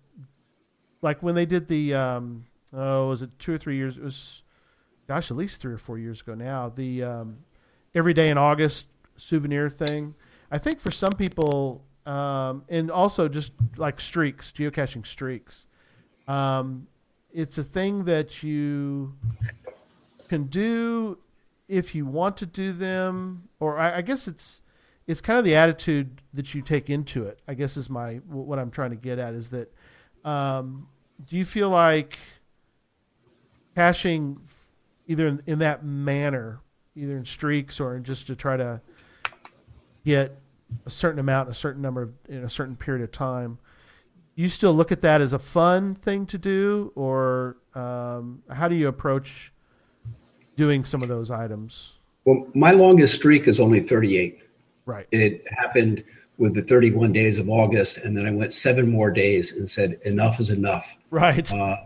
like 1.03 1.23
when 1.23 1.35
they 1.35 1.47
did 1.47 1.69
the, 1.69 1.95
um, 1.95 2.45
oh, 2.73 3.09
was 3.09 3.23
it 3.23 3.39
two 3.39 3.55
or 3.55 3.59
three 3.59 3.77
years? 3.77 3.99
It 3.99 4.05
was, 4.05 4.43
gosh, 5.07 5.31
at 5.31 5.37
least 5.37 5.61
three 5.61 5.73
or 5.73 5.79
four 5.79 5.99
years 5.99 6.21
ago 6.21 6.35
now. 6.35 6.69
The 6.69 7.03
um, 7.03 7.39
every 7.95 8.15
day 8.15 8.31
in 8.31 8.39
August 8.39 8.89
souvenir 9.17 9.71
thing. 9.71 10.15
I 10.51 10.59
think 10.59 10.81
for 10.81 10.91
some 10.91 11.13
people, 11.13 11.85
um, 12.05 12.65
and 12.69 12.91
also 12.91 13.29
just 13.29 13.53
like 13.77 14.01
streaks, 14.01 14.53
geocaching 14.53 15.07
streaks. 15.07 15.67
Um, 16.29 16.87
it's 17.33 17.59
a 17.59 17.63
thing 17.63 18.05
that 18.05 18.43
you 18.43 19.17
can 20.29 20.45
do 20.45 21.19
if 21.69 21.95
you 21.95 22.07
want 22.07 22.37
to 22.39 22.47
do 22.47 22.73
them, 22.73 23.49
or 23.59 23.79
I, 23.79 23.99
I 23.99 24.03
guess 24.03 24.29
it's 24.29 24.61
it's 25.07 25.21
kind 25.21 25.39
of 25.39 25.45
the 25.45 25.55
attitude 25.55 26.21
that 26.35 26.55
you 26.55 26.63
take 26.63 26.91
into 26.91 27.25
it. 27.25 27.41
I 27.47 27.55
guess 27.55 27.77
is 27.77 27.91
my 27.91 28.15
what 28.27 28.59
I'm 28.59 28.71
trying 28.71 28.91
to 28.91 28.97
get 28.97 29.19
at 29.19 29.35
is 29.35 29.51
that 29.51 29.73
um, 30.25 30.89
do 31.29 31.37
you 31.37 31.45
feel 31.45 31.71
like 31.71 32.19
caching 33.77 34.41
either 35.07 35.27
in, 35.27 35.43
in 35.47 35.59
that 35.61 35.85
manner, 35.85 36.61
either 36.97 37.17
in 37.17 37.25
streaks 37.25 37.79
or 37.79 37.99
just 38.01 38.27
to 38.27 38.35
try 38.35 38.57
to 38.57 38.81
get 40.05 40.39
a 40.87 40.91
certain 40.91 41.21
amount, 41.21 41.51
a 41.51 41.55
certain 41.55 41.83
number 41.83 42.03
of 42.03 42.13
in 42.29 42.43
a 42.43 42.49
certain 42.49 42.75
period 42.75 43.05
of 43.05 43.13
time. 43.13 43.59
You 44.35 44.49
still 44.49 44.75
look 44.75 44.91
at 44.93 45.03
that 45.03 45.21
as 45.21 45.33
a 45.33 45.39
fun 45.39 45.95
thing 45.95 46.27
to 46.27 46.39
do, 46.39 46.93
or 46.95 47.59
um, 47.75 48.43
how 48.51 48.67
do 48.69 48.75
you 48.75 48.89
approach 48.89 49.53
doing 50.57 50.85
some 50.85 51.03
of 51.03 51.09
those 51.09 51.31
items? 51.31 51.95
Well, 52.25 52.47
my 52.55 52.73
longest 52.73 53.15
streak 53.15 53.47
is 53.47 53.61
only 53.61 53.81
38. 53.81 54.41
Right. 54.85 55.07
It 55.11 55.47
happened 55.57 56.05
with 56.39 56.55
the 56.55 56.63
31 56.63 57.13
days 57.13 57.39
of 57.39 57.49
August, 57.49 57.99
and 57.99 58.17
then 58.17 58.27
I 58.27 58.31
went 58.31 58.53
seven 58.53 58.91
more 58.91 59.11
days 59.11 59.53
and 59.53 59.71
said, 59.71 59.99
enough 60.05 60.39
is 60.39 60.51
enough. 60.51 60.99
Right. 61.11 61.51
Uh, 61.51 61.77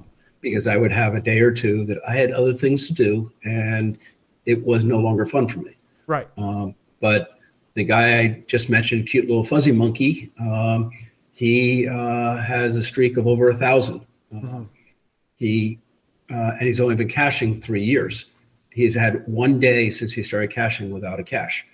because 0.40 0.66
I 0.66 0.76
would 0.76 0.92
have 0.92 1.14
a 1.14 1.20
day 1.20 1.40
or 1.40 1.50
two 1.52 1.84
that 1.86 1.98
I 2.08 2.14
had 2.14 2.30
other 2.32 2.52
things 2.54 2.86
to 2.88 2.94
do, 2.94 3.30
and 3.44 3.98
it 4.46 4.64
was 4.64 4.82
no 4.84 4.98
longer 4.98 5.26
fun 5.26 5.48
for 5.48 5.60
me. 5.60 5.76
right. 6.06 6.28
Um, 6.36 6.74
but 7.00 7.38
the 7.74 7.84
guy 7.84 8.18
I 8.18 8.44
just 8.46 8.68
mentioned, 8.68 9.08
cute 9.08 9.26
little 9.28 9.44
fuzzy 9.44 9.72
monkey, 9.72 10.30
um, 10.40 10.90
he 11.32 11.86
uh, 11.88 12.36
has 12.38 12.74
a 12.76 12.82
streak 12.82 13.16
of 13.16 13.26
over 13.26 13.48
a 13.50 13.52
1000 13.54 14.00
Uh, 14.32 14.36
Mhm. 14.36 14.66
He 15.36 15.78
uh, 16.30 16.52
and 16.58 16.62
he's 16.68 16.78
only 16.78 16.94
been 16.94 17.08
caching 17.08 17.60
three 17.60 17.82
years. 17.82 18.26
He's 18.70 18.94
had 18.94 19.26
one 19.26 19.58
day 19.58 19.90
since 19.90 20.12
he 20.12 20.22
started 20.22 20.50
caching 20.50 20.92
without 20.92 21.18
a 21.18 21.24
cache. 21.24 21.64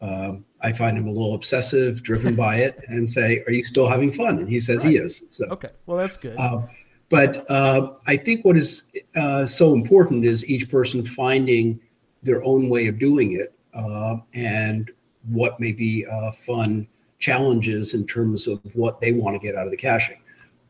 Um, 0.00 0.44
I 0.62 0.72
find 0.72 0.96
him 0.98 1.06
a 1.06 1.10
little 1.12 1.34
obsessive, 1.34 2.02
driven 2.02 2.34
by 2.34 2.56
it, 2.56 2.82
and 2.88 3.08
say, 3.08 3.44
"Are 3.46 3.52
you 3.52 3.62
still 3.62 3.86
having 3.86 4.10
fun?" 4.10 4.38
And 4.38 4.48
he 4.48 4.58
says 4.58 4.82
he 4.82 4.96
is. 4.96 5.22
So 5.30 5.44
Okay. 5.50 5.68
Well, 5.86 5.96
that's 5.98 6.16
good. 6.16 6.36
uh, 6.38 6.62
but 7.10 7.44
uh, 7.50 7.94
I 8.06 8.16
think 8.16 8.44
what 8.44 8.56
is 8.56 8.84
uh, 9.16 9.44
so 9.44 9.74
important 9.74 10.24
is 10.24 10.46
each 10.46 10.70
person 10.70 11.04
finding 11.04 11.78
their 12.22 12.42
own 12.44 12.70
way 12.70 12.86
of 12.86 12.98
doing 12.98 13.32
it 13.32 13.52
uh, 13.74 14.16
and 14.32 14.90
what 15.28 15.58
may 15.60 15.72
be 15.72 16.06
uh, 16.06 16.30
fun 16.30 16.86
challenges 17.18 17.94
in 17.94 18.06
terms 18.06 18.46
of 18.46 18.60
what 18.74 19.00
they 19.00 19.12
want 19.12 19.34
to 19.34 19.44
get 19.44 19.56
out 19.56 19.66
of 19.66 19.72
the 19.72 19.76
caching. 19.76 20.18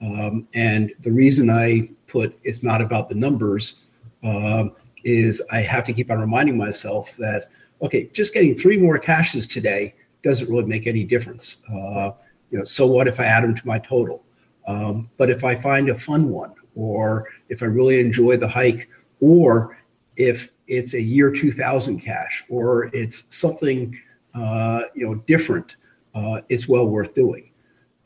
Um, 0.00 0.48
and 0.54 0.92
the 1.00 1.12
reason 1.12 1.50
I 1.50 1.90
put 2.06 2.36
it's 2.42 2.62
not 2.62 2.80
about 2.80 3.10
the 3.10 3.14
numbers 3.14 3.76
um, 4.22 4.72
is 5.04 5.42
I 5.52 5.60
have 5.60 5.84
to 5.84 5.92
keep 5.92 6.10
on 6.10 6.18
reminding 6.18 6.56
myself 6.56 7.16
that, 7.18 7.50
okay, 7.82 8.08
just 8.12 8.32
getting 8.32 8.56
three 8.56 8.78
more 8.78 8.98
caches 8.98 9.46
today 9.46 9.94
doesn't 10.22 10.48
really 10.48 10.64
make 10.64 10.86
any 10.86 11.04
difference. 11.04 11.58
Uh, 11.70 12.12
you 12.50 12.58
know, 12.58 12.64
so 12.64 12.86
what 12.86 13.08
if 13.08 13.20
I 13.20 13.24
add 13.24 13.44
them 13.44 13.54
to 13.54 13.66
my 13.66 13.78
total? 13.78 14.24
Um, 14.66 15.10
but 15.16 15.30
if 15.30 15.44
I 15.44 15.54
find 15.54 15.88
a 15.88 15.94
fun 15.94 16.30
one, 16.30 16.54
or 16.74 17.28
if 17.48 17.62
I 17.62 17.66
really 17.66 18.00
enjoy 18.00 18.36
the 18.36 18.48
hike, 18.48 18.88
or 19.20 19.76
if 20.16 20.50
it's 20.66 20.94
a 20.94 21.00
year 21.00 21.30
2000 21.30 22.00
cache, 22.00 22.44
or 22.48 22.90
it's 22.92 23.34
something 23.36 23.98
uh, 24.34 24.82
you 24.94 25.06
know 25.06 25.14
different, 25.26 25.76
uh, 26.14 26.40
it's 26.48 26.68
well 26.68 26.86
worth 26.86 27.14
doing. 27.14 27.50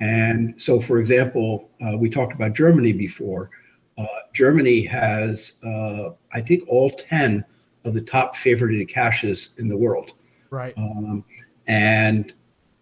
And 0.01 0.55
so, 0.61 0.81
for 0.81 0.99
example, 0.99 1.71
uh, 1.85 1.97
we 1.97 2.11
talked 2.11 2.33
about 2.33 2.55
Germany 2.55 2.93
before. 2.93 3.51
Uh, 3.97 4.07
Germany 4.33 4.85
has, 4.85 5.55
uh, 5.65 6.11
I 6.33 6.41
think, 6.41 6.65
all 6.69 6.91
10 6.91 7.45
of 7.85 7.95
the 7.95 8.01
top 8.01 8.35
favorited 8.35 8.89
caches 8.89 9.55
in 9.59 9.69
the 9.69 9.77
world. 9.77 10.13
right. 10.51 10.75
Um, 10.77 11.25
and 11.67 12.33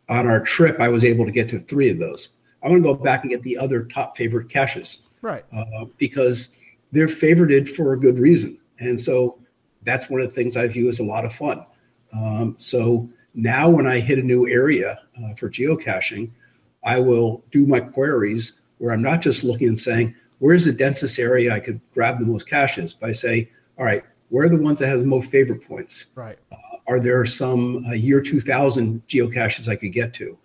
on 0.09 0.27
our 0.27 0.41
trip, 0.41 0.81
I 0.81 0.89
was 0.89 1.05
able 1.05 1.25
to 1.25 1.31
get 1.31 1.49
to 1.51 1.61
three 1.61 1.91
of 1.91 1.99
those. 1.99 2.31
I'm 2.63 2.71
going 2.71 2.83
to 2.83 2.89
go 2.89 2.95
back 2.95 3.23
and 3.23 3.31
get 3.31 3.43
the 3.43 3.59
other 3.59 3.85
top 3.85 4.17
favorite 4.17 4.49
caches 4.49 5.03
right. 5.21 5.45
uh, 5.53 5.87
because 5.99 6.51
they're 6.93 7.09
favorited 7.09 7.69
for 7.69 7.93
a 7.93 7.99
good 7.99 8.19
reason. 8.19 8.59
And 8.79 9.01
so 9.01 9.39
that's 9.83 10.09
one 10.09 10.21
of 10.21 10.29
the 10.29 10.35
things 10.35 10.57
I 10.57 10.67
view 10.69 10.89
as 10.89 11.01
a 11.01 11.05
lot 11.05 11.25
of 11.25 11.35
fun. 11.35 11.67
Um, 12.13 12.55
so 12.59 13.09
now 13.35 13.69
when 13.69 13.87
I 13.87 13.99
hit 13.99 14.19
a 14.19 14.23
new 14.23 14.49
area 14.49 15.01
uh, 15.23 15.35
for 15.35 15.49
geocaching, 15.49 16.31
I 16.85 16.99
will 17.01 17.43
do 17.51 17.67
my 17.67 17.81
queries 17.81 18.55
where 18.79 18.93
I'm 18.93 19.03
not 19.03 19.21
just 19.23 19.45
looking 19.45 19.69
and 19.69 19.81
saying, 19.81 20.15
where's 20.39 20.65
the 20.65 20.73
densest 20.73 21.19
area 21.19 21.55
I 21.55 21.61
could 21.61 21.81
grab 21.95 22.19
the 22.19 22.27
most 22.27 22.49
caches? 22.49 22.93
But 22.93 23.11
I 23.11 23.13
say, 23.13 23.51
all 23.79 23.85
right, 23.85 24.03
where 24.29 24.47
are 24.47 24.49
the 24.49 24.57
ones 24.57 24.81
that 24.81 24.89
have 24.89 24.99
the 24.99 25.07
most 25.07 25.31
favorite 25.31 25.67
points? 25.67 26.07
Right. 26.15 26.39
are 26.89 26.99
there 26.99 27.25
some 27.27 27.85
uh, 27.87 27.93
year 27.93 28.21
2000 28.21 29.07
geocaches 29.07 29.69
I 29.69 29.77
could 29.77 29.93
get 29.93 30.13
to? 30.15 30.37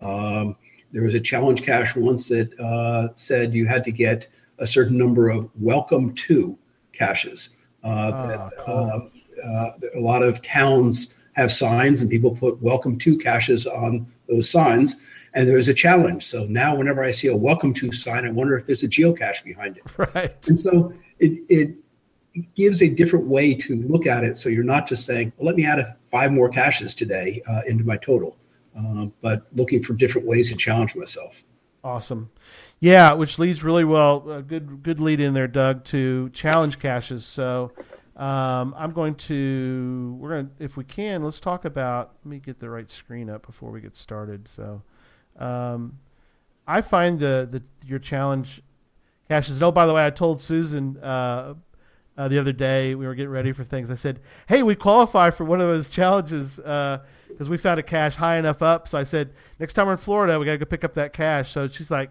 Um, 0.00 0.56
there 0.92 1.02
was 1.02 1.14
a 1.14 1.20
challenge 1.20 1.62
cache 1.62 1.96
once 1.96 2.28
that 2.28 2.58
uh, 2.60 3.08
said 3.16 3.54
you 3.54 3.66
had 3.66 3.84
to 3.84 3.92
get 3.92 4.28
a 4.58 4.66
certain 4.66 4.96
number 4.96 5.30
of 5.30 5.48
welcome 5.58 6.14
to 6.14 6.58
caches. 6.92 7.50
Uh, 7.82 8.28
that, 8.28 8.38
Ah, 8.40 8.50
cool. 8.58 8.74
um, 8.74 9.10
uh, 9.44 9.70
a 9.96 10.00
lot 10.00 10.22
of 10.22 10.42
towns 10.42 11.14
have 11.32 11.50
signs 11.50 12.02
and 12.02 12.10
people 12.10 12.30
put 12.30 12.60
welcome 12.62 12.98
to 12.98 13.16
caches 13.16 13.66
on 13.66 14.06
those 14.28 14.48
signs. 14.50 14.96
And 15.34 15.48
there's 15.48 15.68
a 15.68 15.74
challenge. 15.74 16.26
So 16.26 16.44
now, 16.44 16.76
whenever 16.76 17.02
I 17.02 17.10
see 17.10 17.28
a 17.28 17.36
welcome 17.36 17.72
to 17.74 17.90
sign, 17.90 18.26
I 18.26 18.30
wonder 18.30 18.56
if 18.56 18.66
there's 18.66 18.82
a 18.82 18.88
geocache 18.88 19.42
behind 19.42 19.78
it. 19.78 19.84
Right. 20.14 20.36
And 20.48 20.58
so 20.58 20.92
it, 21.18 21.40
it 21.48 21.74
gives 22.54 22.82
a 22.82 22.88
different 22.88 23.26
way 23.26 23.54
to 23.54 23.76
look 23.76 24.06
at 24.06 24.24
it. 24.24 24.36
So 24.36 24.50
you're 24.50 24.62
not 24.62 24.86
just 24.86 25.06
saying, 25.06 25.32
well, 25.36 25.46
let 25.46 25.56
me 25.56 25.64
add 25.64 25.78
a, 25.78 25.96
five 26.10 26.32
more 26.32 26.50
caches 26.50 26.94
today 26.94 27.40
uh, 27.48 27.62
into 27.66 27.82
my 27.84 27.96
total, 27.96 28.36
uh, 28.76 29.06
but 29.20 29.46
looking 29.54 29.82
for 29.82 29.94
different 29.94 30.26
ways 30.26 30.50
to 30.50 30.56
challenge 30.56 30.94
myself. 30.94 31.44
Awesome. 31.84 32.30
Yeah, 32.80 33.12
which 33.14 33.38
leads 33.38 33.62
really 33.64 33.84
well. 33.84 34.30
A 34.30 34.42
good 34.42 34.82
good 34.82 35.00
lead 35.00 35.20
in 35.20 35.34
there, 35.34 35.48
Doug, 35.48 35.84
to 35.84 36.30
challenge 36.30 36.78
caches. 36.78 37.24
So 37.24 37.72
um, 38.16 38.74
I'm 38.76 38.92
going 38.92 39.14
to 39.14 40.16
we're 40.18 40.30
going 40.30 40.46
to 40.46 40.64
if 40.64 40.76
we 40.76 40.84
can 40.84 41.24
let's 41.24 41.40
talk 41.40 41.64
about. 41.64 42.14
Let 42.24 42.30
me 42.30 42.38
get 42.38 42.60
the 42.60 42.70
right 42.70 42.88
screen 42.88 43.28
up 43.28 43.46
before 43.46 43.70
we 43.70 43.80
get 43.80 43.96
started. 43.96 44.48
So 44.48 44.82
um, 45.38 45.98
I 46.66 46.80
find 46.80 47.18
the 47.18 47.48
the 47.50 47.62
your 47.86 47.98
challenge 47.98 48.62
caches. 49.28 49.54
And 49.54 49.62
oh, 49.62 49.72
by 49.72 49.86
the 49.86 49.94
way, 49.94 50.06
I 50.06 50.10
told 50.10 50.40
Susan. 50.40 50.98
Uh, 50.98 51.54
uh, 52.14 52.28
the 52.28 52.38
other 52.38 52.52
day 52.52 52.94
we 52.94 53.06
were 53.06 53.14
getting 53.14 53.30
ready 53.30 53.52
for 53.52 53.64
things. 53.64 53.90
I 53.90 53.94
said, 53.94 54.20
"Hey, 54.46 54.62
we 54.62 54.74
qualify 54.74 55.30
for 55.30 55.44
one 55.44 55.62
of 55.62 55.68
those 55.68 55.88
challenges 55.88 56.58
because 57.32 57.48
we 57.48 57.56
found 57.56 57.80
a 57.80 57.82
cache 57.82 58.16
high 58.16 58.36
enough 58.36 58.62
up." 58.62 58.88
So 58.88 58.98
I 58.98 59.04
said, 59.04 59.32
"Next 59.58 59.74
time 59.74 59.86
we're 59.86 59.92
in 59.92 59.98
Florida, 59.98 60.38
we 60.38 60.46
got 60.46 60.52
to 60.52 60.58
go 60.58 60.64
pick 60.64 60.84
up 60.84 60.94
that 60.94 61.12
cache." 61.12 61.50
So 61.50 61.68
she's 61.68 61.90
like, 61.90 62.10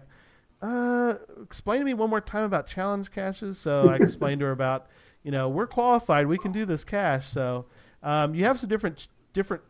uh, 0.60 1.14
"Explain 1.42 1.80
to 1.80 1.84
me 1.84 1.94
one 1.94 2.10
more 2.10 2.20
time 2.20 2.44
about 2.44 2.66
challenge 2.66 3.10
caches." 3.10 3.58
So 3.58 3.88
I 3.88 3.96
explained 3.96 4.40
to 4.40 4.46
her 4.46 4.52
about, 4.52 4.86
you 5.22 5.30
know, 5.30 5.48
we're 5.48 5.66
qualified, 5.66 6.26
we 6.26 6.38
can 6.38 6.52
do 6.52 6.64
this 6.64 6.84
cache. 6.84 7.28
So 7.28 7.66
um, 8.02 8.34
you 8.34 8.44
have 8.44 8.58
some 8.58 8.68
different 8.68 9.08
different 9.32 9.62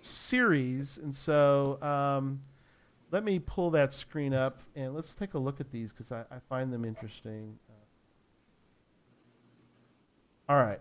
series, 0.00 0.98
and 0.98 1.14
so 1.14 1.78
um, 1.82 2.42
let 3.10 3.24
me 3.24 3.38
pull 3.38 3.70
that 3.70 3.92
screen 3.92 4.34
up 4.34 4.62
and 4.74 4.94
let's 4.94 5.14
take 5.14 5.34
a 5.34 5.38
look 5.38 5.60
at 5.60 5.70
these 5.70 5.92
because 5.92 6.12
I, 6.12 6.22
I 6.30 6.38
find 6.48 6.72
them 6.72 6.84
interesting. 6.84 7.58
All 10.48 10.56
right. 10.56 10.80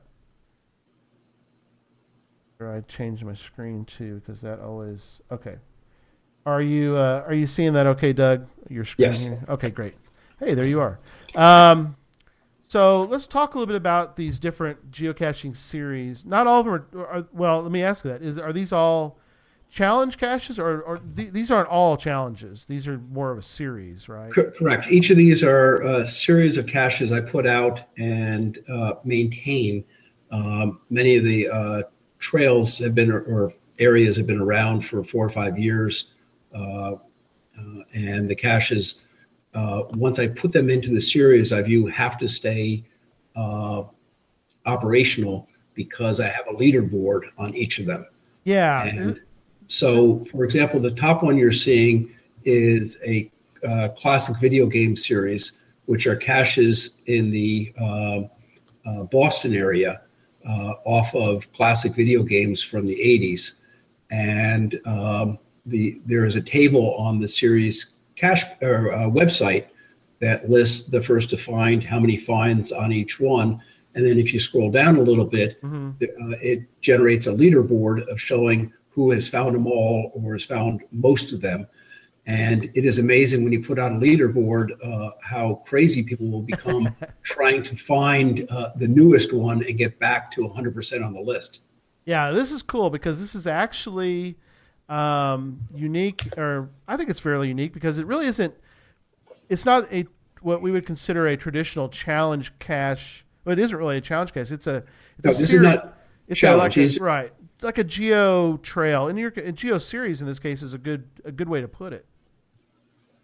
Sure 2.57 2.73
I 2.73 2.81
change 2.81 3.23
my 3.23 3.33
screen 3.33 3.85
too 3.85 4.15
because 4.15 4.41
that 4.41 4.59
always 4.59 5.21
okay. 5.31 5.55
Are 6.45 6.61
you 6.61 6.95
uh, 6.97 7.23
are 7.25 7.33
you 7.33 7.45
seeing 7.45 7.73
that 7.73 7.87
okay, 7.87 8.13
Doug? 8.13 8.47
Your 8.69 8.85
screen 8.85 9.07
Yes. 9.07 9.21
here. 9.23 9.43
Okay, 9.49 9.69
great. 9.69 9.95
Hey, 10.39 10.53
there 10.53 10.65
you 10.65 10.79
are. 10.79 10.99
Um, 11.33 11.95
so 12.63 13.03
let's 13.03 13.27
talk 13.27 13.55
a 13.55 13.57
little 13.57 13.67
bit 13.67 13.77
about 13.77 14.15
these 14.15 14.39
different 14.39 14.91
geocaching 14.91 15.55
series. 15.55 16.25
Not 16.25 16.47
all 16.47 16.59
of 16.59 16.65
them 16.65 16.85
are, 17.01 17.07
are 17.07 17.27
well. 17.31 17.61
Let 17.61 17.71
me 17.71 17.83
ask 17.83 18.05
you 18.05 18.11
that: 18.11 18.21
Is 18.21 18.37
are 18.37 18.53
these 18.53 18.71
all 18.71 19.17
challenge 19.69 20.17
caches, 20.17 20.57
or, 20.59 20.81
or 20.81 20.99
th- 20.99 21.31
these 21.31 21.51
aren't 21.51 21.69
all 21.69 21.97
challenges? 21.97 22.65
These 22.65 22.87
are 22.87 22.97
more 22.97 23.31
of 23.31 23.37
a 23.37 23.41
series, 23.41 24.07
right? 24.07 24.31
Cor- 24.31 24.51
Correct. 24.51 24.87
Each 24.89 25.09
of 25.09 25.17
these 25.17 25.43
are 25.43 25.81
a 25.81 26.07
series 26.07 26.57
of 26.57 26.67
caches 26.67 27.11
I 27.11 27.21
put 27.21 27.45
out 27.47 27.83
and 27.97 28.59
uh, 28.69 28.95
maintain. 29.03 29.83
Um, 30.31 30.79
many 30.89 31.15
of 31.17 31.23
the 31.23 31.49
uh, 31.49 31.81
trails 32.25 32.79
have 32.79 32.95
been, 32.95 33.11
or 33.11 33.53
areas 33.77 34.17
have 34.17 34.25
been 34.25 34.41
around 34.41 34.81
for 34.81 35.03
four 35.03 35.23
or 35.23 35.29
five 35.29 35.59
years. 35.59 36.11
Uh, 36.53 36.93
uh, 37.57 37.81
and 37.93 38.27
the 38.27 38.35
caches, 38.35 39.05
uh, 39.53 39.83
once 39.93 40.17
I 40.17 40.27
put 40.27 40.51
them 40.51 40.71
into 40.71 40.89
the 40.89 41.01
series, 41.01 41.53
I 41.53 41.61
view 41.61 41.85
have 41.85 42.17
to 42.17 42.27
stay 42.27 42.83
uh, 43.35 43.83
operational 44.65 45.47
because 45.75 46.19
I 46.19 46.27
have 46.27 46.47
a 46.47 46.53
leaderboard 46.53 47.21
on 47.37 47.53
each 47.53 47.77
of 47.77 47.85
them. 47.85 48.07
Yeah. 48.43 48.85
And 48.85 49.21
so, 49.67 50.25
for 50.25 50.43
example, 50.43 50.79
the 50.79 50.91
top 50.91 51.21
one 51.21 51.37
you're 51.37 51.51
seeing 51.51 52.11
is 52.43 52.97
a 53.05 53.31
uh, 53.67 53.89
classic 53.89 54.37
video 54.39 54.65
game 54.65 54.95
series, 54.95 55.53
which 55.85 56.07
are 56.07 56.15
caches 56.15 57.01
in 57.05 57.29
the 57.29 57.71
um 57.79 58.29
uh, 58.85 59.03
Boston 59.03 59.55
area 59.55 60.01
uh, 60.47 60.73
off 60.85 61.13
of 61.15 61.51
classic 61.53 61.95
video 61.95 62.23
games 62.23 62.61
from 62.61 62.85
the 62.85 62.95
80s. 62.95 63.53
And 64.11 64.79
um, 64.85 65.39
the 65.65 66.01
there 66.05 66.25
is 66.25 66.35
a 66.35 66.41
table 66.41 66.95
on 66.95 67.19
the 67.19 67.27
series 67.27 67.95
cache 68.15 68.45
or 68.61 68.93
uh, 68.93 68.99
website 69.09 69.67
that 70.19 70.49
lists 70.49 70.87
the 70.89 71.01
first 71.01 71.29
to 71.31 71.37
find, 71.37 71.83
how 71.83 71.99
many 71.99 72.17
finds 72.17 72.71
on 72.71 72.91
each 72.91 73.19
one. 73.19 73.59
And 73.95 74.05
then 74.05 74.17
if 74.17 74.33
you 74.33 74.39
scroll 74.39 74.71
down 74.71 74.95
a 74.97 75.01
little 75.01 75.25
bit, 75.25 75.61
Mhm. 75.61 75.93
uh, 76.01 76.37
it 76.41 76.63
generates 76.81 77.27
a 77.27 77.33
leaderboard 77.33 78.07
of 78.07 78.21
showing 78.21 78.71
who 78.89 79.11
has 79.11 79.27
found 79.27 79.55
them 79.55 79.67
all 79.67 80.11
or 80.13 80.33
has 80.33 80.45
found 80.45 80.81
most 80.91 81.33
of 81.33 81.41
them. 81.41 81.67
And 82.27 82.65
it 82.73 82.85
is 82.85 82.97
amazing 82.97 83.43
when 83.43 83.53
you 83.53 83.61
put 83.63 83.77
out 83.77 83.91
a 83.91 83.95
leaderboard 83.95 84.71
uh, 84.83 85.11
how 85.21 85.61
crazy 85.65 86.01
people 86.03 86.27
will 86.27 86.41
become 86.41 86.95
trying 87.23 87.61
to 87.63 87.75
find 87.75 88.47
uh, 88.49 88.69
the 88.77 88.87
newest 88.87 89.31
one 89.31 89.63
and 89.63 89.77
get 89.77 89.99
back 89.99 90.31
to 90.31 90.41
100% 90.41 91.05
on 91.05 91.13
the 91.13 91.21
list. 91.21 91.61
Yeah, 92.05 92.31
this 92.31 92.51
is 92.51 92.63
cool 92.63 92.89
because 92.89 93.19
this 93.19 93.35
is 93.35 93.45
actually 93.45 94.37
um, 94.89 95.59
unique, 95.73 96.27
or 96.37 96.69
I 96.87 96.97
think 96.97 97.09
it's 97.09 97.19
fairly 97.19 97.47
unique 97.47 97.73
because 97.73 97.97
it 97.97 98.05
really 98.07 98.27
isn't. 98.27 98.53
It's 99.49 99.65
not 99.65 99.91
a 99.93 100.05
what 100.41 100.61
we 100.61 100.71
would 100.71 100.85
consider 100.85 101.27
a 101.27 101.37
traditional 101.37 101.89
challenge 101.89 102.57
cache. 102.59 103.25
Well, 103.43 103.53
it 103.53 103.59
isn't 103.59 103.77
really 103.77 103.97
a 103.97 104.01
challenge 104.01 104.33
cache. 104.33 104.51
It's 104.51 104.67
a 104.67 104.83
it's 105.17 105.25
No, 105.25 105.31
a 105.31 105.33
this 105.33 105.53
is 105.53 105.61
not 105.61 105.97
it's 106.27 106.43
a, 106.43 106.55
like 106.55 106.71
challenge. 106.71 106.97
a, 106.97 107.03
right 107.03 107.33
like 107.61 107.77
a 107.77 107.83
geo 107.83 108.57
trail. 108.57 109.07
And 109.07 109.17
your 109.19 109.33
a 109.35 109.51
geo 109.51 109.77
series 109.77 110.21
in 110.21 110.27
this 110.27 110.39
case 110.39 110.61
is 110.61 110.73
a 110.73 110.77
good 110.77 111.09
a 111.25 111.31
good 111.31 111.49
way 111.49 111.61
to 111.61 111.67
put 111.67 111.91
it. 111.93 112.05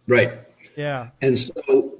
Right. 0.07 0.39
Yeah. 0.77 1.09
And 1.21 1.37
so 1.37 1.53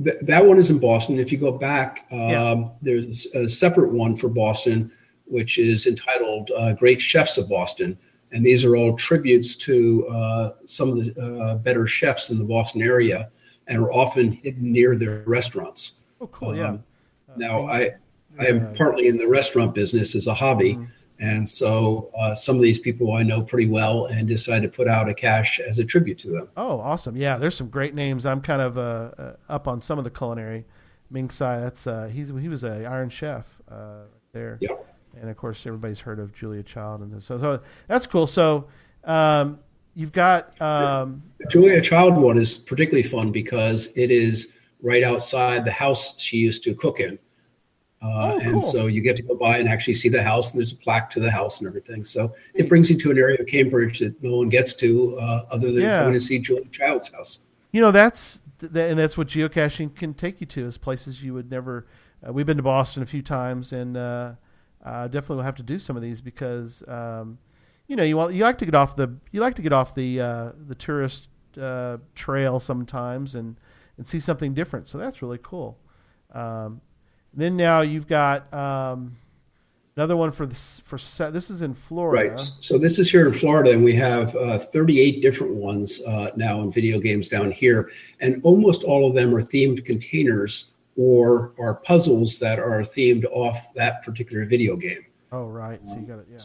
th- 0.03 0.17
that 0.21 0.45
one 0.45 0.57
is 0.57 0.69
in 0.69 0.79
Boston. 0.79 1.19
If 1.19 1.31
you 1.31 1.37
go 1.37 1.51
back, 1.51 2.05
um, 2.11 2.19
Yeah. 2.19 2.67
there's 2.81 3.25
a 3.33 3.47
separate 3.49 3.91
one 3.91 4.15
for 4.15 4.27
Boston, 4.29 4.91
which 5.25 5.57
is 5.57 5.85
entitled 5.87 6.51
uh, 6.55 6.73
Great 6.73 7.01
Chefs 7.01 7.37
of 7.37 7.49
Boston. 7.49 7.97
And 8.31 8.45
these 8.45 8.63
are 8.63 8.75
all 8.77 8.95
tributes 8.95 9.55
to 9.57 10.07
uh, 10.07 10.53
some 10.65 10.89
of 10.89 10.95
the 11.15 11.21
uh, 11.21 11.55
better 11.55 11.85
chefs 11.85 12.29
in 12.29 12.37
the 12.37 12.45
Boston 12.45 12.81
area 12.81 13.29
and 13.67 13.77
are 13.79 13.91
often 13.91 14.31
hidden 14.31 14.71
near 14.71 14.95
their 14.95 15.23
restaurants. 15.25 15.93
Oh, 16.21 16.27
cool. 16.27 16.55
Yeah. 16.55 16.69
Um, 16.69 16.83
Now, 17.37 17.65
I, 17.65 17.91
I 18.39 18.45
am 18.47 18.73
partly 18.75 19.07
in 19.07 19.17
the 19.17 19.27
restaurant 19.27 19.73
business 19.75 20.15
as 20.15 20.27
a 20.27 20.33
hobby. 20.33 20.75
Mhm. 20.75 20.87
And 21.21 21.47
so 21.47 22.09
uh, 22.17 22.33
some 22.33 22.55
of 22.55 22.63
these 22.63 22.79
people 22.79 23.13
I 23.13 23.21
know 23.21 23.43
pretty 23.43 23.67
well 23.69 24.07
and 24.07 24.27
decided 24.27 24.71
to 24.71 24.75
put 24.75 24.87
out 24.87 25.07
a 25.07 25.13
cache 25.13 25.59
as 25.59 25.77
a 25.77 25.85
tribute 25.85 26.17
to 26.19 26.31
them. 26.31 26.49
Oh, 26.57 26.79
awesome! 26.79 27.15
Yeah, 27.15 27.37
there's 27.37 27.55
some 27.55 27.69
great 27.69 27.93
names. 27.93 28.25
I'm 28.25 28.41
kind 28.41 28.61
of 28.61 28.77
uh, 28.77 29.11
uh, 29.17 29.33
up 29.47 29.67
on 29.67 29.81
some 29.81 29.97
of 29.99 30.03
the 30.03 30.09
culinary. 30.09 30.65
Ming 31.11 31.29
Tsai, 31.29 31.59
that's 31.59 31.85
uh, 31.85 32.09
he's 32.11 32.29
he 32.29 32.49
was 32.49 32.63
a 32.63 32.85
Iron 32.85 33.09
Chef 33.09 33.61
uh, 33.69 34.05
there, 34.33 34.57
Yeah. 34.61 34.69
and 35.19 35.29
of 35.29 35.37
course 35.37 35.63
everybody's 35.67 35.99
heard 35.99 36.17
of 36.19 36.33
Julia 36.33 36.63
Child, 36.63 37.01
and 37.01 37.21
so 37.21 37.37
so 37.37 37.61
that's 37.87 38.07
cool. 38.07 38.25
So 38.25 38.67
um, 39.03 39.59
you've 39.93 40.13
got 40.13 40.59
um, 40.59 41.21
The 41.37 41.45
Julia 41.49 41.81
Child 41.81 42.17
one 42.17 42.39
is 42.39 42.57
particularly 42.57 43.03
fun 43.07 43.31
because 43.31 43.89
it 43.95 44.09
is 44.09 44.53
right 44.81 45.03
outside 45.03 45.65
the 45.65 45.71
house 45.71 46.15
she 46.19 46.37
used 46.37 46.63
to 46.63 46.73
cook 46.73 46.99
in. 46.99 47.19
Uh, 48.01 48.33
Oh, 48.35 48.39
And 48.41 48.63
so 48.63 48.87
you 48.87 49.01
get 49.01 49.15
to 49.17 49.21
go 49.21 49.35
by 49.35 49.57
and 49.59 49.69
actually 49.69 49.93
see 49.93 50.09
the 50.09 50.23
house, 50.23 50.51
and 50.51 50.59
there's 50.59 50.71
a 50.71 50.75
plaque 50.77 51.09
to 51.11 51.19
the 51.19 51.29
house 51.29 51.59
and 51.59 51.67
everything. 51.67 52.03
So 52.05 52.33
it 52.55 52.67
brings 52.67 52.89
you 52.89 52.97
to 52.97 53.11
an 53.11 53.17
area 53.17 53.37
of 53.39 53.45
Cambridge 53.47 53.99
that 53.99 54.21
no 54.23 54.37
one 54.37 54.49
gets 54.49 54.73
to 54.75 55.17
uh, 55.19 55.45
other 55.51 55.71
than 55.71 55.83
Yeah. 55.83 55.99
coming 55.99 56.13
to 56.15 56.21
see 56.21 56.39
Julia 56.39 56.65
Child's 56.71 57.09
house. 57.09 57.39
you 57.73 57.79
know 57.79 57.91
that's 57.91 58.41
th- 58.59 58.71
and 58.73 58.99
that's 58.99 59.17
what 59.17 59.27
geocaching 59.27 59.95
can 59.95 60.13
take 60.13 60.41
you 60.41 60.47
to 60.47 60.65
is 60.65 60.77
places 60.77 61.23
you 61.23 61.33
would 61.33 61.49
never. 61.51 61.85
Uh, 62.27 62.33
we've 62.33 62.45
been 62.45 62.57
to 62.57 62.63
Boston 62.63 63.01
a 63.03 63.05
few 63.05 63.21
times, 63.21 63.71
and 63.71 63.95
uh, 63.95 64.33
uh, 64.83 65.07
definitely 65.07 65.37
will 65.37 65.43
have 65.43 65.55
to 65.55 65.63
do 65.63 65.77
some 65.79 65.95
of 65.95 66.01
these 66.01 66.21
because 66.21 66.83
um, 66.87 67.37
you 67.87 67.95
know 67.95 68.03
you 68.03 68.17
want 68.17 68.33
you 68.33 68.43
like 68.43 68.57
to 68.57 68.65
get 68.65 68.75
off 68.75 68.95
the 68.95 69.15
you 69.31 69.39
like 69.41 69.55
to 69.55 69.61
get 69.61 69.73
off 69.73 69.93
the 69.95 70.19
uh, 70.19 70.51
the 70.67 70.75
tourist 70.75 71.29
uh, 71.61 71.97
trail 72.15 72.59
sometimes 72.59 73.35
and 73.35 73.57
and 73.97 74.07
see 74.07 74.19
something 74.19 74.53
different. 74.55 74.87
So 74.87 74.97
that's 74.97 75.21
really 75.21 75.39
cool. 75.41 75.77
Um, 76.33 76.81
then 77.33 77.55
now 77.55 77.81
you've 77.81 78.07
got 78.07 78.53
um, 78.53 79.15
another 79.95 80.17
one 80.17 80.31
for 80.31 80.45
this 80.45 80.81
for 80.83 80.97
this 81.31 81.49
is 81.49 81.61
in 81.61 81.73
Florida. 81.73 82.31
Right. 82.31 82.39
So 82.39 82.77
this 82.77 82.99
is 82.99 83.09
here 83.09 83.27
in 83.27 83.33
Florida, 83.33 83.71
and 83.71 83.83
we 83.83 83.95
have 83.95 84.35
uh, 84.35 84.59
38 84.59 85.21
different 85.21 85.55
ones 85.55 86.01
uh, 86.07 86.31
now 86.35 86.61
in 86.61 86.71
video 86.71 86.99
games 86.99 87.29
down 87.29 87.51
here, 87.51 87.89
and 88.19 88.41
almost 88.43 88.83
all 88.83 89.07
of 89.07 89.15
them 89.15 89.33
are 89.35 89.41
themed 89.41 89.83
containers 89.85 90.71
or 90.97 91.53
are 91.57 91.75
puzzles 91.75 92.39
that 92.39 92.59
are 92.59 92.81
themed 92.81 93.25
off 93.31 93.73
that 93.75 94.03
particular 94.03 94.45
video 94.45 94.75
game. 94.75 95.05
Oh 95.31 95.45
right, 95.45 95.79
so 95.85 95.95
you 95.95 96.01
got 96.01 96.19
it. 96.19 96.27
Yeah. 96.31 96.39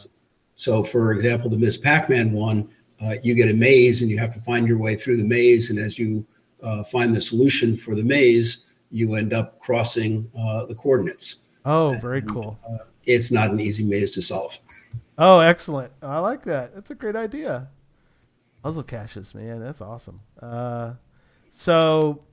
So, 0.55 0.83
for 0.83 1.11
example, 1.11 1.49
the 1.49 1.57
Miss 1.57 1.77
Pac-Man 1.77 2.31
one, 2.31 2.69
uh, 2.99 3.15
you 3.21 3.35
get 3.35 3.49
a 3.49 3.53
maze, 3.53 4.01
and 4.01 4.09
you 4.09 4.17
have 4.17 4.33
to 4.33 4.41
find 4.41 4.67
your 4.67 4.79
way 4.79 4.95
through 4.95 5.17
the 5.17 5.23
maze, 5.23 5.69
and 5.69 5.77
as 5.77 5.99
you 5.99 6.25
uh, 6.63 6.83
find 6.83 7.15
the 7.15 7.21
solution 7.21 7.77
for 7.77 7.93
the 7.93 8.03
maze, 8.03 8.65
you 8.91 9.15
end 9.15 9.33
up 9.33 9.59
crossing 9.59 10.29
uh, 10.37 10.65
the 10.65 10.75
coordinates. 10.75 11.43
Oh, 11.65 11.97
very 12.01 12.21
cool. 12.21 12.57
It's 13.05 13.31
not 13.31 13.51
an 13.51 13.59
easy 13.59 13.83
maze 13.83 14.11
to 14.11 14.21
solve. 14.21 14.57
Oh, 15.17 15.39
excellent. 15.39 15.91
I 16.01 16.19
like 16.19 16.43
that. 16.43 16.73
That's 16.75 16.91
a 16.91 16.95
great 16.95 17.15
idea. 17.15 17.69
Puzzle 18.63 18.83
caches, 18.83 19.33
man. 19.35 19.59
That's 19.59 19.81
awesome. 19.81 20.21
Uh, 20.41 20.93
so 21.49 22.23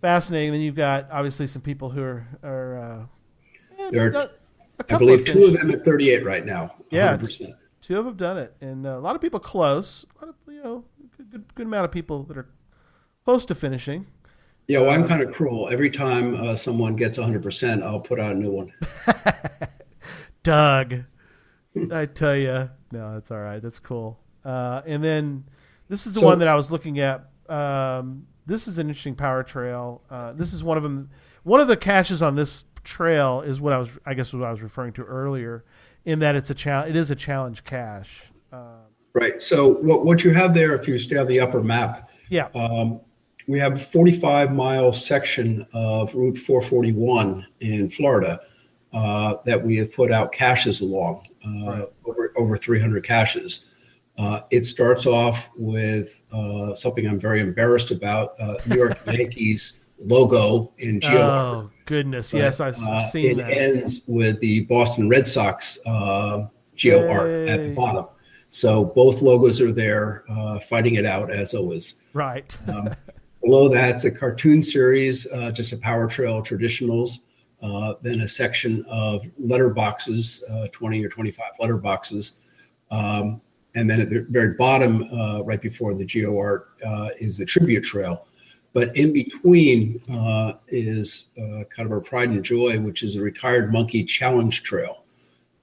fascinating. 0.00 0.52
Then 0.52 0.60
you've 0.60 0.74
got 0.76 1.08
obviously 1.10 1.46
some 1.46 1.62
people 1.62 1.90
who 1.90 2.02
are, 2.02 2.26
are 2.42 2.78
uh, 2.78 3.90
There 3.90 4.14
are- 4.14 4.30
I 4.88 4.96
believe 4.96 5.26
two 5.26 5.44
of 5.44 5.52
them 5.52 5.70
at 5.70 5.84
38 5.84 6.24
right 6.24 6.44
now. 6.46 6.74
Yeah. 6.90 7.16
100%. 7.16 7.54
Two 7.82 7.98
of 7.98 8.04
them 8.04 8.12
have 8.12 8.16
done 8.16 8.38
it, 8.38 8.54
and 8.60 8.86
uh, 8.86 8.90
a 8.90 8.98
lot 9.00 9.14
of 9.14 9.20
people 9.22 9.40
close. 9.40 10.04
A 10.20 10.24
lot 10.24 10.28
of 10.30 10.54
you 10.54 10.62
know, 10.62 10.84
good, 11.16 11.30
good, 11.30 11.54
good 11.54 11.66
amount 11.66 11.84
of 11.86 11.90
people 11.90 12.22
that 12.24 12.36
are 12.36 12.48
close 13.24 13.44
to 13.46 13.54
finishing. 13.54 14.06
Yeah, 14.70 14.78
well, 14.82 14.90
I'm 14.90 15.04
kind 15.04 15.20
of 15.20 15.32
cruel. 15.32 15.68
Every 15.68 15.90
time 15.90 16.36
uh, 16.36 16.54
someone 16.54 16.94
gets 16.94 17.18
100%, 17.18 17.82
I'll 17.82 17.98
put 17.98 18.20
out 18.20 18.36
a 18.36 18.38
new 18.38 18.52
one. 18.52 18.72
Doug, 20.44 20.94
I 21.90 22.06
tell 22.06 22.36
you, 22.36 22.70
no, 22.92 23.14
that's 23.14 23.32
all 23.32 23.40
right. 23.40 23.60
That's 23.60 23.80
cool. 23.80 24.20
Uh, 24.44 24.82
and 24.86 25.02
then 25.02 25.42
this 25.88 26.06
is 26.06 26.12
the 26.12 26.20
So- 26.20 26.26
one 26.26 26.38
that 26.38 26.46
I 26.46 26.54
was 26.54 26.70
looking 26.70 27.00
at. 27.00 27.28
Um, 27.48 28.28
this 28.46 28.68
is 28.68 28.78
an 28.78 28.86
interesting 28.86 29.16
power 29.16 29.42
trail. 29.42 30.02
Uh, 30.08 30.34
this 30.34 30.52
is 30.52 30.62
one 30.62 30.76
of 30.76 30.84
them. 30.84 31.10
One 31.42 31.60
of 31.60 31.66
the 31.66 31.76
caches 31.76 32.22
on 32.22 32.36
this 32.36 32.62
trail 32.84 33.40
is 33.40 33.60
what 33.60 33.72
I 33.72 33.78
was, 33.78 33.90
I 34.06 34.14
guess, 34.14 34.32
what 34.32 34.44
I 34.44 34.52
was 34.52 34.62
referring 34.62 34.92
to 34.92 35.02
earlier, 35.02 35.64
in 36.04 36.20
that 36.20 36.36
it's 36.36 36.48
a 36.50 36.54
challenge. 36.54 36.90
It 36.90 36.96
is 36.96 37.10
a 37.10 37.16
challenge 37.16 37.64
cache. 37.64 38.22
Uh, 38.52 38.76
Right. 39.14 39.42
So 39.42 39.66
what, 39.66 40.04
what 40.04 40.22
you 40.22 40.30
have 40.34 40.54
there, 40.54 40.76
if 40.76 40.86
you 40.86 40.96
stay 40.96 41.16
on 41.16 41.26
the 41.26 41.40
upper 41.40 41.60
map, 41.60 42.08
yeah. 42.28 42.46
um, 42.54 43.00
we 43.50 43.58
have 43.58 43.72
a 43.72 43.78
45 43.78 44.52
mile 44.52 44.92
section 44.92 45.66
of 45.74 46.14
Route 46.14 46.38
441 46.38 47.44
in 47.58 47.90
Florida 47.90 48.40
uh, 48.92 49.34
that 49.44 49.60
we 49.60 49.76
have 49.78 49.92
put 49.92 50.12
out 50.12 50.30
caches 50.30 50.80
along, 50.80 51.26
uh, 51.44 51.66
Right. 51.66 51.88
over, 52.04 52.32
over 52.36 52.56
300 52.56 53.02
caches. 53.04 53.66
Uh, 54.16 54.42
it 54.50 54.66
starts 54.66 55.04
off 55.04 55.50
with 55.56 56.20
uh, 56.32 56.74
something 56.76 57.08
I'm 57.08 57.18
very 57.18 57.40
embarrassed 57.40 57.90
about 57.90 58.34
uh, 58.40 58.54
New 58.66 58.76
York 58.76 58.96
Yankees 59.06 59.80
logo 59.98 60.72
in 60.78 61.00
geo. 61.00 61.10
Oh 61.20 61.70
goodness, 61.86 62.32
yes, 62.32 62.60
I've 62.60 62.78
Uh, 62.78 63.08
seen 63.08 63.40
it 63.40 63.42
that. 63.42 63.50
ends 63.50 64.02
with 64.06 64.38
the 64.40 64.60
Boston 64.62 65.08
Red 65.08 65.26
Sox 65.26 65.76
uh, 65.86 66.46
Geo 66.76 67.08
Art 67.10 67.30
at 67.48 67.58
the 67.60 67.74
bottom. 67.74 68.06
So 68.52 68.84
both 68.84 69.22
logos 69.22 69.60
are 69.60 69.72
there, 69.72 70.24
uh, 70.28 70.58
fighting 70.60 70.94
it 70.96 71.06
out 71.06 71.30
as 71.32 71.52
always. 71.54 71.94
Right. 72.12 72.56
Um, 72.68 72.90
below 73.42 73.68
that's 73.68 74.04
a 74.04 74.10
cartoon 74.10 74.62
series, 74.62 75.26
uh, 75.32 75.50
just 75.50 75.72
a 75.72 75.76
Power 75.76 76.06
Trail 76.06 76.42
traditionals. 76.42 77.20
Uh, 77.62 77.94
then 78.00 78.22
a 78.22 78.28
section 78.28 78.82
of 78.88 79.22
letter 79.38 79.68
boxes, 79.68 80.42
uh, 80.50 80.66
20 80.72 81.04
or 81.04 81.10
25 81.10 81.52
letter 81.60 81.76
boxes. 81.76 82.34
Um, 82.90 83.40
and 83.74 83.88
then 83.88 84.00
at 84.00 84.08
the 84.08 84.26
very 84.30 84.54
bottom, 84.54 85.02
uh, 85.12 85.42
right 85.42 85.60
before 85.60 85.94
the 85.94 86.04
Geo 86.04 86.38
Art, 86.38 86.70
uh, 86.84 87.10
is 87.20 87.36
the 87.36 87.44
tribute 87.44 87.84
trail. 87.84 88.26
But 88.72 88.96
in 88.96 89.12
between 89.12 90.00
is 90.68 91.28
kind 91.36 91.86
of 91.86 91.92
our 91.92 92.00
pride 92.00 92.30
and 92.30 92.42
joy, 92.42 92.78
which 92.78 93.02
is 93.02 93.14
the 93.14 93.20
Retired 93.20 93.72
Monkey 93.72 94.04
Challenge 94.04 94.62
Trail. 94.62 95.04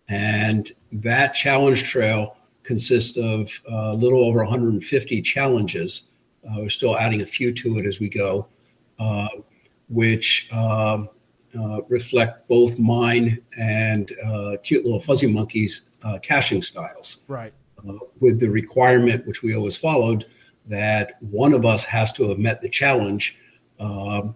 And 0.10 0.72
that 0.92 1.34
challenge 1.34 1.84
trail 1.84 2.38
consists 2.64 3.18
of 3.18 3.50
a 3.70 3.94
little 3.94 4.24
over 4.24 4.40
150 4.40 5.22
challenges. 5.22 6.10
Uh, 6.50 6.62
we're 6.62 6.70
still 6.70 6.98
adding 6.98 7.22
a 7.22 7.26
few 7.26 7.54
to 7.54 7.78
it 7.78 7.86
as 7.86 8.00
we 8.00 8.10
go, 8.10 8.48
uh, 9.00 9.28
which 9.90 10.48
um, 10.52 11.10
uh, 11.58 11.82
reflect 11.90 12.48
both 12.48 12.78
mine 12.78 13.40
and 13.58 14.12
uh, 14.26 14.58
cute 14.64 14.86
little 14.86 15.00
fuzzy 15.00 15.28
monkeys 15.28 15.90
uh, 16.04 16.20
caching 16.22 16.62
styles 16.62 17.24
right. 17.28 17.54
uh, 17.88 17.94
with 18.20 18.40
the 18.40 18.50
requirement, 18.50 19.26
which 19.26 19.44
we 19.44 19.56
always 19.56 19.78
followed, 19.78 20.26
that 20.66 21.22
one 21.22 21.54
of 21.54 21.66
us 21.66 21.84
has 21.86 22.12
to 22.14 22.30
have 22.30 22.38
met 22.38 22.62
the 22.62 22.70
challenge. 22.70 23.38
Um, 23.80 24.36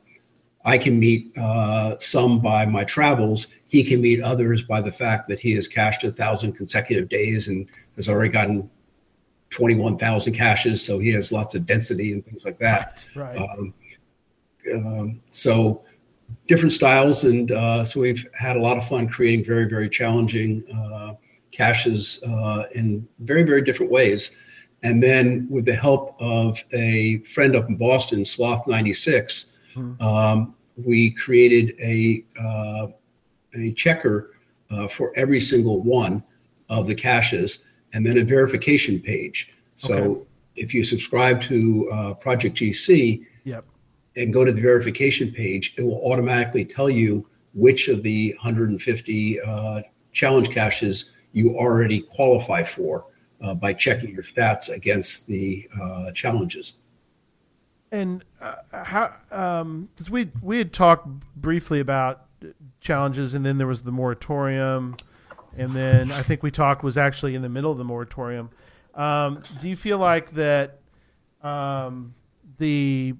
I 0.64 0.78
can 0.78 1.00
meet 1.00 1.36
uh, 1.38 1.98
some 2.00 2.40
by 2.40 2.66
my 2.66 2.84
travels. 2.84 3.48
He 3.68 3.84
can 3.84 4.02
meet 4.02 4.22
others 4.22 4.64
by 4.64 4.82
the 4.82 4.92
fact 4.92 5.28
that 5.30 5.40
he 5.40 5.54
has 5.54 5.68
cached 5.68 6.04
a 6.04 6.12
thousand 6.12 6.54
consecutive 6.54 7.10
days 7.10 7.48
and 7.48 7.68
has 7.96 8.08
already 8.08 8.32
gotten 8.32 8.70
21,000 9.52 10.34
caches. 10.34 10.84
So 10.84 10.98
he 10.98 11.10
has 11.12 11.32
lots 11.32 11.54
of 11.56 11.66
density 11.66 12.14
and 12.14 12.26
things 12.26 12.44
like 12.44 12.58
that. 12.60 13.06
Right. 13.16 13.38
Um, 13.38 13.74
um, 14.74 15.22
so 15.30 15.84
different 16.48 16.74
styles, 16.74 17.24
and 17.26 17.52
uh, 17.52 17.84
so 17.84 18.00
we've 18.00 18.26
had 18.34 18.56
a 18.56 18.60
lot 18.60 18.78
of 18.78 18.88
fun 18.88 19.08
creating 19.08 19.46
very, 19.46 19.66
very 19.66 19.90
challenging 19.90 20.64
uh, 20.74 21.14
caches 21.52 22.24
uh, 22.28 22.64
in 22.74 23.08
very, 23.20 23.44
very 23.44 23.62
different 23.62 23.92
ways. 23.92 24.32
And 24.84 25.04
then 25.04 25.48
with 25.50 25.66
the 25.66 25.76
help 25.76 26.16
of 26.20 26.64
a 26.74 27.20
friend 27.20 27.56
up 27.56 27.70
in 27.70 27.76
Boston, 27.76 28.26
Sloth 28.26 28.66
96, 28.68 29.48
Mhm. 29.76 30.02
um, 30.02 30.56
we 30.76 31.12
created 31.12 31.76
a 31.82 32.26
uh, 32.42 32.88
a 33.54 33.72
checker 33.74 34.32
uh, 34.70 34.88
for 34.88 35.12
every 35.16 35.42
single 35.42 35.82
one 35.82 36.24
of 36.70 36.88
the 36.88 36.96
caches, 36.96 37.60
and 37.94 38.06
then 38.06 38.18
a 38.18 38.24
verification 38.24 39.00
page. 39.00 39.50
So 39.78 39.94
Okay. 39.96 40.22
if 40.56 40.74
you 40.74 40.84
subscribe 40.84 41.42
to 41.42 41.90
uh, 41.92 42.14
Project 42.16 42.58
GC, 42.58 43.26
Yep. 43.44 43.66
and 44.16 44.32
go 44.34 44.46
to 44.46 44.52
the 44.52 44.62
verification 44.62 45.32
page, 45.32 45.74
it 45.78 45.84
will 45.84 46.02
automatically 46.12 46.66
tell 46.66 46.90
you 46.90 47.28
which 47.54 47.88
of 47.88 48.04
the 48.04 48.34
150 48.36 49.42
uh, 49.42 49.82
challenge 50.14 50.50
caches 50.50 51.12
you 51.34 51.58
already 51.58 52.02
qualify 52.02 52.62
for 52.64 53.06
uh, 53.42 53.54
by 53.56 53.74
checking 53.74 54.12
your 54.14 54.24
stats 54.24 54.70
against 54.70 55.28
the 55.28 55.68
uh, 55.82 56.12
challenges. 56.12 56.74
And 57.92 58.24
uh, 58.40 58.56
how? 58.72 59.14
Um, 59.32 59.90
we 60.10 60.30
we 60.42 60.58
had 60.60 60.72
talked 60.72 61.08
briefly 61.36 61.80
about 61.82 62.26
challenges, 62.80 63.34
and 63.34 63.46
then 63.46 63.58
there 63.58 63.68
was 63.68 63.84
the 63.84 63.92
moratorium, 63.92 64.96
and 65.58 65.72
then 65.72 66.12
I 66.12 66.22
think 66.22 66.44
we 66.44 66.52
talked 66.52 66.84
was 66.84 66.98
actually 66.98 67.36
in 67.36 67.42
the 67.42 67.50
middle 67.50 67.72
of 67.72 67.78
the 67.78 67.84
moratorium. 67.84 68.50
Um, 68.96 69.44
do 69.60 69.70
you 69.70 69.76
feel 69.76 69.98
like 69.98 70.32
that 70.34 70.80
um, 71.42 72.14
the 72.58 73.14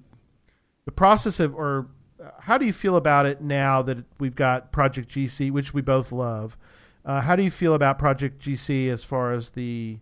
the 0.84 0.92
process 0.92 1.40
of, 1.40 1.54
or 1.54 1.88
uh, 2.22 2.30
how 2.40 2.58
do 2.58 2.66
you 2.66 2.72
feel 2.72 2.96
about 2.96 3.26
it 3.26 3.40
now 3.40 3.82
that 3.82 4.04
we've 4.18 4.34
got 4.34 4.72
Project 4.72 5.08
GC, 5.10 5.50
which 5.50 5.72
we 5.72 5.80
both 5.80 6.12
love? 6.12 6.56
Uh, 7.04 7.20
how 7.20 7.36
do 7.36 7.42
you 7.42 7.50
feel 7.50 7.74
about 7.74 7.98
Project 7.98 8.42
GC 8.42 8.88
as 8.88 9.04
far 9.04 9.32
as 9.32 9.50
the 9.50 9.98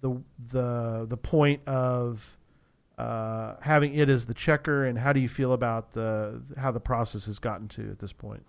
the 0.00 0.20
the 0.52 1.06
the 1.08 1.16
point 1.16 1.66
of 1.66 2.36
uh, 2.98 3.56
having 3.60 3.94
it 3.94 4.08
as 4.08 4.26
the 4.26 4.34
checker, 4.34 4.84
and 4.84 4.98
how 4.98 5.12
do 5.12 5.20
you 5.20 5.28
feel 5.28 5.52
about 5.52 5.92
the 5.92 6.42
how 6.56 6.70
the 6.70 6.80
process 6.80 7.26
has 7.26 7.38
gotten 7.38 7.68
to 7.68 7.90
at 7.90 7.98
this 7.98 8.12
point? 8.12 8.44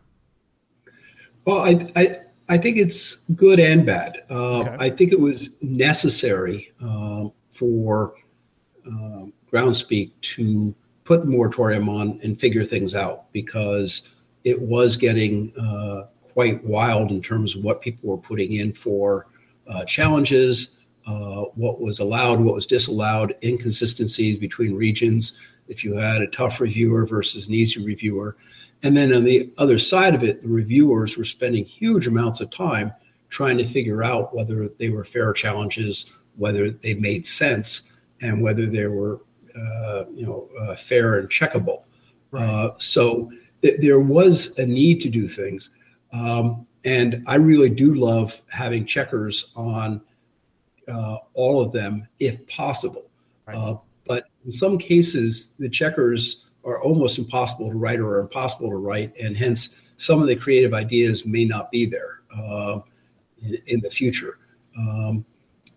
Well, 1.45 1.59
I, 1.59 1.91
I, 1.95 2.17
I 2.47 2.57
think 2.57 2.77
it's 2.77 3.15
good 3.35 3.59
and 3.59 3.85
bad. 3.85 4.23
Uh, 4.29 4.59
Okay. 4.61 4.75
I 4.79 4.89
think 4.89 5.11
it 5.11 5.19
was 5.19 5.49
necessary 5.61 6.71
um, 6.81 7.31
for 7.51 8.15
um, 8.85 9.33
Groundspeak 9.51 10.11
to 10.35 10.75
put 11.03 11.21
the 11.21 11.27
moratorium 11.27 11.89
on 11.89 12.19
and 12.23 12.39
figure 12.39 12.63
things 12.63 12.95
out 12.95 13.31
because 13.31 14.09
it 14.43 14.59
was 14.61 14.95
getting 14.95 15.51
uh, 15.59 16.03
quite 16.21 16.63
wild 16.63 17.11
in 17.11 17.21
terms 17.21 17.55
of 17.55 17.63
what 17.63 17.81
people 17.81 18.09
were 18.09 18.17
putting 18.17 18.53
in 18.53 18.73
for 18.73 19.27
uh, 19.67 19.83
challenges, 19.85 20.79
uh, 21.07 21.43
what 21.55 21.79
was 21.79 21.99
allowed, 21.99 22.39
what 22.39 22.55
was 22.55 22.65
disallowed, 22.65 23.35
inconsistencies 23.43 24.37
between 24.37 24.75
regions. 24.75 25.39
If 25.67 25.83
you 25.83 25.95
had 25.95 26.21
a 26.21 26.27
tough 26.27 26.59
reviewer 26.59 27.05
versus 27.05 27.47
an 27.47 27.53
easy 27.53 27.83
reviewer, 27.83 28.37
and 28.83 28.95
then 28.95 29.13
on 29.13 29.23
the 29.23 29.51
other 29.57 29.79
side 29.79 30.13
of 30.13 30.23
it, 30.23 30.41
the 30.41 30.47
reviewers 30.47 31.17
were 31.17 31.25
spending 31.25 31.65
huge 31.65 32.07
amounts 32.07 32.41
of 32.41 32.51
time 32.51 32.93
trying 33.29 33.57
to 33.57 33.65
figure 33.65 34.03
out 34.03 34.33
whether 34.33 34.69
they 34.77 34.89
were 34.89 35.03
fair 35.03 35.33
challenges, 35.33 36.11
whether 36.35 36.69
they 36.69 36.93
made 36.93 37.25
sense, 37.25 37.91
and 38.21 38.41
whether 38.41 38.65
they 38.65 38.87
were, 38.87 39.21
uh, 39.57 40.05
you 40.13 40.25
know, 40.25 40.47
uh, 40.61 40.75
fair 40.75 41.17
and 41.17 41.29
checkable. 41.29 41.83
Uh, 42.31 42.71
so 42.77 43.31
th- 43.61 43.79
there 43.79 43.99
was 43.99 44.57
a 44.59 44.65
need 44.65 45.01
to 45.01 45.09
do 45.09 45.27
things, 45.27 45.71
um, 46.13 46.65
and 46.85 47.23
I 47.27 47.35
really 47.35 47.69
do 47.69 47.95
love 47.95 48.41
having 48.51 48.85
checkers 48.85 49.51
on 49.55 50.01
uh, 50.87 51.17
all 51.33 51.61
of 51.61 51.71
them 51.71 52.07
if 52.19 52.45
possible. 52.47 53.09
Right. 53.47 53.77
But 54.05 54.25
in 54.43 54.51
some 54.51 54.77
cases, 54.77 55.53
the 55.57 55.69
checkers 55.69 56.47
are 56.63 56.81
almost 56.81 57.17
impossible 57.17 57.69
to 57.69 57.77
write 57.77 57.99
or 57.99 58.15
are 58.15 58.21
impossible 58.21 58.69
to 58.69 58.75
write, 58.75 59.15
and 59.21 59.37
hence 59.37 59.91
some 59.97 60.21
of 60.21 60.27
the 60.27 60.35
creative 60.35 60.73
ideas 60.73 61.25
may 61.25 61.45
not 61.45 61.71
be 61.71 61.85
there 61.85 62.21
uh, 62.35 62.79
in, 63.41 63.57
in 63.67 63.79
the 63.81 63.89
future. 63.89 64.39
Um, 64.77 65.25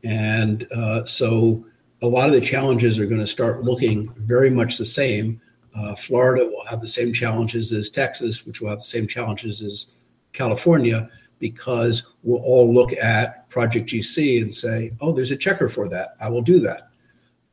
and 0.05 0.67
uh, 0.73 1.05
so 1.05 1.65
a 2.03 2.07
lot 2.07 2.29
of 2.29 2.35
the 2.35 2.41
challenges 2.41 2.99
are 2.99 3.07
going 3.07 3.21
to 3.21 3.27
start 3.27 3.65
looking 3.65 4.13
very 4.19 4.51
much 4.51 4.79
the 4.79 4.87
same. 4.87 5.41
Uh, 5.77 5.95
Florida 5.95 6.45
will 6.47 6.65
have 6.65 6.81
the 6.81 6.89
same 6.89 7.13
challenges 7.13 7.73
as 7.73 7.91
Texas, 7.91 8.47
which 8.47 8.61
will 8.61 8.71
have 8.71 8.79
the 8.79 8.85
same 8.85 9.07
challenges 9.07 9.63
as 9.63 9.89
California, 10.33 11.09
because 11.39 12.15
we'll 12.23 12.43
all 12.43 12.73
look 12.73 12.93
at 12.93 13.49
Project 13.49 13.89
GC 13.91 14.43
and 14.43 14.55
say, 14.55 14.93
oh, 15.01 15.13
there's 15.13 15.31
a 15.31 15.37
checker 15.37 15.69
for 15.69 15.89
that. 15.89 16.11
I 16.21 16.29
will 16.29 16.43
do 16.43 16.61
that. 16.61 16.89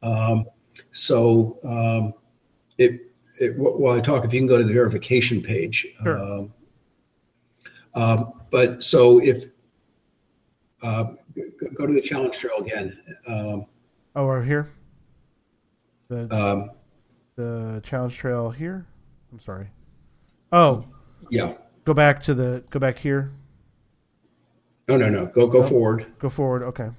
Um, 0.01 0.45
so 0.91 1.57
um, 1.63 2.13
it, 2.77 3.11
it, 3.39 3.57
while 3.57 3.97
I 3.97 4.01
talk, 4.01 4.25
if 4.25 4.33
you 4.33 4.39
can 4.39 4.47
go 4.47 4.57
to 4.57 4.63
the 4.63 4.73
verification 4.73 5.41
page. 5.41 5.87
Sure. 6.03 6.19
Um, 6.19 6.53
um, 7.93 8.33
but 8.51 8.83
so 8.83 9.21
if 9.21 9.45
uh, 10.83 11.05
go- 11.77 11.87
to 11.87 11.93
the 11.93 12.01
challenge 12.01 12.37
trail 12.37 12.57
again. 12.59 12.97
Um, 13.27 13.65
Oh, 14.17 14.25
we're 14.25 14.43
here. 14.43 14.69
The 16.07 16.33
um, 16.33 16.71
the 17.35 17.81
challenge 17.83 18.15
trail 18.15 18.49
here. 18.49 18.85
I'm 19.31 19.39
sorry. 19.41 19.67
Oh, 20.53 20.85
yeah. 21.29 21.55
go 21.83 21.93
back 21.93 22.21
to 22.23 22.33
the 22.33 22.63
go 22.69 22.79
back 22.79 22.97
here. 22.97 23.33
No, 24.87 24.95
no, 24.95 25.09
no. 25.09 25.25
Go 25.25 25.47
go 25.47 25.63
forward. 25.67 26.05
Go 26.19 26.29
forward. 26.29 26.63
Okay, 26.63 26.89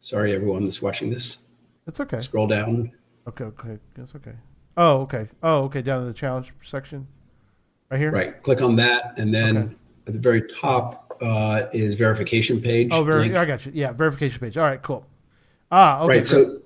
Sorry, 0.00 0.34
everyone 0.34 0.64
that's 0.64 0.82
watching 0.82 1.08
this. 1.08 1.38
That's 1.84 2.00
okay. 2.00 2.20
Scroll 2.20 2.46
down. 2.46 2.92
Okay, 3.28 3.44
okay, 3.44 3.78
that's 3.94 4.14
okay. 4.14 4.34
Oh, 4.76 5.00
okay. 5.02 5.28
Oh, 5.42 5.64
okay. 5.64 5.82
Down 5.82 6.00
to 6.00 6.06
the 6.06 6.12
challenge 6.12 6.52
section, 6.62 7.06
right 7.90 7.98
here. 7.98 8.10
Right. 8.10 8.42
Click 8.42 8.62
on 8.62 8.76
that, 8.76 9.18
and 9.18 9.32
then 9.32 9.56
Okay. 9.56 9.74
at 10.06 10.12
the 10.14 10.18
very 10.18 10.42
top 10.60 11.16
uh, 11.20 11.66
is 11.72 11.94
verification 11.94 12.60
page. 12.60 12.88
Oh, 12.90 13.04
very. 13.04 13.22
link. 13.22 13.36
I 13.36 13.44
got 13.44 13.64
you. 13.66 13.72
Yeah, 13.74 13.92
verification 13.92 14.40
page. 14.40 14.56
All 14.56 14.64
right, 14.64 14.82
cool. 14.82 15.06
Ah, 15.70 16.02
okay. 16.02 16.08
right. 16.08 16.14
great. 16.16 16.28
So, 16.28 16.58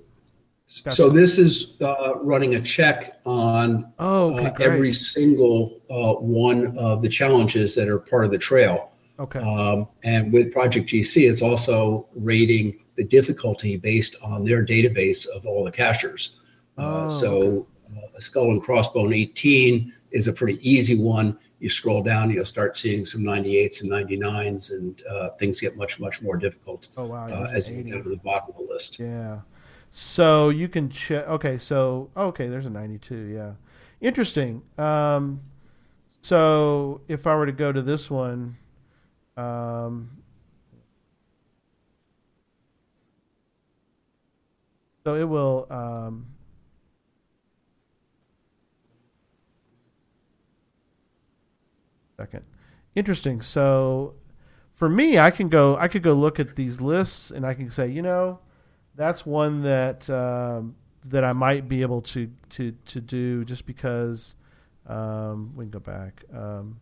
Gotcha. 0.83 0.95
so 0.95 1.09
this 1.09 1.37
is 1.37 1.75
uh, 1.81 2.15
running 2.21 2.55
a 2.55 2.61
check 2.61 3.19
on 3.25 3.91
oh, 3.99 4.35
okay, 4.35 4.47
uh, 4.47 4.53
every 4.59 4.91
single 4.91 5.79
uh, 5.89 6.13
one 6.15 6.77
of 6.77 7.01
the 7.01 7.07
challenges 7.07 7.73
that 7.75 7.87
are 7.87 7.99
part 7.99 8.25
of 8.25 8.31
the 8.31 8.37
trail. 8.37 8.91
Okay. 9.19 9.39
Um, 9.39 9.87
and 10.03 10.31
with 10.33 10.51
Project 10.51 10.89
GC, 10.89 11.29
it's 11.29 11.41
also 11.41 12.07
rating 12.15 12.79
the 12.95 13.03
difficulty 13.03 13.75
based 13.77 14.15
on 14.23 14.43
their 14.43 14.65
database 14.65 15.27
of 15.27 15.45
all 15.45 15.63
the 15.63 15.71
cachers. 15.71 16.37
Uh, 16.77 17.05
Oh, 17.05 17.09
so 17.09 17.67
uh, 17.95 18.17
a 18.17 18.21
skull 18.21 18.51
and 18.51 18.61
crossbone 18.63 19.15
18 19.15 19.93
is 20.11 20.27
a 20.27 20.33
pretty 20.33 20.57
easy 20.67 20.95
one. 20.95 21.37
You 21.59 21.69
scroll 21.69 22.03
down, 22.03 22.29
you'll 22.29 22.45
start 22.45 22.77
seeing 22.77 23.03
some 23.05 23.21
98s 23.21 23.81
and 23.81 23.89
99s, 23.91 24.71
and 24.71 25.01
uh, 25.09 25.29
things 25.39 25.59
get 25.59 25.75
much, 25.75 25.99
much 25.99 26.21
more 26.21 26.37
difficult 26.37 26.89
Oh 26.97 27.05
wow. 27.07 27.25
uh, 27.27 27.47
as 27.51 27.67
you 27.67 27.77
80. 27.79 27.89
get 27.91 28.03
to 28.03 28.09
the 28.09 28.17
bottom 28.17 28.49
of 28.49 28.57
the 28.57 28.71
list. 28.73 28.99
Yeah. 28.99 29.39
So 29.89 30.49
you 30.49 30.67
can 30.67 30.89
check. 30.89 31.27
Okay. 31.27 31.57
So 31.57 32.09
okay, 32.15 32.47
there's 32.47 32.65
a 32.67 32.69
92. 32.69 33.15
Yeah. 33.15 33.53
Interesting. 34.01 34.61
Um, 34.77 35.41
so 36.21 37.01
if 37.07 37.25
I 37.25 37.35
were 37.35 37.45
to 37.45 37.51
go 37.51 37.71
to 37.71 37.81
this 37.81 38.11
one, 38.11 38.57
um, 39.37 40.09
so 45.05 45.15
it 45.15 45.23
will. 45.23 45.67
Um, 45.69 46.27
second. 52.17 52.43
Interesting. 52.95 53.41
So 53.41 54.15
for 54.73 54.89
me, 54.89 55.19
I 55.19 55.31
can 55.31 55.49
go. 55.49 55.77
I 55.77 55.87
could 55.87 56.03
go 56.03 56.13
look 56.13 56.39
at 56.39 56.55
these 56.55 56.81
lists, 56.81 57.31
and 57.31 57.45
I 57.45 57.53
can 57.53 57.69
say, 57.69 57.87
you 57.89 58.01
know, 58.01 58.39
that's 58.95 59.25
one 59.25 59.61
that 59.63 60.09
um, 60.09 60.75
that 61.05 61.23
I 61.23 61.33
might 61.33 61.69
be 61.69 61.83
able 61.83 62.01
to 62.01 62.29
to 62.49 62.71
to 62.71 63.01
do 63.01 63.45
just 63.45 63.65
because 63.65 64.35
um, 64.87 65.53
we 65.55 65.65
can 65.65 65.71
go 65.71 65.79
back. 65.79 66.23
Um, 66.33 66.79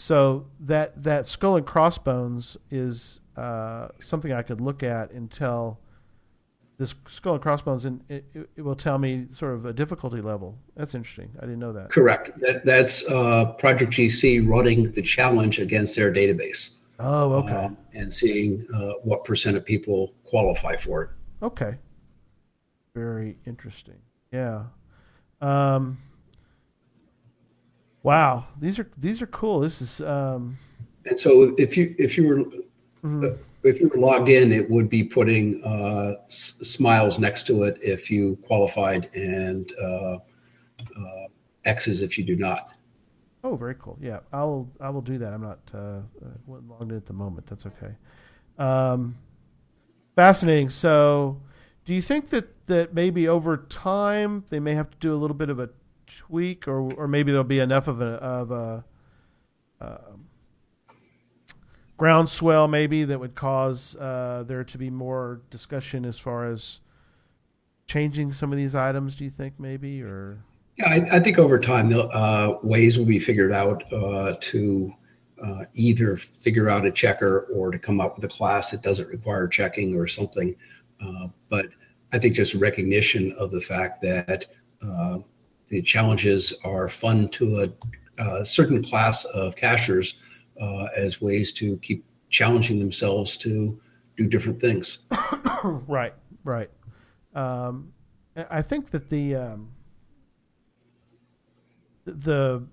so 0.00 0.46
that 0.60 1.02
that 1.02 1.26
skull 1.26 1.56
and 1.56 1.66
crossbones 1.66 2.56
is 2.70 3.20
uh, 3.36 3.88
something 3.98 4.32
I 4.32 4.42
could 4.42 4.60
look 4.60 4.82
at 4.82 5.10
and 5.12 5.30
tell 5.30 5.80
this 6.78 6.94
skull 7.08 7.34
and 7.34 7.42
crossbones, 7.42 7.84
and 7.84 8.02
it, 8.08 8.24
it, 8.56 8.62
will 8.62 8.74
tell 8.74 8.98
me 8.98 9.26
sort 9.34 9.52
of 9.54 9.66
a 9.66 9.72
difficulty 9.72 10.22
level. 10.22 10.58
That's 10.76 10.94
interesting. 10.94 11.30
I 11.38 11.42
didn't 11.42 11.58
know 11.58 11.74
that. 11.74 11.90
Correct. 11.90 12.30
That, 12.40 12.64
that's 12.64 13.06
uh, 13.06 13.52
Project 13.58 13.92
GC 13.92 14.48
running 14.48 14.90
the 14.92 15.02
challenge 15.02 15.58
against 15.58 15.94
their 15.94 16.10
database 16.10 16.76
Oh, 16.98 17.32
okay, 17.34 17.54
um, 17.54 17.76
and 17.94 18.12
seeing 18.12 18.66
uh, 18.74 18.92
what 19.02 19.24
percent 19.24 19.56
of 19.56 19.64
people 19.64 20.14
qualify 20.24 20.76
for 20.76 21.02
it. 21.02 21.10
okay. 21.42 21.76
Very 22.94 23.36
interesting. 23.46 23.98
Yeah. 24.32 24.64
Um, 25.40 25.98
wow, 28.02 28.44
these 28.58 28.78
are 28.78 28.90
these 28.96 29.22
are 29.22 29.26
cool. 29.26 29.60
This 29.60 29.80
is 29.82 30.00
um, 30.00 30.58
And 31.06 31.18
so 31.18 31.54
if 31.58 31.76
you 31.76 31.94
if 31.98 32.16
you 32.16 32.26
were 32.28 32.44
mhm. 33.02 33.34
if 33.62 33.80
you 33.80 33.88
were 33.88 34.00
logged 34.00 34.28
in, 34.28 34.52
it 34.52 34.68
would 34.70 34.88
be 34.88 35.04
putting 35.04 35.62
uh, 35.64 36.14
s- 36.26 36.54
smiles 36.62 37.18
next 37.18 37.46
to 37.48 37.64
it 37.64 37.78
if 37.82 38.10
you 38.10 38.36
qualified 38.46 39.10
and 39.14 39.72
uh, 39.82 40.18
uh, 40.96 41.26
X's 41.64 42.02
if 42.02 42.18
you 42.18 42.24
do 42.24 42.36
not. 42.36 42.72
Oh, 43.42 43.56
very 43.56 43.74
cool. 43.78 43.96
Yeah, 44.00 44.20
I'll 44.32 44.68
I 44.80 44.90
will 44.90 45.00
do 45.00 45.16
that. 45.18 45.32
I'm 45.32 45.40
not 45.40 45.58
uh, 45.74 45.78
uh, 45.78 46.02
logged 46.46 46.90
in 46.92 46.96
at 46.96 47.06
the 47.06 47.14
moment. 47.14 47.46
That's 47.46 47.64
okay. 47.66 47.94
Um, 48.58 49.16
fascinating. 50.16 50.70
So, 50.70 51.40
do 51.84 51.94
you 51.94 52.02
think 52.02 52.30
that 52.30 52.66
that 52.66 52.94
maybe 52.94 53.28
over 53.28 53.56
time 53.56 54.44
they 54.50 54.60
may 54.60 54.74
have 54.74 54.90
to 54.90 54.98
do 54.98 55.14
a 55.14 55.18
little 55.18 55.36
bit 55.36 55.50
of 55.50 55.58
a 55.60 55.70
tweak, 56.18 56.68
or 56.68 56.92
or 56.92 57.08
maybe 57.08 57.32
there'll 57.32 57.44
be 57.44 57.60
enough 57.60 57.88
of 57.88 58.00
a 58.00 58.14
of 58.14 58.50
a 58.50 58.84
um 59.80 60.26
groundswell 62.00 62.66
maybe 62.66 63.04
that 63.04 63.20
would 63.20 63.34
cause 63.34 63.94
uh, 63.96 64.42
there 64.46 64.64
to 64.64 64.78
be 64.78 64.88
more 64.88 65.42
discussion 65.50 66.06
as 66.06 66.18
far 66.18 66.46
as 66.46 66.80
changing 67.86 68.32
some 68.32 68.52
of 68.52 68.56
these 68.56 68.74
items? 68.74 69.16
Do 69.16 69.24
you 69.24 69.30
think 69.30 69.54
maybe 69.58 70.00
or 70.00 70.42
Yeah, 70.76 70.88
I, 70.88 71.16
I 71.16 71.20
think 71.20 71.38
over 71.38 71.58
time, 71.58 71.88
the 71.88 72.04
uh, 72.04 72.58
ways 72.62 72.96
will 72.96 73.04
be 73.04 73.18
figured 73.18 73.52
out 73.52 73.82
uh, 73.92 74.36
to 74.40 74.94
uh, 75.44 75.64
either 75.74 76.16
figure 76.16 76.70
out 76.70 76.86
a 76.86 76.90
checker 76.90 77.46
or 77.54 77.70
to 77.70 77.78
come 77.78 78.00
up 78.00 78.16
with 78.16 78.24
a 78.24 78.34
class 78.34 78.70
that 78.70 78.80
doesn't 78.80 79.08
require 79.08 79.46
checking 79.46 79.94
or 79.94 80.06
something. 80.06 80.56
Uh, 81.04 81.28
but 81.50 81.66
I 82.12 82.18
think 82.18 82.34
just 82.34 82.54
recognition 82.54 83.32
of 83.32 83.50
the 83.50 83.60
fact 83.60 84.00
that 84.02 84.46
uh, 84.82 85.18
the 85.70 85.80
challenges 85.82 86.52
are 86.64 86.88
fun 86.88 87.28
to 87.30 87.62
a, 87.62 88.22
a 88.22 88.44
certain 88.44 88.82
class 88.82 89.24
of 89.26 89.56
cachers 89.56 90.16
uh, 90.60 90.88
as 90.96 91.20
ways 91.20 91.52
to 91.54 91.78
keep 91.78 92.04
challenging 92.28 92.78
themselves 92.78 93.36
to 93.38 93.80
do 94.16 94.26
different 94.26 94.60
things. 94.60 94.98
right, 95.64 96.12
right. 96.44 96.70
Um, 97.34 97.92
I 98.50 98.62
think 98.62 98.90
that 98.90 99.08
the 99.08 99.36
um, 99.36 99.70
the 102.04 102.66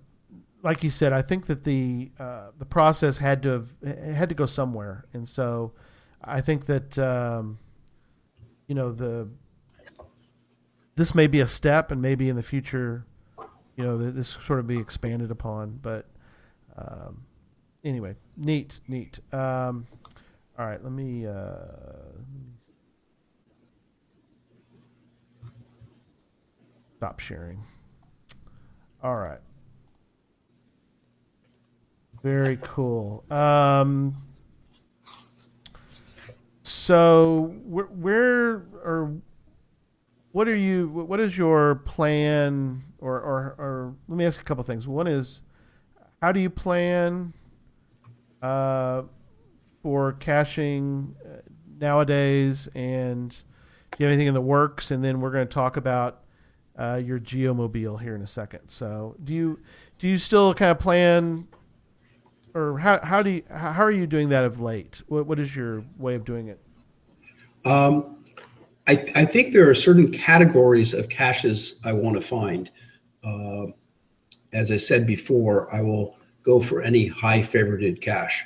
like 0.63 0.83
you 0.83 0.89
said, 0.89 1.13
I 1.13 1.21
think 1.21 1.45
that 1.45 1.63
the 1.63 2.11
uh, 2.19 2.49
the 2.57 2.65
process 2.65 3.17
had 3.17 3.43
to 3.43 3.49
have 3.49 3.73
had 4.15 4.29
to 4.29 4.35
go 4.35 4.45
somewhere, 4.45 5.05
and 5.13 5.27
so 5.27 5.73
I 6.23 6.41
think 6.41 6.65
that 6.65 6.97
um, 6.97 7.59
you 8.67 8.75
know 8.75 8.91
the 8.91 9.29
this 10.97 11.15
may 11.15 11.27
be 11.27 11.39
a 11.39 11.47
step, 11.47 11.91
and 11.91 12.01
maybe 12.01 12.27
in 12.27 12.35
the 12.35 12.43
future, 12.43 13.05
you 13.77 13.83
know, 13.85 13.97
this 13.97 14.37
sort 14.45 14.59
of 14.59 14.67
be 14.67 14.77
expanded 14.77 15.31
upon. 15.31 15.79
But 15.81 16.05
um, 16.77 17.23
anyway, 17.85 18.15
neat, 18.35 18.81
neat. 18.89 19.19
Um, 19.31 19.87
all 20.59 20.65
right, 20.65 20.83
let 20.83 20.91
me. 20.91 21.25
Uh, 21.25 21.55
Stop 26.97 27.19
sharing. 27.19 27.61
All 29.03 29.15
right. 29.15 29.37
Very 32.23 32.57
cool. 32.63 33.23
Um, 33.29 34.15
so 36.63 37.53
where, 37.65 37.85
where 37.85 38.63
what 40.37 40.47
are 40.47 40.55
you? 40.55 40.87
What 40.87 41.19
is 41.19 41.35
your 41.35 41.81
plan? 41.83 42.83
Or, 42.99 43.15
or, 43.15 43.55
or 43.57 43.95
let 44.07 44.17
me 44.17 44.23
ask 44.23 44.39
a 44.39 44.43
couple 44.43 44.63
things. 44.63 44.87
One 44.87 45.07
is, 45.07 45.41
how 46.21 46.31
do 46.31 46.39
you 46.39 46.51
plan 46.51 47.33
uh, 48.43 49.01
for 49.81 50.13
caching 50.13 51.15
uh, 51.25 51.37
nowadays? 51.79 52.69
And 52.75 53.31
do 53.31 53.97
you 53.97 54.05
have 54.05 54.13
anything 54.13 54.27
in 54.27 54.35
the 54.35 54.41
works? 54.41 54.91
And 54.91 55.03
then 55.03 55.21
we're 55.21 55.31
going 55.31 55.47
to 55.47 55.51
talk 55.51 55.75
about 55.75 56.21
uh, 56.77 57.01
your 57.03 57.19
geomobile 57.19 57.99
here 57.99 58.13
in 58.13 58.21
a 58.21 58.27
second. 58.27 58.67
So 58.67 59.15
do 59.23 59.33
you 59.33 59.59
do 59.97 60.07
you 60.07 60.19
still 60.19 60.53
kind 60.53 60.69
of 60.69 60.77
plan, 60.77 61.47
or 62.53 62.77
how 62.77 62.99
how 63.03 63.23
do 63.23 63.31
you 63.31 63.43
how 63.49 63.83
are 63.83 63.91
you 63.91 64.05
doing 64.05 64.29
that 64.29 64.43
of 64.43 64.61
late? 64.61 65.01
What 65.07 65.25
what 65.25 65.39
is 65.39 65.55
your 65.55 65.83
way 65.97 66.13
of 66.13 66.25
doing 66.25 66.49
it? 66.49 66.59
Um, 67.65 68.16
I, 68.87 69.11
I 69.15 69.25
think 69.25 69.53
there 69.53 69.69
are 69.69 69.75
certain 69.75 70.11
categories 70.11 70.93
of 70.93 71.09
caches 71.09 71.79
I 71.83 71.91
want 71.91 72.15
to 72.15 72.21
find. 72.21 72.71
Uh, 73.23 73.67
as 74.53 74.71
I 74.71 74.77
said 74.77 75.05
before, 75.05 75.73
I 75.75 75.81
will 75.81 76.15
go 76.43 76.59
for 76.61 76.81
any 76.81 77.07
high 77.07 77.41
favorited 77.41 78.01
cache. 78.01 78.45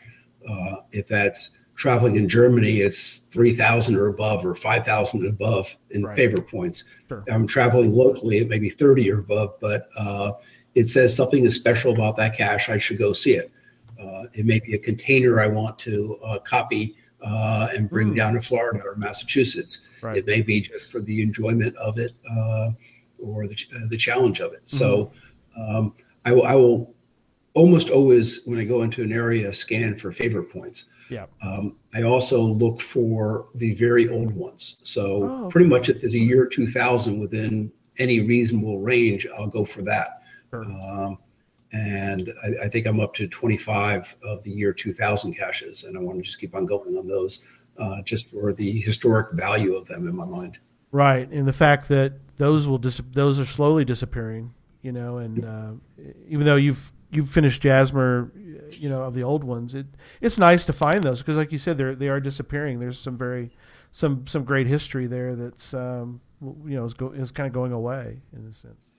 Uh, 0.49 0.77
if 0.91 1.07
that's 1.07 1.51
traveling 1.75 2.15
in 2.15 2.27
Germany, 2.27 2.79
it's 2.81 3.19
3,000 3.19 3.95
or 3.95 4.07
above 4.07 4.45
or 4.45 4.55
5,000 4.55 5.19
and 5.21 5.29
above 5.29 5.75
in 5.91 6.03
Right. 6.03 6.15
favor 6.15 6.41
points. 6.41 6.83
Sure. 7.07 7.23
I'm 7.31 7.45
traveling 7.45 7.93
locally, 7.93 8.39
it 8.39 8.49
may 8.49 8.59
be 8.59 8.69
30 8.69 9.11
or 9.11 9.19
above, 9.19 9.59
but 9.59 9.87
uh, 9.97 10.33
it 10.73 10.89
says 10.89 11.15
something 11.15 11.45
is 11.45 11.55
special 11.55 11.93
about 11.93 12.15
that 12.17 12.35
cache. 12.35 12.69
I 12.69 12.79
should 12.79 12.97
go 12.97 13.13
see 13.13 13.33
it. 13.33 13.51
Uh, 13.99 14.23
it 14.33 14.45
may 14.45 14.59
be 14.59 14.73
a 14.73 14.79
container 14.79 15.39
I 15.39 15.47
want 15.47 15.77
to 15.79 16.19
uh, 16.23 16.39
copy 16.39 16.95
uh, 17.21 17.67
and 17.75 17.89
bring 17.89 18.09
Hmm. 18.09 18.15
down 18.15 18.33
to 18.33 18.41
Florida 18.41 18.81
or 18.85 18.95
Massachusetts. 18.95 19.79
Right. 20.01 20.17
It 20.17 20.25
may 20.25 20.41
be 20.41 20.61
just 20.61 20.91
for 20.91 20.99
the 20.99 21.21
enjoyment 21.21 21.75
of 21.77 21.97
it 21.97 22.13
uh, 22.29 22.71
or 23.19 23.47
the, 23.47 23.55
uh, 23.75 23.87
the 23.89 23.97
challenge 23.97 24.39
of 24.39 24.53
it. 24.53 24.61
So 24.65 25.11
um, 25.57 25.93
I, 26.25 26.31
will, 26.31 26.45
I 26.45 26.55
will 26.55 26.95
almost 27.53 27.89
always, 27.89 28.43
when 28.45 28.57
I 28.59 28.63
go 28.63 28.81
into 28.83 29.03
an 29.03 29.11
area, 29.11 29.51
scan 29.53 29.95
for 29.95 30.11
favorite 30.11 30.49
points. 30.51 30.85
Yeah. 31.09 31.25
Um, 31.43 31.75
I 31.93 32.03
also 32.03 32.41
look 32.41 32.81
for 32.81 33.49
the 33.55 33.73
very 33.75 34.07
old 34.09 34.31
ones. 34.33 34.77
So 34.83 35.23
Oh, 35.23 35.49
pretty 35.49 35.67
much 35.67 35.89
if 35.89 36.01
there's 36.01 36.15
a 36.15 36.19
year 36.19 36.45
2000 36.47 37.19
within 37.19 37.71
any 37.99 38.21
reasonable 38.21 38.79
range, 38.79 39.27
I'll 39.37 39.47
go 39.47 39.65
for 39.65 39.81
that. 39.83 40.23
Sure. 40.49 40.63
Um, 40.63 41.17
and 41.73 42.33
I, 42.43 42.65
I 42.65 42.67
think 42.67 42.85
I'm 42.85 42.99
up 42.99 43.13
to 43.15 43.27
25 43.27 44.15
of 44.23 44.43
the 44.43 44.51
year 44.51 44.73
2000 44.73 45.33
caches, 45.33 45.83
and 45.83 45.97
I 45.97 46.01
want 46.01 46.17
to 46.19 46.23
just 46.23 46.39
keep 46.39 46.55
on 46.55 46.65
going 46.65 46.97
on 46.97 47.07
those, 47.07 47.41
uh, 47.77 48.01
just 48.01 48.29
for 48.29 48.53
the 48.53 48.79
historic 48.81 49.31
value 49.33 49.75
of 49.75 49.87
them 49.87 50.07
in 50.07 50.15
my 50.15 50.25
mind. 50.25 50.59
Right, 50.91 51.29
and 51.29 51.47
the 51.47 51.53
fact 51.53 51.87
that 51.89 52.13
those 52.37 52.67
will 52.67 52.77
dis- 52.77 53.01
those 53.11 53.39
are 53.39 53.45
slowly 53.45 53.85
disappearing, 53.85 54.53
you 54.81 54.91
know, 54.91 55.17
and 55.17 55.45
uh, 55.45 55.71
even 56.27 56.45
though 56.45 56.57
you've 56.57 56.91
you've 57.11 57.29
finished 57.29 57.61
Jasmer, 57.61 58.31
you 58.71 58.89
know, 58.89 59.03
of 59.03 59.13
the 59.13 59.23
old 59.23 59.43
ones, 59.43 59.73
it 59.73 59.85
it's 60.19 60.37
nice 60.37 60.65
to 60.65 60.73
find 60.73 61.03
those 61.03 61.19
because, 61.19 61.37
like 61.37 61.51
you 61.51 61.57
said, 61.57 61.77
they 61.77 61.93
they 61.93 62.09
are 62.09 62.19
disappearing. 62.19 62.79
There's 62.79 62.99
some 62.99 63.17
very 63.17 63.51
some 63.91 64.27
some 64.27 64.43
great 64.43 64.67
history 64.67 65.07
there 65.07 65.35
that's 65.35 65.73
um, 65.73 66.19
you 66.41 66.75
know 66.75 66.83
is 66.83 66.93
go, 66.93 67.11
is 67.11 67.31
kind 67.31 67.47
of 67.47 67.53
going 67.53 67.71
away 67.71 68.21
in 68.35 68.45
a 68.45 68.53
sense. 68.53 68.91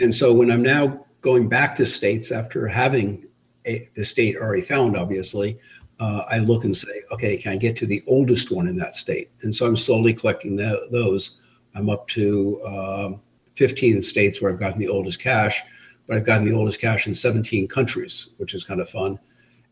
And 0.00 0.14
so 0.14 0.32
when 0.32 0.50
I'm 0.50 0.62
now 0.62 1.06
going 1.28 1.46
back 1.46 1.76
to 1.76 1.84
states 1.84 2.32
after 2.32 2.66
having 2.66 3.22
a, 3.66 3.86
the 3.94 4.02
state 4.02 4.34
already 4.34 4.62
found, 4.62 4.96
obviously, 4.96 5.58
uh, 6.00 6.22
I 6.26 6.38
look 6.38 6.64
and 6.64 6.74
say, 6.74 7.02
okay, 7.12 7.36
can 7.36 7.52
I 7.52 7.58
get 7.58 7.76
to 7.76 7.86
the 7.86 8.02
oldest 8.06 8.50
one 8.50 8.66
in 8.66 8.76
that 8.76 8.96
state? 8.96 9.30
And 9.42 9.54
so 9.54 9.66
I'm 9.66 9.76
slowly 9.76 10.14
collecting 10.14 10.56
the, 10.56 10.88
those. 10.90 11.42
I'm 11.74 11.90
up 11.90 12.08
to 12.08 12.62
um, 12.64 13.20
15 13.56 14.02
states 14.02 14.40
where 14.40 14.50
I've 14.50 14.58
gotten 14.58 14.80
the 14.80 14.88
oldest 14.88 15.18
cache, 15.20 15.60
but 16.06 16.16
I've 16.16 16.24
gotten 16.24 16.46
the 16.46 16.54
oldest 16.54 16.80
cache 16.80 17.06
in 17.06 17.12
17 17.12 17.68
countries, 17.68 18.30
which 18.38 18.54
is 18.54 18.64
kind 18.64 18.80
of 18.80 18.88
fun, 18.88 19.18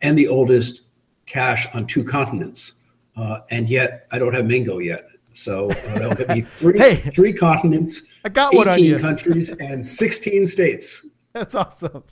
and 0.02 0.18
the 0.18 0.28
oldest 0.28 0.82
cache 1.24 1.66
on 1.72 1.86
two 1.86 2.04
continents. 2.04 2.80
Uh, 3.16 3.40
and 3.50 3.66
yet 3.66 4.06
I 4.12 4.18
don't 4.18 4.34
have 4.34 4.44
Mingo 4.44 4.76
yet. 4.76 5.06
So 5.32 5.70
uh, 5.70 5.98
that'll 5.98 6.34
me 6.34 6.42
three, 6.58 6.78
Hey. 6.78 6.96
three 6.96 7.32
continents, 7.32 8.02
I 8.26 8.28
got 8.28 8.54
one 8.54 8.68
on 8.68 8.74
18 8.74 8.84
you. 8.84 8.98
countries, 8.98 9.48
and 9.48 9.86
16 9.86 10.46
states. 10.48 11.06
That's 11.36 11.54
awesome. 11.54 12.02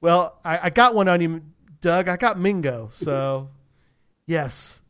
Well, 0.00 0.38
I, 0.44 0.66
I 0.66 0.70
got 0.70 0.94
one 0.94 1.08
on 1.08 1.20
you, 1.20 1.42
Doug. 1.80 2.06
I 2.08 2.16
got 2.16 2.38
Mingo. 2.38 2.88
So, 2.92 3.50
yes. 4.28 4.82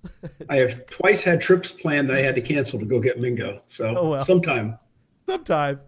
I 0.51 0.57
have 0.57 0.87
twice 0.89 1.23
had 1.23 1.41
trips 1.41 1.73
planned 1.73 2.11
that 2.11 2.18
I 2.18 2.20
had 2.20 2.35
to 2.35 2.43
cancel 2.43 2.79
to 2.79 2.85
go 2.85 3.01
get 3.01 3.18
Mingo. 3.18 3.62
So 3.66 3.97
Oh, 3.97 4.11
well. 4.11 4.25
sometime. 4.25 4.79
sometime. 5.27 5.81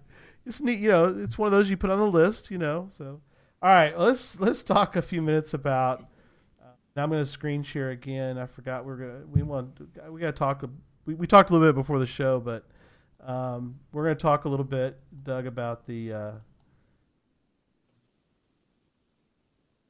It's 0.46 0.62
neat, 0.62 0.78
you 0.78 0.88
know. 0.90 1.14
It's 1.18 1.36
one 1.36 1.46
of 1.46 1.52
those 1.52 1.68
you 1.68 1.76
put 1.76 1.90
on 1.90 1.98
the 1.98 2.06
list, 2.06 2.50
you 2.50 2.56
know. 2.56 2.88
So, 2.90 3.20
all 3.62 3.70
right, 3.70 3.98
let's 3.98 4.40
let's 4.40 4.62
talk 4.62 4.96
a 4.96 5.02
few 5.02 5.20
minutes 5.20 5.52
about. 5.52 6.00
Uh, 6.62 6.68
now 6.96 7.02
I'm 7.04 7.10
going 7.10 7.22
to 7.22 7.30
screen 7.30 7.62
share 7.62 7.90
again. 7.90 8.38
I 8.38 8.46
forgot 8.46 8.84
we're 8.86 8.96
gonna 8.96 9.20
we 9.30 9.42
want 9.42 9.78
we 10.10 10.20
got 10.20 10.28
to 10.28 10.32
talk. 10.32 10.64
We, 11.06 11.14
we 11.14 11.26
talked 11.26 11.50
a 11.50 11.52
little 11.52 11.68
bit 11.68 11.74
before 11.74 11.98
the 11.98 12.06
show, 12.06 12.40
but 12.40 12.66
um, 13.26 13.78
we're 13.92 14.04
going 14.04 14.16
to 14.16 14.22
talk 14.22 14.44
a 14.46 14.48
little 14.48 14.64
bit, 14.64 14.98
Doug, 15.22 15.46
about 15.46 15.86
the 15.86 16.12
uh, 16.12 16.32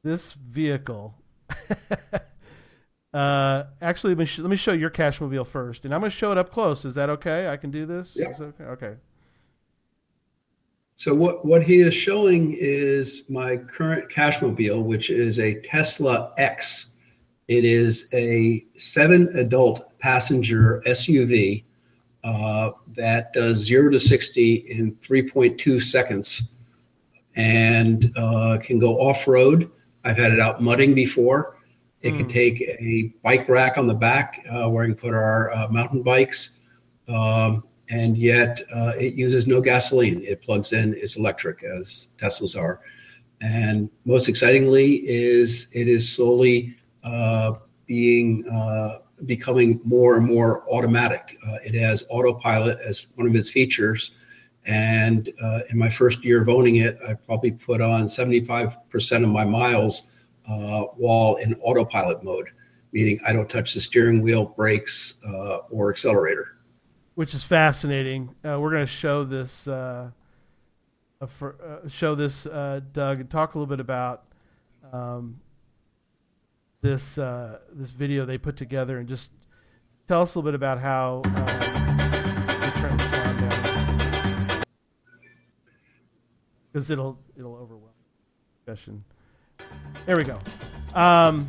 this 0.05 0.35
vehicle. 0.35 1.17
uh, 3.15 3.65
actually, 3.83 4.11
let 4.11 4.19
me, 4.19 4.25
sh- 4.27 4.39
let 4.39 4.51
me 4.51 4.57
show 4.57 4.73
your 4.73 4.91
cache 4.91 5.21
mobile 5.21 5.45
first, 5.45 5.85
and 5.85 5.93
I'm 5.93 6.01
going 6.01 6.11
to 6.11 6.17
show 6.17 6.31
it 6.31 6.39
up 6.39 6.51
close. 6.51 6.85
Is 6.85 6.95
that 6.95 7.11
okay? 7.11 7.49
I 7.49 7.57
can 7.57 7.73
do 7.73 7.87
this. 7.87 8.17
Yeah. 8.17 8.29
Is 8.29 8.41
okay? 8.41 8.65
Okay. 8.65 8.95
So 10.97 11.15
what, 11.15 11.45
what 11.45 11.63
he 11.63 11.81
is 11.81 11.93
showing 11.93 12.57
is 12.59 13.25
my 13.29 13.57
current 13.57 14.09
Cachemobile, 14.09 14.85
which 14.85 15.11
is 15.11 15.41
a 15.41 15.61
Tesla 15.63 16.33
X. 16.39 16.93
It 17.49 17.65
is 17.65 18.09
a 18.15 18.65
seven 18.77 19.29
adult 19.37 19.99
passenger 19.99 20.81
SUV 20.87 21.65
uh, 22.23 22.71
that 22.97 23.33
does 23.33 23.59
zero 23.59 23.91
to 23.91 23.99
60 23.99 24.55
in 24.55 24.93
3.2 24.97 25.83
seconds 25.83 26.55
and 27.37 28.13
uh, 28.17 28.59
can 28.63 28.79
go 28.79 28.97
off 28.97 29.27
road. 29.27 29.71
I've 30.05 30.17
had 30.19 30.33
it 30.33 30.41
out 30.41 30.63
mudding 30.63 30.95
before. 30.95 31.57
It 32.03 32.17
can 32.17 32.27
Hmm. 32.27 32.33
take 32.33 32.61
a 32.61 33.13
bike 33.23 33.49
rack 33.49 33.79
on 33.79 33.87
the 33.87 33.95
back 33.95 34.45
uh, 34.51 34.69
where 34.69 34.87
we 34.87 34.93
can 34.93 34.95
put 34.95 35.15
our 35.15 35.51
uh, 35.53 35.69
mountain 35.69 36.03
bikes. 36.03 36.59
Um, 37.09 37.65
and 37.91 38.17
yet 38.17 38.63
uh, 38.75 38.93
it 38.99 39.15
uses 39.15 39.47
no 39.47 39.61
gasoline. 39.61 40.23
It 40.23 40.43
plugs 40.43 40.73
in, 40.73 40.95
it's 40.95 41.17
electric, 41.17 41.63
as 41.65 42.11
Teslas 42.19 42.59
are. 42.59 42.81
And 43.41 43.91
most 44.05 44.29
excitingly, 44.29 44.97
is 45.07 45.69
it 45.73 45.89
is 45.89 46.11
slowly 46.11 46.75
uh, 47.03 47.53
being 47.87 48.45
uh, 48.51 49.01
becoming 49.27 49.81
more 49.85 50.17
and 50.17 50.27
more 50.27 50.65
automatic. 50.73 51.37
Uh, 51.47 51.57
it 51.65 51.75
has 51.75 52.05
autopilot 52.09 52.79
as 52.87 53.07
one 53.17 53.27
of 53.27 53.35
its 53.37 53.51
features. 53.51 54.13
And 54.67 55.31
uh, 55.43 55.61
in 55.71 55.79
my 55.79 55.91
first 55.91 56.25
year 56.25 56.41
of 56.41 56.49
owning 56.49 56.77
it, 56.77 56.99
I 57.07 57.15
probably 57.15 57.53
put 57.53 57.81
on 57.81 58.07
75% 58.07 59.23
of 59.23 59.29
my 59.29 59.45
miles 59.45 60.27
uh, 60.49 60.83
while 60.97 61.37
in 61.37 61.55
autopilot 61.57 62.23
mode, 62.23 62.49
meaning 62.93 63.19
I 63.27 63.33
don't 63.33 63.49
touch 63.49 63.75
the 63.75 63.81
steering 63.81 64.23
wheel, 64.23 64.47
brakes, 64.47 65.15
uh, 65.27 65.59
or 65.71 65.91
accelerator. 65.91 66.57
which 67.15 67.35
is 67.35 67.45
fascinating. 67.45 68.35
Uh, 68.45 68.59
we're 68.59 68.71
going 68.71 68.83
to 68.85 68.91
show 68.91 69.23
this, 69.25 69.69
uh, 69.69 70.11
for, 71.27 71.57
uh, 71.63 71.89
show 71.89 72.15
this, 72.15 72.45
Doug, 72.45 73.21
and 73.21 73.31
talk 73.31 73.55
a 73.55 73.59
little 73.59 73.69
bit 73.69 73.81
about 73.81 74.25
um, 74.93 75.41
this 76.83 77.15
this 77.15 77.91
video 77.91 78.27
they 78.27 78.37
put 78.37 78.57
together, 78.57 78.99
and 78.99 79.09
just 79.09 79.31
tell 80.07 80.23
us 80.23 80.35
a 80.35 80.39
little 80.39 80.51
bit 80.51 80.55
about 80.55 80.79
how. 80.81 81.23
Because 86.75 86.91
it'll 86.91 87.17
it'll 87.39 87.55
overwhelm 87.55 87.93
the 88.67 88.73
discussion. 88.73 89.05
There 90.07 90.17
we 90.17 90.25
go. 90.25 90.41
Um, 90.95 91.49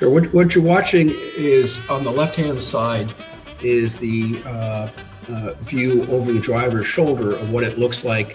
Sure. 0.00 0.08
What, 0.08 0.32
what 0.32 0.54
you're 0.54 0.64
watching 0.64 1.10
is 1.36 1.86
on 1.90 2.04
the 2.04 2.10
left 2.10 2.34
hand 2.34 2.62
side 2.62 3.12
is 3.62 3.98
the 3.98 4.40
uh, 4.46 4.88
uh, 5.28 5.52
view 5.60 6.06
over 6.06 6.32
the 6.32 6.40
driver's 6.40 6.86
shoulder 6.86 7.36
of 7.36 7.50
what 7.50 7.64
it 7.64 7.78
looks 7.78 8.02
like 8.02 8.34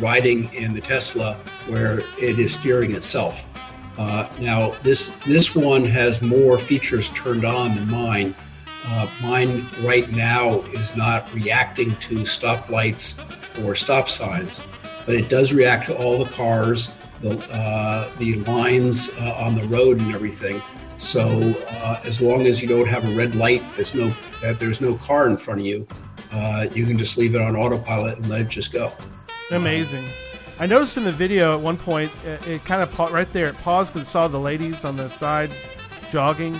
riding 0.00 0.52
in 0.52 0.72
the 0.72 0.80
Tesla, 0.80 1.34
where 1.68 2.00
it 2.20 2.40
is 2.40 2.54
steering 2.54 2.90
itself. 2.90 3.46
Uh, 3.96 4.28
now, 4.40 4.70
this 4.82 5.14
this 5.26 5.54
one 5.54 5.84
has 5.84 6.20
more 6.20 6.58
features 6.58 7.08
turned 7.10 7.44
on 7.44 7.76
than 7.76 7.88
mine. 7.88 8.34
Uh, 8.84 9.08
mine 9.22 9.64
right 9.82 10.10
now 10.10 10.58
is 10.72 10.96
not 10.96 11.32
reacting 11.32 11.94
to 11.96 12.16
stoplights 12.24 13.14
or 13.64 13.76
stop 13.76 14.08
signs, 14.08 14.60
but 15.06 15.14
it 15.14 15.28
does 15.28 15.52
react 15.52 15.86
to 15.86 15.96
all 15.96 16.22
the 16.22 16.30
cars, 16.32 16.94
the 17.20 17.38
uh, 17.52 18.10
the 18.18 18.34
lines 18.40 19.08
uh, 19.20 19.34
on 19.38 19.56
the 19.56 19.66
road, 19.68 20.00
and 20.00 20.14
everything. 20.14 20.60
So 20.98 21.54
uh, 21.68 22.00
as 22.04 22.20
long 22.20 22.46
as 22.46 22.60
you 22.60 22.68
don't 22.68 22.88
have 22.88 23.04
a 23.04 23.14
red 23.14 23.34
light, 23.34 23.62
there's 23.76 23.94
no 23.94 24.12
that 24.42 24.58
there's 24.58 24.80
no 24.80 24.96
car 24.96 25.28
in 25.28 25.36
front 25.36 25.60
of 25.60 25.66
you, 25.66 25.86
uh, 26.32 26.66
you 26.72 26.84
can 26.84 26.98
just 26.98 27.16
leave 27.16 27.34
it 27.34 27.40
on 27.40 27.56
autopilot 27.56 28.18
and 28.18 28.28
let 28.28 28.42
it 28.42 28.48
just 28.48 28.72
go. 28.72 28.92
Amazing. 29.50 30.04
I 30.58 30.66
noticed 30.66 30.96
in 30.96 31.04
the 31.04 31.12
video 31.12 31.54
at 31.54 31.60
one 31.60 31.76
point 31.76 32.10
it, 32.24 32.46
it 32.48 32.64
kind 32.64 32.82
of 32.82 32.90
pa- 32.92 33.08
right 33.08 33.30
there 33.32 33.48
it 33.48 33.56
paused 33.58 33.94
it 33.94 34.06
saw 34.06 34.26
the 34.26 34.40
ladies 34.40 34.84
on 34.84 34.96
the 34.96 35.08
side 35.08 35.52
jogging. 36.10 36.58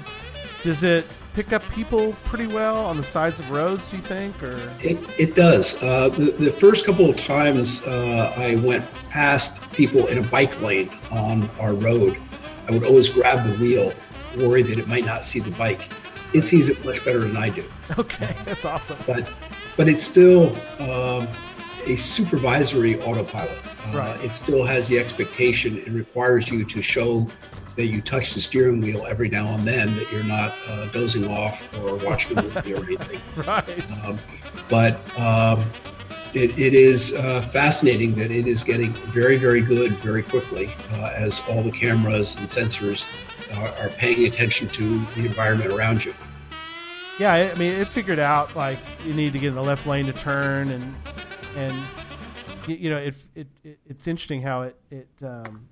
Does 0.62 0.82
it 0.82 1.06
pick 1.36 1.52
up 1.52 1.62
people 1.70 2.14
pretty 2.24 2.46
well 2.46 2.82
on 2.86 2.96
the 2.96 3.02
sides 3.02 3.38
of 3.38 3.50
roads? 3.50 3.90
Do 3.90 3.98
you 3.98 4.02
think, 4.02 4.42
or 4.42 4.56
It, 4.80 4.98
it 5.20 5.34
does. 5.34 5.80
Uh, 5.82 6.08
the, 6.08 6.30
the 6.30 6.50
first 6.50 6.86
couple 6.86 7.10
of 7.10 7.16
times 7.18 7.86
uh, 7.86 8.32
I 8.38 8.56
went 8.56 8.90
past 9.10 9.60
people 9.72 10.06
in 10.06 10.16
a 10.16 10.22
bike 10.22 10.58
lane 10.62 10.90
on 11.12 11.48
our 11.60 11.74
road, 11.74 12.16
I 12.66 12.72
would 12.72 12.84
always 12.84 13.10
grab 13.10 13.46
the 13.46 13.54
wheel, 13.58 13.92
worried 14.38 14.68
that 14.68 14.78
it 14.78 14.88
might 14.88 15.04
not 15.04 15.26
see 15.26 15.40
the 15.40 15.50
bike. 15.58 15.90
It 16.32 16.40
sees 16.40 16.70
it 16.70 16.82
much 16.86 17.04
better 17.04 17.18
than 17.20 17.36
I 17.36 17.50
do. 17.50 17.64
okay, 17.98 18.34
that's 18.46 18.64
awesome. 18.64 18.98
but 19.06 19.32
but 19.76 19.88
it's 19.90 20.02
still 20.02 20.56
um, 20.80 21.28
a 21.86 21.96
supervisory 21.96 22.98
autopilot. 23.02 23.58
Uh, 23.58 23.98
Right. 23.98 24.24
It 24.24 24.32
still 24.32 24.64
has 24.64 24.88
the 24.88 24.98
expectation 24.98 25.80
and 25.86 25.94
requires 25.94 26.50
you 26.50 26.64
to 26.64 26.82
show 26.82 27.28
that 27.76 27.86
you 27.86 28.00
touch 28.00 28.34
the 28.34 28.40
steering 28.40 28.80
wheel 28.80 29.06
every 29.06 29.28
now 29.28 29.46
and 29.54 29.64
then, 29.64 29.94
that 29.96 30.10
you're 30.10 30.24
not 30.24 30.54
uh, 30.68 30.86
dozing 30.86 31.28
off 31.28 31.72
or 31.82 31.96
watching 31.96 32.38
a 32.38 32.42
movie 32.42 32.74
or 32.74 32.84
anything. 32.84 33.20
Right. 33.46 34.04
Um, 34.04 34.16
but 34.68 35.18
um, 35.18 35.62
it, 36.34 36.58
it 36.58 36.74
is 36.74 37.14
uh, 37.14 37.42
fascinating 37.42 38.14
that 38.14 38.30
it 38.30 38.46
is 38.46 38.62
getting 38.62 38.92
very, 39.12 39.36
very 39.36 39.60
good 39.60 39.92
very 39.98 40.22
quickly 40.22 40.70
uh, 40.94 41.12
as 41.16 41.40
all 41.48 41.62
the 41.62 41.70
cameras 41.70 42.34
and 42.36 42.48
sensors 42.48 43.04
are, 43.58 43.68
are 43.78 43.88
paying 43.90 44.26
attention 44.26 44.68
to 44.68 44.98
the 45.14 45.26
environment 45.26 45.70
around 45.72 46.04
you. 46.04 46.14
Yeah, 47.18 47.32
I 47.32 47.54
mean, 47.54 47.72
it 47.72 47.88
figured 47.88 48.18
out 48.18 48.54
like 48.56 48.78
you 49.06 49.14
need 49.14 49.32
to 49.32 49.38
get 49.38 49.48
in 49.48 49.54
the 49.54 49.62
left 49.62 49.86
lane 49.86 50.04
to 50.06 50.12
turn, 50.12 50.68
and 50.68 50.94
and 51.56 51.74
you 52.66 52.90
know, 52.90 52.98
it 52.98 53.14
it, 53.34 53.46
it 53.64 53.78
it's 53.86 54.06
interesting 54.06 54.42
how 54.42 54.62
it 54.62 54.76
it 54.90 55.08
um, 55.22 55.66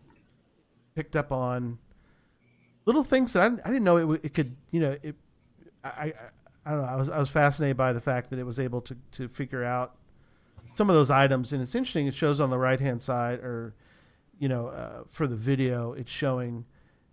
picked 0.94 1.16
up 1.16 1.32
on 1.32 1.78
little 2.86 3.04
things 3.04 3.32
that 3.32 3.42
I, 3.42 3.46
I 3.46 3.68
didn't 3.68 3.84
know 3.84 4.12
it, 4.12 4.20
it 4.24 4.34
could. 4.34 4.56
You 4.70 4.80
know, 4.80 4.96
it 5.02 5.14
I, 5.82 5.88
I 5.88 6.12
I 6.66 6.70
don't 6.70 6.82
know. 6.82 6.88
I 6.88 6.96
was 6.96 7.10
I 7.10 7.18
was 7.18 7.30
fascinated 7.30 7.76
by 7.76 7.92
the 7.92 8.00
fact 8.00 8.30
that 8.30 8.38
it 8.38 8.44
was 8.44 8.58
able 8.58 8.80
to 8.82 8.96
to 9.12 9.28
figure 9.28 9.64
out 9.64 9.96
some 10.74 10.90
of 10.90 10.96
those 10.96 11.10
items, 11.10 11.52
and 11.52 11.62
it's 11.62 11.74
interesting. 11.74 12.06
It 12.06 12.14
shows 12.14 12.40
on 12.40 12.50
the 12.50 12.58
right 12.58 12.80
hand 12.80 13.02
side, 13.02 13.40
or 13.40 13.74
you 14.38 14.48
know, 14.48 14.68
uh, 14.68 15.04
for 15.08 15.26
the 15.26 15.36
video, 15.36 15.92
it's 15.92 16.10
showing 16.10 16.64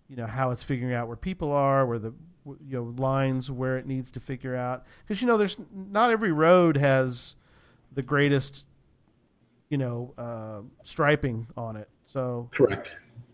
you 0.08 0.16
know 0.16 0.26
how 0.26 0.50
it's 0.50 0.62
figuring 0.62 0.94
out 0.94 1.06
where 1.06 1.16
people 1.16 1.52
are, 1.52 1.86
where 1.86 1.98
the 1.98 2.14
you 2.44 2.76
know 2.76 2.94
lines 2.96 3.50
where 3.50 3.78
it 3.78 3.86
needs 3.86 4.10
to 4.10 4.20
figure 4.20 4.56
out 4.56 4.84
because 5.04 5.20
you 5.20 5.28
know 5.28 5.36
there's 5.36 5.56
not 5.72 6.10
every 6.10 6.32
road 6.32 6.76
has 6.76 7.36
the 7.92 8.02
greatest 8.02 8.64
you 9.68 9.78
know 9.78 10.12
uh, 10.18 10.60
striping 10.82 11.46
on 11.56 11.76
it. 11.76 11.88
So 12.06 12.48
Correct. 12.52 12.90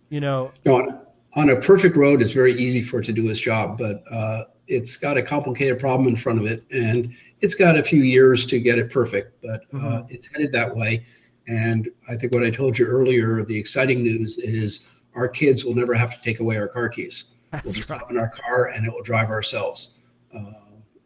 you 0.08 0.20
know 0.20 0.52
No, 0.64 1.06
on, 1.34 1.50
a 1.50 1.56
perfect 1.56 1.96
road, 1.96 2.22
it's 2.22 2.32
very 2.32 2.52
easy 2.54 2.82
for 2.82 3.00
it 3.00 3.04
to 3.06 3.12
do 3.12 3.28
its 3.28 3.40
job, 3.40 3.78
but 3.78 4.02
uh, 4.10 4.44
it's 4.66 4.96
got 4.96 5.16
a 5.16 5.22
complicated 5.22 5.78
problem 5.78 6.08
in 6.08 6.16
front 6.16 6.38
of 6.38 6.46
it, 6.46 6.64
and 6.72 7.12
it's 7.40 7.54
got 7.54 7.76
a 7.76 7.82
few 7.82 8.02
years 8.02 8.44
to 8.46 8.58
get 8.58 8.78
it 8.78 8.90
perfect. 8.90 9.40
But 9.42 9.62
uh, 9.72 9.76
Mhm. 9.78 10.10
it's 10.10 10.26
headed 10.26 10.52
that 10.52 10.74
way, 10.74 11.04
And 11.46 11.88
I 12.10 12.16
think 12.16 12.34
what 12.34 12.44
I 12.44 12.50
told 12.50 12.78
you 12.78 12.84
earlier, 12.84 13.42
the 13.42 13.56
exciting 13.56 14.02
news 14.02 14.36
is 14.36 14.80
our 15.14 15.26
kids 15.26 15.64
will 15.64 15.74
never 15.74 15.94
have 15.94 16.10
to 16.14 16.20
take 16.22 16.40
away 16.40 16.58
our 16.58 16.68
car 16.68 16.90
keys. 16.90 17.24
That's 17.50 17.64
we'll 17.64 17.72
just 17.74 17.88
right. 17.88 18.02
in 18.10 18.18
our 18.18 18.28
car 18.28 18.66
and 18.66 18.86
it 18.86 18.92
will 18.92 19.02
drive 19.02 19.30
ourselves. 19.30 19.96
Uh, 20.34 20.52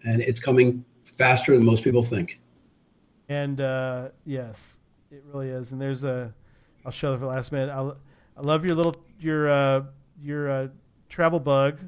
and 0.05 0.21
it's 0.21 0.41
coming 0.41 0.85
faster 1.05 1.57
than 1.57 1.65
most 1.65 1.85
people 1.85 2.03
think. 2.03 2.41
And 3.29 3.61
uh, 3.61 4.09
yes, 4.27 4.79
it 5.13 5.23
really 5.33 5.51
is. 5.51 5.71
And 5.71 5.81
there's 5.81 6.03
a, 6.03 6.35
I'll 6.85 6.91
show 6.91 7.13
it 7.13 7.19
for 7.19 7.21
the 7.21 7.27
last 7.27 7.53
minute. 7.53 7.71
I'll, 7.71 7.97
I 8.37 8.41
love 8.41 8.65
your 8.65 8.75
little 8.75 8.97
your 9.21 9.49
uh, 9.49 9.85
your 10.23 10.51
uh, 10.51 10.69
travel 11.09 11.41
bug 11.41 11.81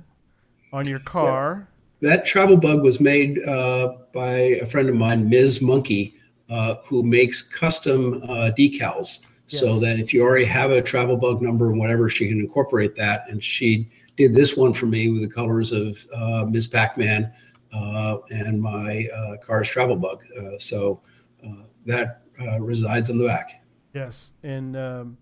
on 0.73 0.87
your 0.87 1.01
car. 1.01 1.69
That 2.01 2.27
travel 2.27 2.57
bug 2.57 2.83
was 2.83 3.01
made 3.01 3.43
uh, 3.45 3.95
by 4.13 4.37
a 4.61 4.67
friend 4.67 4.89
of 4.89 4.95
mine, 4.95 5.29
Ms. 5.29 5.63
Monkey, 5.63 6.17
uh, 6.51 6.77
who 6.85 7.03
makes 7.03 7.41
custom 7.41 8.23
uh, 8.25 8.51
decals. 8.59 9.21
So 9.47 9.79
that 9.79 10.01
if 10.01 10.13
you 10.13 10.23
already 10.23 10.47
have 10.47 10.73
a 10.73 10.83
travel 10.83 11.17
bug 11.17 11.41
number 11.41 11.71
and 11.71 11.79
whatever, 11.79 12.09
she 12.09 12.27
can 12.27 12.41
incorporate 12.41 12.97
that. 12.97 13.25
And 13.29 13.45
she 13.45 13.89
did 14.17 14.35
this 14.35 14.57
one 14.57 14.73
for 14.73 14.87
me 14.87 15.11
with 15.11 15.21
the 15.21 15.29
colors 15.29 15.71
of 15.71 16.05
uh, 16.13 16.45
Ms. 16.47 16.67
Pac-Man 16.67 17.33
uh, 17.73 18.19
and 18.33 18.61
my 18.61 19.07
uh, 19.15 19.37
car's 19.37 19.69
travel 19.69 19.97
bug. 19.97 20.25
Uh, 20.37 20.59
so 20.59 21.01
uh, 21.47 21.63
that 21.87 22.23
uh, 22.41 22.59
resides 22.59 23.11
on 23.11 23.19
the 23.19 23.27
back. 23.27 23.63
Yes, 23.93 24.33
and 24.43 24.77
um, 24.77 25.19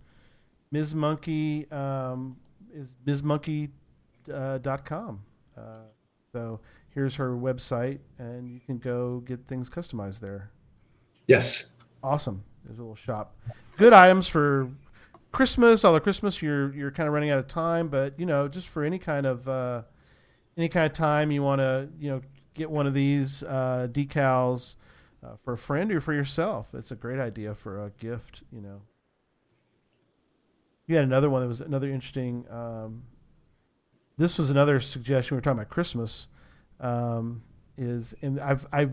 Ms. 0.70 0.94
Monkey 0.94 1.70
um, 1.70 2.36
is 2.72 2.94
MsMonkey 3.06 3.70
uh. 4.32 4.58
Uh, 4.64 5.60
so 6.32 6.60
here's 6.90 7.14
her 7.16 7.30
website, 7.36 7.98
and 8.18 8.48
you 8.48 8.60
can 8.60 8.78
go 8.78 9.20
get 9.20 9.46
things 9.46 9.68
customized 9.68 10.20
there. 10.20 10.50
Yes. 11.26 11.74
Awesome. 12.02 12.44
There's 12.64 12.78
a 12.78 12.82
little 12.82 12.94
shop. 12.94 13.36
Good 13.76 13.92
items 13.92 14.28
for 14.28 14.68
Christmas. 15.32 15.84
Although 15.84 16.00
Christmas, 16.00 16.40
you're 16.42 16.74
you're 16.74 16.90
kind 16.90 17.06
of 17.06 17.12
running 17.12 17.30
out 17.30 17.38
of 17.38 17.48
time, 17.48 17.88
but 17.88 18.18
you 18.18 18.26
know, 18.26 18.48
just 18.48 18.68
for 18.68 18.84
any 18.84 18.98
kind 18.98 19.26
of 19.26 19.48
uh, 19.48 19.82
any 20.56 20.68
kind 20.68 20.86
of 20.86 20.92
time 20.92 21.30
you 21.30 21.42
want 21.42 21.60
to, 21.60 21.88
you 21.98 22.10
know, 22.10 22.20
get 22.54 22.70
one 22.70 22.86
of 22.86 22.94
these 22.94 23.42
uh, 23.42 23.88
decals 23.90 24.76
uh, 25.24 25.36
for 25.44 25.54
a 25.54 25.58
friend 25.58 25.90
or 25.92 26.00
for 26.00 26.12
yourself. 26.12 26.74
It's 26.74 26.90
a 26.90 26.96
great 26.96 27.18
idea 27.18 27.54
for 27.54 27.84
a 27.84 27.90
gift. 27.90 28.42
You 28.52 28.60
know. 28.60 28.82
You 30.86 30.96
had 30.96 31.04
another 31.04 31.30
one 31.30 31.42
that 31.42 31.48
was 31.48 31.60
another 31.60 31.88
interesting. 31.90 32.44
Um, 32.50 33.02
this 34.18 34.38
was 34.38 34.50
another 34.50 34.80
suggestion. 34.80 35.34
We 35.34 35.38
were 35.38 35.42
talking 35.42 35.58
about 35.60 35.70
Christmas. 35.70 36.28
Um, 36.80 37.42
is 37.78 38.14
and 38.22 38.40
I've 38.40 38.66
I've 38.72 38.92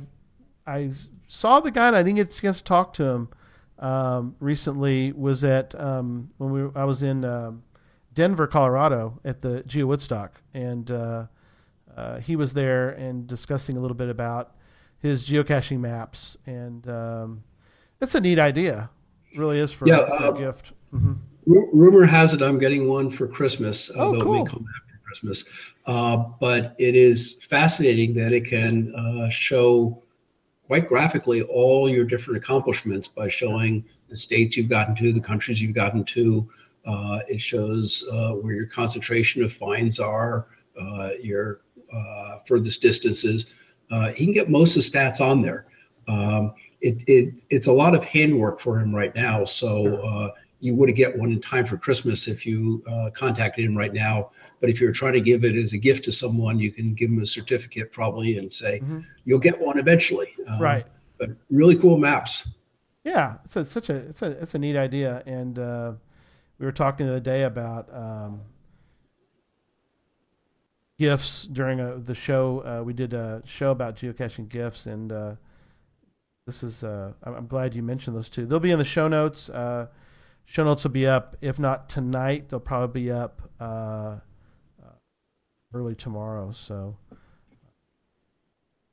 I 0.65 0.91
saw 1.27 1.59
the 1.59 1.71
guy 1.71 1.87
and 1.87 1.95
I 1.95 2.03
didn't 2.03 2.17
get 2.17 2.35
a 2.35 2.39
chance 2.41 2.59
to 2.59 2.63
talk 2.63 2.93
to 2.95 3.03
him 3.03 3.29
um, 3.79 4.35
recently. 4.39 5.11
Was 5.11 5.43
at 5.43 5.73
um, 5.79 6.31
when 6.37 6.51
we 6.51 6.69
I 6.75 6.85
was 6.85 7.03
in 7.03 7.25
um, 7.25 7.63
Denver, 8.13 8.47
Colorado, 8.47 9.19
at 9.25 9.41
the 9.41 9.63
Geo 9.63 9.87
Woodstock, 9.87 10.41
and 10.53 10.89
uh, 10.91 11.25
uh, 11.95 12.19
he 12.19 12.35
was 12.35 12.53
there 12.53 12.89
and 12.91 13.27
discussing 13.27 13.75
a 13.77 13.79
little 13.79 13.97
bit 13.97 14.09
about 14.09 14.55
his 14.99 15.27
geocaching 15.27 15.79
maps, 15.79 16.37
and 16.45 16.87
um, 16.87 17.43
it's 17.99 18.15
a 18.15 18.21
neat 18.21 18.37
idea. 18.39 18.89
It 19.31 19.39
really 19.39 19.59
is 19.59 19.71
for, 19.71 19.87
Yeah, 19.87 20.05
for 20.17 20.35
a 20.35 20.37
gift. 20.37 20.73
hmm 20.91 21.07
Ru- 21.07 21.19
Rumor 21.49 22.05
has 22.05 22.33
it 22.33 22.41
I'm 22.41 22.59
getting 22.59 22.87
one 22.87 23.09
for 23.09 23.27
Christmas, 23.27 23.89
Oh, 23.95 23.99
although 23.99 24.35
it 24.35 24.43
may 24.43 24.49
come 24.49 24.65
after 24.75 24.99
Christmas. 25.03 25.73
Uh, 25.85 26.17
but 26.39 26.75
it 26.77 26.95
is 26.95 27.43
fascinating 27.43 28.13
that 28.13 28.33
it 28.33 28.45
can 28.45 28.93
uh, 28.95 29.29
show 29.29 30.03
quite 30.63 30.87
graphically 30.87 31.41
all 31.41 31.89
your 31.89 32.05
different 32.05 32.37
accomplishments 32.37 33.07
by 33.07 33.27
showing 33.27 33.83
the 34.07 34.15
states 34.15 34.55
you've 34.55 34.69
gotten 34.69 34.95
to, 34.95 35.11
the 35.11 35.19
countries 35.19 35.59
you've 35.59 35.73
gotten 35.73 36.03
to. 36.03 36.47
Uh, 36.85 37.21
it 37.27 37.41
shows 37.41 38.03
uh, 38.11 38.33
where 38.33 38.53
your 38.53 38.67
concentration 38.67 39.43
of 39.43 39.51
fines 39.51 39.99
are, 39.99 40.47
uh, 40.79 41.09
your 41.19 41.61
uh, 41.91 42.37
furthest 42.45 42.81
distances. 42.83 43.47
Uh, 43.89 44.11
he 44.11 44.25
can 44.25 44.33
get 44.33 44.49
most 44.49 44.75
of 44.77 44.83
the 44.83 44.89
stats 44.89 45.19
on 45.19 45.41
there. 45.41 45.65
Um, 46.07 46.53
it, 46.81 47.01
it, 47.07 47.33
it's 47.49 47.67
a 47.67 47.73
lot 47.73 47.95
of 47.95 48.03
handwork 48.03 48.59
for 48.59 48.79
him 48.79 48.95
right 48.95 49.13
now. 49.15 49.45
So 49.45 49.95
uh, 49.97 50.29
you 50.61 50.75
would 50.75 50.93
get 50.95 51.17
one 51.17 51.31
in 51.31 51.41
time 51.41 51.65
for 51.65 51.77
Christmas 51.77 52.27
if 52.27 52.45
you 52.45 52.83
uh, 52.89 53.09
contacted 53.13 53.63
him 53.65 53.75
right 53.77 53.93
now. 53.93 54.31
But 54.59 54.69
if 54.69 54.81
you're 54.81 54.91
trying 54.91 55.13
to 55.13 55.21
give 55.21 55.45
it 55.45 55.55
as 55.55 55.73
a 55.73 55.77
gift 55.77 56.03
to 56.05 56.11
someone, 56.11 56.59
you 56.59 56.71
can 56.71 56.93
give 56.93 57.09
him 57.09 57.21
a 57.21 57.27
certificate 57.27 57.91
probably 57.91 58.37
and 58.37 58.53
say 58.53 58.79
Mhm. 58.81 59.05
you'll 59.25 59.39
get 59.39 59.59
one 59.59 59.79
eventually. 59.79 60.35
Um, 60.47 60.61
Right. 60.61 60.85
But 61.17 61.29
really 61.49 61.75
cool 61.75 61.97
maps. 61.97 62.49
Yeah, 63.03 63.37
it's 63.45 63.55
a, 63.55 63.63
such 63.65 63.89
a 63.89 63.95
it's 63.95 64.21
a 64.21 64.31
it's 64.41 64.55
a 64.55 64.59
neat 64.59 64.75
idea, 64.77 65.23
and 65.25 65.57
uh, 65.57 65.93
we 66.59 66.65
were 66.65 66.71
talking 66.71 67.05
the 67.07 67.13
other 67.13 67.19
day 67.21 67.43
about 67.43 67.87
um, 67.93 68.41
gifts 70.97 71.43
during 71.43 71.79
a, 71.79 71.97
the 71.97 72.15
show. 72.15 72.59
Uh, 72.65 72.83
we 72.83 72.93
did 72.93 73.13
a 73.13 73.41
show 73.45 73.71
about 73.71 73.95
geocaching 73.95 74.47
gifts, 74.49 74.85
and 74.85 75.11
uh, 75.11 75.35
this 76.45 76.63
is 76.63 76.83
uh, 76.83 77.13
I'm, 77.23 77.33
I'm 77.35 77.47
glad 77.47 77.75
you 77.75 77.83
mentioned 77.83 78.15
those 78.15 78.29
two. 78.29 78.45
They'll 78.45 78.59
be 78.59 78.71
in 78.71 78.79
the 78.79 78.85
show 78.85 79.07
notes. 79.07 79.49
Uh, 80.49 80.51
show 80.51 80.63
notes 80.63 80.83
will 80.83 80.91
be 80.91 81.07
up. 81.07 81.37
If 81.41 81.59
not 81.59 81.89
tonight, 81.89 82.49
they'll 82.49 82.59
probably 82.59 83.03
be 83.03 83.11
up 83.11 83.41
uh, 83.59 83.63
uh, 83.63 84.19
early 85.73 85.95
tomorrow. 85.95 86.51
So, 86.51 86.97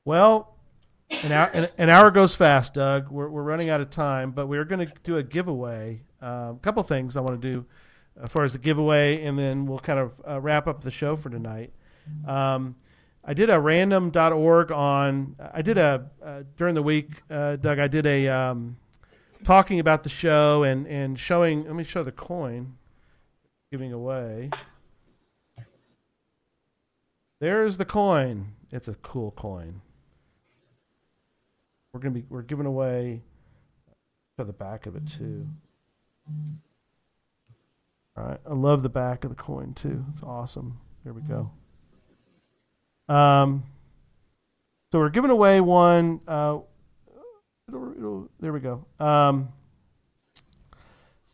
well, 0.04 0.56
an 1.22 1.32
hour, 1.32 1.50
an, 1.52 1.68
an 1.78 1.90
hour 1.90 2.10
goes 2.10 2.34
fast, 2.34 2.74
Doug. 2.74 3.10
We're, 3.10 3.28
we're 3.28 3.42
running 3.42 3.70
out 3.70 3.80
of 3.80 3.90
time, 3.90 4.32
but 4.32 4.46
we're 4.46 4.64
going 4.64 4.86
to 4.86 4.92
do 5.02 5.16
a 5.16 5.22
giveaway. 5.22 6.02
A 6.20 6.56
couple 6.62 6.82
things 6.82 7.16
I 7.16 7.20
want 7.20 7.40
to 7.40 7.52
do 7.52 7.66
as 8.22 8.32
far 8.32 8.44
as 8.44 8.54
the 8.54 8.58
giveaway, 8.58 9.22
and 9.24 9.38
then 9.38 9.66
we'll 9.66 9.78
kind 9.78 9.98
of 9.98 10.20
uh, 10.28 10.40
wrap 10.40 10.66
up 10.66 10.82
the 10.82 10.90
show 10.90 11.16
for 11.16 11.30
tonight. 11.30 11.72
Um, 12.26 12.76
I 13.24 13.34
did 13.34 13.50
a 13.50 13.60
random.org 13.60 14.72
on, 14.72 15.36
I 15.52 15.60
did 15.60 15.76
a, 15.76 16.08
uh, 16.24 16.42
during 16.56 16.74
the 16.74 16.82
week, 16.82 17.10
uh, 17.28 17.56
Doug, 17.56 17.78
I 17.78 17.88
did 17.88 18.06
a 18.06 18.28
um, 18.28 18.76
talking 19.44 19.80
about 19.80 20.02
the 20.02 20.08
show 20.08 20.62
and, 20.62 20.86
and 20.86 21.18
showing, 21.18 21.64
let 21.64 21.74
me 21.74 21.84
show 21.84 22.02
the 22.02 22.12
coin 22.12 22.76
giving 23.70 23.92
away. 23.92 24.50
There's 27.40 27.78
the 27.78 27.84
coin. 27.84 28.52
It's 28.70 28.88
a 28.88 28.94
cool 28.94 29.32
coin. 29.32 29.82
We're 31.92 32.00
gonna 32.00 32.14
be 32.14 32.24
we're 32.28 32.42
giving 32.42 32.66
away 32.66 33.22
to 34.38 34.44
the 34.44 34.52
back 34.52 34.86
of 34.86 34.96
it 34.96 35.06
too. 35.06 35.46
All 38.16 38.24
right, 38.24 38.40
I 38.48 38.52
love 38.52 38.82
the 38.82 38.88
back 38.88 39.24
of 39.24 39.30
the 39.30 39.36
coin 39.36 39.74
too. 39.74 40.04
It's 40.12 40.22
awesome. 40.22 40.78
There 41.04 41.12
we 41.12 41.22
go. 41.22 41.50
Um, 43.08 43.64
so 44.92 44.98
we're 44.98 45.10
giving 45.10 45.30
away 45.30 45.60
one. 45.60 46.20
Uh, 46.26 46.58
it'll, 47.68 47.92
it'll, 47.96 48.28
there 48.40 48.52
we 48.52 48.60
go. 48.60 48.84
Um, 49.00 49.48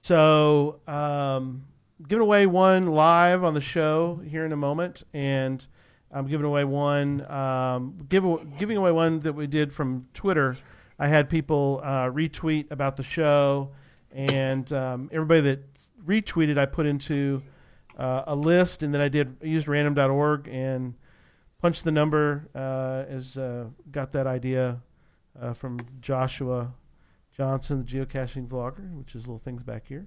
so 0.00 0.80
um, 0.86 1.64
giving 2.09 2.22
away 2.22 2.46
one 2.46 2.86
live 2.86 3.44
on 3.44 3.54
the 3.54 3.60
show 3.60 4.20
here 4.26 4.44
in 4.44 4.52
a 4.52 4.56
moment, 4.56 5.04
and 5.12 5.64
I'm 6.10 6.26
giving 6.26 6.46
away 6.46 6.64
one. 6.64 7.30
Um, 7.30 8.06
give, 8.09 8.24
giving 8.59 8.76
away 8.76 8.92
one 8.92 9.20
that 9.20 9.34
we 9.34 9.46
did 9.46 9.72
from 9.72 10.09
Twitter. 10.14 10.59
I 10.98 11.09
had 11.09 11.28
people 11.28 11.80
uh, 11.82 12.06
retweet 12.06 12.70
about 12.70 12.96
the 12.96 13.02
show, 13.02 13.70
and 14.12 14.70
um, 14.72 15.10
everybody 15.12 15.40
that 15.42 15.90
retweeted, 16.04 16.59
I 16.59 16.66
put 16.66 16.86
into 16.86 17.42
uh, 17.96 18.24
a 18.26 18.36
list, 18.36 18.82
and 18.82 18.92
then 18.92 19.00
I 19.00 19.09
did 19.09 19.36
I 19.42 19.46
used 19.46 19.68
random.org 19.68 20.48
and 20.48 20.94
punched 21.60 21.84
the 21.84 21.92
number. 21.92 22.48
Uh, 22.54 23.04
as 23.09 23.36
uh, 23.38 23.66
got 23.90 24.12
that 24.12 24.26
idea 24.26 24.82
uh, 25.40 25.52
from 25.52 25.80
Joshua 26.00 26.74
Johnson, 27.36 27.84
the 27.84 27.90
geocaching 27.90 28.48
vlogger, 28.48 28.96
which 28.96 29.14
is 29.14 29.22
little 29.22 29.38
things 29.38 29.62
back 29.62 29.86
here. 29.86 30.06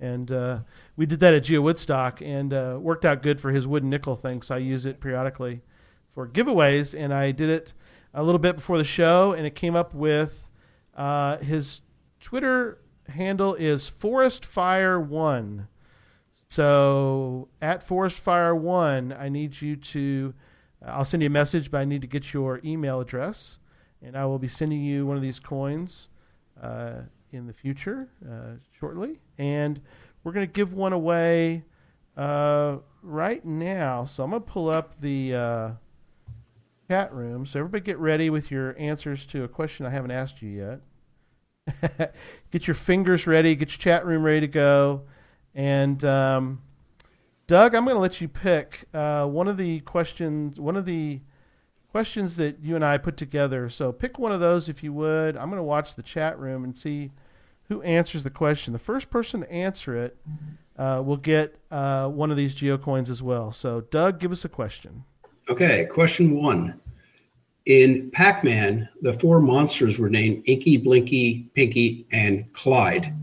And 0.00 0.32
uh, 0.32 0.60
we 0.96 1.06
did 1.06 1.20
that 1.20 1.34
at 1.34 1.44
Geo 1.44 1.60
Woodstock 1.60 2.20
and 2.20 2.52
uh, 2.52 2.78
worked 2.80 3.04
out 3.04 3.22
good 3.22 3.40
for 3.40 3.52
his 3.52 3.66
wooden 3.66 3.90
nickel 3.90 4.16
thing. 4.16 4.42
So 4.42 4.56
I 4.56 4.58
use 4.58 4.84
it 4.84 5.00
periodically 5.00 5.62
for 6.10 6.26
giveaways. 6.26 6.98
And 6.98 7.14
I 7.14 7.30
did 7.30 7.48
it 7.48 7.74
a 8.14 8.22
little 8.22 8.38
bit 8.38 8.56
before 8.56 8.78
the 8.78 8.84
show, 8.84 9.32
and 9.32 9.46
it 9.46 9.54
came 9.54 9.74
up 9.74 9.94
with 9.94 10.48
uh, 10.94 11.38
his 11.38 11.82
Twitter 12.20 12.78
handle 13.08 13.54
is 13.54 13.88
Forest 13.88 14.44
Fire 14.44 15.00
One. 15.00 15.68
So 16.48 17.48
at 17.60 17.82
Forest 17.82 18.18
Fire 18.18 18.54
One, 18.54 19.14
I 19.18 19.28
need 19.28 19.60
you 19.62 19.76
to. 19.76 20.34
I'll 20.84 21.04
send 21.04 21.22
you 21.22 21.28
a 21.28 21.30
message, 21.30 21.70
but 21.70 21.78
I 21.80 21.84
need 21.84 22.02
to 22.02 22.08
get 22.08 22.34
your 22.34 22.60
email 22.64 23.00
address, 23.00 23.58
and 24.02 24.16
I 24.16 24.26
will 24.26 24.38
be 24.38 24.48
sending 24.48 24.82
you 24.82 25.06
one 25.06 25.16
of 25.16 25.22
these 25.22 25.38
coins 25.38 26.08
uh, 26.60 27.02
in 27.30 27.46
the 27.46 27.52
future 27.52 28.08
uh, 28.28 28.56
shortly. 28.78 29.20
And 29.38 29.80
we're 30.24 30.32
going 30.32 30.46
to 30.46 30.52
give 30.52 30.74
one 30.74 30.92
away 30.92 31.64
uh, 32.16 32.78
right 33.02 33.44
now. 33.44 34.04
So 34.04 34.24
I'm 34.24 34.30
going 34.30 34.42
to 34.42 34.48
pull 34.48 34.68
up 34.68 35.00
the 35.00 35.34
uh, 35.34 35.70
chat 36.88 37.12
room. 37.12 37.46
So 37.46 37.60
everybody 37.60 37.82
get 37.82 37.98
ready 37.98 38.30
with 38.30 38.50
your 38.50 38.76
answers 38.78 39.26
to 39.26 39.44
a 39.44 39.48
question 39.48 39.86
I 39.86 39.90
haven't 39.90 40.10
asked 40.10 40.42
you 40.42 40.80
yet. 41.68 42.12
get 42.50 42.66
your 42.66 42.74
fingers 42.74 43.26
ready, 43.26 43.54
get 43.54 43.70
your 43.70 43.78
chat 43.78 44.04
room 44.04 44.24
ready 44.24 44.40
to 44.40 44.48
go. 44.48 45.02
And 45.54 46.04
um, 46.04 46.62
Doug, 47.46 47.74
I'm 47.74 47.84
going 47.84 47.96
to 47.96 48.00
let 48.00 48.20
you 48.20 48.28
pick 48.28 48.84
uh, 48.92 49.26
one 49.26 49.48
of 49.48 49.56
the 49.56 49.80
questions, 49.80 50.60
one 50.60 50.76
of 50.76 50.86
the 50.86 51.20
questions 51.92 52.36
that 52.36 52.58
you 52.62 52.74
and 52.74 52.84
I 52.84 52.96
put 52.96 53.18
together. 53.18 53.68
So 53.68 53.92
pick 53.92 54.18
one 54.18 54.32
of 54.32 54.40
those 54.40 54.70
if 54.70 54.82
you 54.82 54.94
would. 54.94 55.36
I'm 55.36 55.50
going 55.50 55.58
to 55.58 55.62
watch 55.62 55.94
the 55.94 56.02
chat 56.02 56.38
room 56.38 56.64
and 56.64 56.76
see 56.76 57.10
who 57.68 57.82
answers 57.82 58.24
the 58.24 58.30
question. 58.30 58.72
The 58.72 58.78
first 58.78 59.10
person 59.10 59.40
to 59.40 59.52
answer 59.52 59.94
it 59.94 60.16
uh, 60.78 61.02
will 61.04 61.18
get 61.18 61.54
uh, 61.70 62.08
one 62.08 62.30
of 62.30 62.38
these 62.38 62.54
geocoins 62.54 63.10
as 63.10 63.22
well. 63.22 63.52
So, 63.52 63.82
Doug, 63.82 64.18
give 64.18 64.32
us 64.32 64.42
a 64.46 64.48
question. 64.48 65.04
Okay, 65.50 65.84
question 65.84 66.34
one. 66.34 66.80
In 67.66 68.10
Pac 68.10 68.42
Man, 68.42 68.88
the 69.02 69.12
four 69.12 69.40
monsters 69.40 69.98
were 69.98 70.08
named 70.08 70.44
Inky, 70.46 70.78
Blinky, 70.78 71.50
Pinky, 71.52 72.06
and 72.10 72.50
Clyde. 72.54 73.14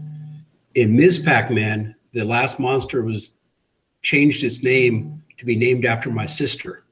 In 0.75 0.95
Ms. 0.95 1.19
Pac 1.19 1.49
Man, 1.49 1.95
the 2.13 2.23
last 2.23 2.59
monster 2.59 3.01
was 3.01 3.31
changed 4.03 4.43
its 4.43 4.61
name 4.61 5.23
to 5.39 5.45
be 5.45 5.55
named 5.55 5.85
after 5.85 6.11
my 6.11 6.27
sister. 6.27 6.83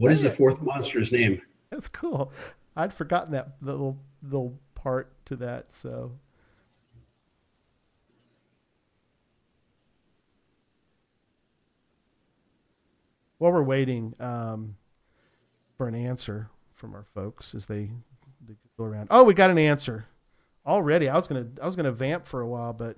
What 0.00 0.12
is 0.12 0.22
the 0.22 0.30
fourth 0.30 0.62
monster's 0.62 1.12
name? 1.12 1.42
That's 1.68 1.86
cool. 1.86 2.32
I'd 2.74 2.94
forgotten 2.94 3.32
that 3.32 3.48
little 3.60 3.98
little 4.22 4.58
part 4.74 5.12
to 5.26 5.36
that. 5.36 5.74
So 5.74 6.12
while 13.36 13.52
we're 13.52 13.62
waiting 13.62 14.14
um, 14.20 14.76
for 15.76 15.86
an 15.86 15.94
answer 15.94 16.48
from 16.72 16.94
our 16.94 17.04
folks 17.04 17.54
as 17.54 17.66
they, 17.66 17.90
they 18.48 18.54
go 18.78 18.84
around. 18.84 19.08
Oh, 19.10 19.24
we 19.24 19.34
got 19.34 19.50
an 19.50 19.58
answer 19.58 20.06
already. 20.64 21.10
I 21.10 21.14
was 21.14 21.28
gonna 21.28 21.48
I 21.60 21.66
was 21.66 21.76
gonna 21.76 21.92
vamp 21.92 22.26
for 22.26 22.40
a 22.40 22.48
while, 22.48 22.72
but 22.72 22.96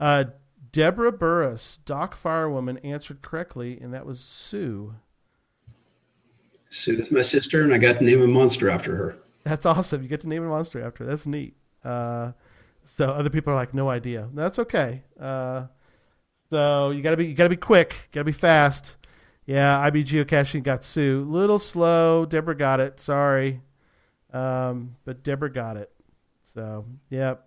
uh, 0.00 0.24
Deborah 0.72 1.12
Burris, 1.12 1.78
Doc 1.84 2.20
Firewoman, 2.20 2.84
answered 2.84 3.22
correctly, 3.22 3.78
and 3.80 3.94
that 3.94 4.04
was 4.04 4.18
Sue. 4.18 4.96
Sue 6.70 7.00
is 7.00 7.10
my 7.10 7.22
sister, 7.22 7.62
and 7.62 7.74
I 7.74 7.78
got 7.78 7.98
to 7.98 8.04
name 8.04 8.22
a 8.22 8.26
monster 8.26 8.70
after 8.70 8.96
her. 8.96 9.18
That's 9.44 9.66
awesome. 9.66 10.02
You 10.02 10.08
get 10.08 10.20
to 10.22 10.28
name 10.28 10.44
a 10.44 10.48
monster 10.48 10.82
after. 10.82 11.04
That's 11.04 11.26
neat. 11.26 11.56
Uh, 11.84 12.32
so 12.82 13.10
other 13.10 13.30
people 13.30 13.52
are 13.52 13.56
like, 13.56 13.74
no 13.74 13.90
idea. 13.90 14.28
That's 14.34 14.58
okay. 14.58 15.02
Uh, 15.18 15.66
so 16.50 16.90
you 16.90 17.02
gotta 17.02 17.16
be 17.16 17.26
you 17.26 17.34
gotta 17.34 17.50
be 17.50 17.56
quick. 17.56 18.08
Gotta 18.12 18.24
be 18.24 18.32
fast. 18.32 18.96
Yeah, 19.46 19.78
IB 19.80 20.04
geocaching 20.04 20.62
got 20.62 20.84
Sue. 20.84 21.24
Little 21.28 21.58
slow. 21.58 22.24
Deborah 22.26 22.56
got 22.56 22.80
it. 22.80 23.00
Sorry, 23.00 23.60
um, 24.32 24.96
but 25.04 25.22
Deborah 25.22 25.52
got 25.52 25.76
it. 25.76 25.90
So 26.54 26.84
yep. 27.08 27.46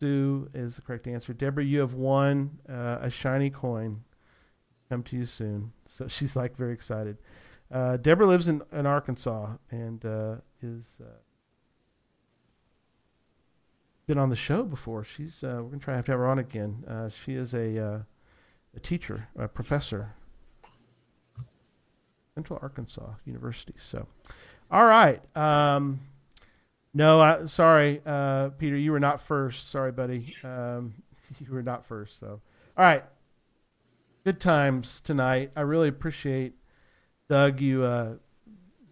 Sue 0.00 0.50
is 0.52 0.76
the 0.76 0.82
correct 0.82 1.06
answer. 1.06 1.32
Deborah, 1.32 1.64
you 1.64 1.78
have 1.80 1.94
won 1.94 2.58
uh, 2.68 2.98
a 3.00 3.08
shiny 3.10 3.50
coin. 3.50 4.02
Come 4.92 5.02
to 5.04 5.16
you 5.16 5.24
soon. 5.24 5.72
So 5.86 6.06
she's 6.16 6.36
like 6.36 6.54
very 6.54 6.74
excited. 6.74 7.16
Uh, 7.70 7.96
Deborah 7.96 8.26
lives 8.26 8.46
in, 8.46 8.60
in 8.70 8.84
Arkansas 8.84 9.56
and 9.70 10.04
uh, 10.04 10.36
is 10.60 11.00
uh, 11.02 11.16
been 14.06 14.18
on 14.18 14.28
the 14.28 14.36
show 14.36 14.64
before. 14.64 15.02
She's 15.02 15.42
uh, 15.42 15.60
we're 15.62 15.70
gonna 15.70 15.78
try 15.78 15.92
to 15.94 15.96
have 15.96 16.04
to 16.04 16.12
have 16.12 16.18
her 16.18 16.26
on 16.26 16.38
again. 16.38 16.84
Uh, 16.86 17.08
she 17.08 17.32
is 17.32 17.54
a 17.54 17.82
uh, 17.82 17.98
a 18.76 18.80
teacher, 18.80 19.28
a 19.34 19.48
professor, 19.48 20.12
Central 22.34 22.58
Arkansas 22.60 23.14
University. 23.24 23.72
So, 23.78 24.06
all 24.70 24.84
right. 24.84 25.22
Um, 25.34 26.00
no, 26.92 27.18
I, 27.18 27.46
sorry, 27.46 28.02
Peter, 28.58 28.76
you 28.76 28.92
were 28.92 29.00
not 29.00 29.22
first. 29.22 29.70
Sorry, 29.70 29.90
buddy. 29.90 30.34
Um, 30.44 30.92
you 31.40 31.50
were 31.50 31.62
not 31.62 31.82
first. 31.86 32.18
So, 32.18 32.42
all 32.76 32.84
right. 32.84 33.04
Good 34.24 34.38
times 34.38 35.00
tonight. 35.00 35.50
I 35.56 35.62
really 35.62 35.88
appreciate 35.88 36.52
Doug 37.28 37.60
you 37.60 37.82
uh, 37.82 38.18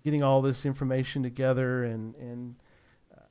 getting 0.03 0.25
all 0.25 0.43
this 0.43 0.67
information 0.67 1.23
together 1.23 1.85
and 1.85 2.17
and 2.17 2.57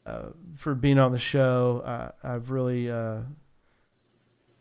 uh, 0.05 0.27
for 0.55 0.75
being 0.75 0.97
on 0.97 1.11
the 1.11 1.19
show. 1.19 1.83
Uh, 1.83 2.11
I've 2.23 2.51
really 2.51 2.89
uh, 2.89 3.23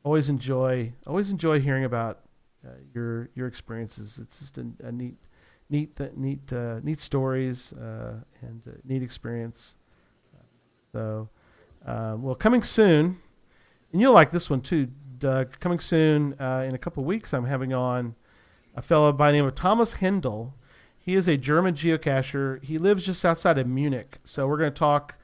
always 0.03 0.29
enjoy 0.29 0.93
always 1.07 1.31
enjoy 1.31 1.61
hearing 1.61 1.85
about 1.85 2.23
uh, 2.67 2.71
your 2.93 3.31
your 3.37 3.47
experiences. 3.47 4.19
It's 4.21 4.41
just 4.41 4.59
a, 4.59 4.67
a 4.83 4.91
neat 4.91 5.15
neat 5.71 5.95
th- 5.95 6.15
neat 6.17 6.53
uh, 6.53 6.81
neat 6.83 6.99
stories 6.99 7.73
and 7.73 8.63
neat 8.83 9.05
experience. 9.05 9.77
So, 10.93 11.29
well, 11.87 12.35
coming 12.35 12.65
soon, 12.65 13.21
and 13.93 14.01
you'll 14.01 14.13
like 14.13 14.33
this 14.33 14.51
one 14.51 14.61
too, 14.61 14.89
Doug. 15.19 15.59
Coming 15.61 15.81
soon 15.81 16.33
in 16.33 16.75
a 16.75 16.79
couple 16.79 17.05
weeks, 17.05 17.33
I'm 17.33 17.45
having 17.45 17.73
on 17.73 18.15
a 18.75 18.83
fellow 18.83 19.13
by 19.13 19.31
the 19.31 19.39
name 19.39 19.47
of 19.47 19.55
Thomas 19.55 19.95
Hendel. 19.95 20.53
He 20.99 21.15
is 21.15 21.27
a 21.27 21.37
German 21.37 21.75
geocacher. 21.75 22.63
He 22.63 22.79
lives 22.79 23.07
just 23.07 23.25
outside 23.25 23.59
of 23.59 23.67
Munich. 23.67 24.19
So 24.25 24.47
we're 24.47 24.59
going 24.59 24.73
to 24.73 24.79
talk 24.79 25.15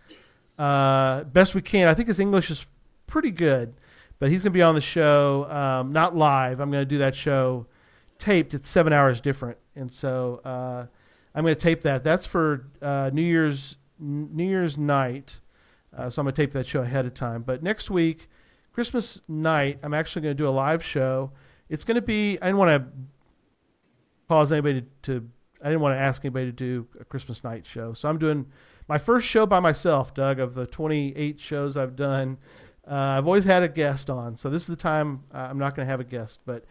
uh, 0.59 1.25
best 1.25 1.55
we 1.55 1.63
can. 1.63 1.89
I 1.89 1.95
think 1.95 2.09
his 2.09 2.21
English 2.21 2.51
is 2.51 2.67
pretty 3.07 3.31
good, 3.31 3.75
but 4.19 4.31
he's 4.31 4.43
going 4.43 4.53
to 4.53 4.57
be 4.57 4.63
on 4.63 4.75
the 4.75 4.81
show, 4.81 5.47
um, 5.51 5.93
not 5.93 6.17
live. 6.17 6.61
I'm 6.61 6.71
going 6.71 6.83
to 6.83 6.87
do 6.89 6.99
that 6.99 7.15
show 7.15 7.67
taped. 8.19 8.55
It's 8.55 8.69
seven 8.69 8.93
hours 8.93 9.21
different, 9.21 9.59
and 9.77 9.93
so 9.93 10.41
uh, 10.45 10.87
I'm 11.35 11.43
going 11.43 11.55
to 11.55 11.61
tape 11.61 11.83
that. 11.83 12.03
That's 12.03 12.27
for 12.27 12.67
uh, 12.81 13.11
New 13.13 13.23
Year's 13.23 13.77
New 13.99 14.49
Year's 14.49 14.79
night. 14.79 15.41
Uh, 15.97 16.11
so 16.11 16.21
I'm 16.21 16.25
going 16.25 16.35
to 16.35 16.43
tape 16.43 16.53
that 16.53 16.67
show 16.67 16.81
ahead 16.81 17.07
of 17.07 17.15
time. 17.15 17.43
But 17.43 17.63
next 17.63 17.91
week, 17.91 18.29
Christmas 18.75 19.23
night, 19.29 19.79
I'm 19.85 19.95
actually 19.95 20.23
going 20.23 20.37
to 20.37 20.43
do 20.43 20.49
a 20.49 20.51
live 20.51 20.85
show. 20.85 21.31
It's 21.69 21.85
going 21.85 21.95
to 21.95 22.03
be. 22.03 22.37
I 22.43 22.47
didn't 22.47 22.59
want 22.59 22.83
to 22.83 22.91
cause 24.29 24.51
anybody 24.51 24.83
to, 24.83 24.87
to 25.03 25.31
I 25.63 25.69
didn't 25.69 25.81
want 25.81 25.95
to 25.95 26.01
ask 26.01 26.25
anybody 26.25 26.47
to 26.47 26.53
do 26.53 26.89
a 27.01 27.05
Christmas 27.05 27.45
night 27.45 27.65
show. 27.65 27.93
So 27.95 28.09
I'm 28.09 28.19
doing 28.19 28.47
my 28.89 28.99
first 28.99 29.29
show 29.29 29.47
by 29.47 29.61
myself, 29.61 30.13
Doug, 30.13 30.41
of 30.41 30.55
the 30.55 30.67
28 30.67 31.39
shows 31.39 31.77
I've 31.77 31.95
done. 31.95 32.37
Uh, 32.87 32.95
I've 32.95 33.27
always 33.27 33.45
had 33.45 33.63
a 33.63 33.69
guest 33.69 34.11
on, 34.11 34.37
so 34.37 34.51
this 34.51 34.63
is 34.63 34.69
the 34.69 34.77
time 34.77 35.23
uh, 35.33 35.39
I'm 35.39 35.57
not 35.57 35.75
going 35.75 35.87
to 35.87 35.91
have 35.91 36.01
a 36.01 36.05
guest, 36.05 36.41
but 36.45 36.67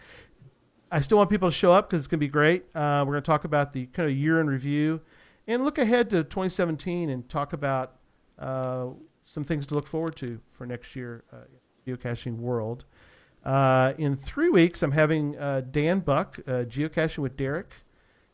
I 0.92 1.02
still 1.02 1.18
want 1.18 1.32
people 1.32 1.50
to 1.50 1.56
show 1.56 1.72
up 1.72 1.90
because 1.90 2.02
it's 2.02 2.08
going 2.08 2.20
to 2.20 2.26
be 2.26 2.30
great. 2.32 2.66
Uh, 2.76 3.04
we're 3.08 3.14
going 3.14 3.24
to 3.24 3.26
talk 3.26 3.46
about 3.46 3.74
the 3.74 3.88
kind 3.88 4.12
of 4.12 4.16
year 4.16 4.40
in 4.40 4.46
review 4.48 5.02
and 5.48 5.64
look 5.64 5.80
ahead 5.80 6.12
to 6.12 6.24
2017 6.24 7.10
and 7.10 7.28
talk 7.30 7.54
about 7.54 7.96
uh, 8.38 8.90
some 9.24 9.44
things 9.44 9.66
to 9.68 9.74
look 9.74 9.88
forward 9.88 10.16
to 10.18 10.40
for 10.52 10.68
next 10.68 10.96
year, 10.96 11.24
uh, 11.34 11.38
geocaching 11.86 12.38
world. 12.38 12.86
Uh, 13.44 13.94
in 13.98 14.16
three 14.16 14.50
weeks, 14.50 14.82
I'm 14.84 14.92
having 14.92 15.38
uh, 15.38 15.62
Dan 15.70 16.00
Buck, 16.00 16.40
uh, 16.48 16.64
Geocaching 16.64 17.20
with 17.20 17.36
Derek, 17.36 17.74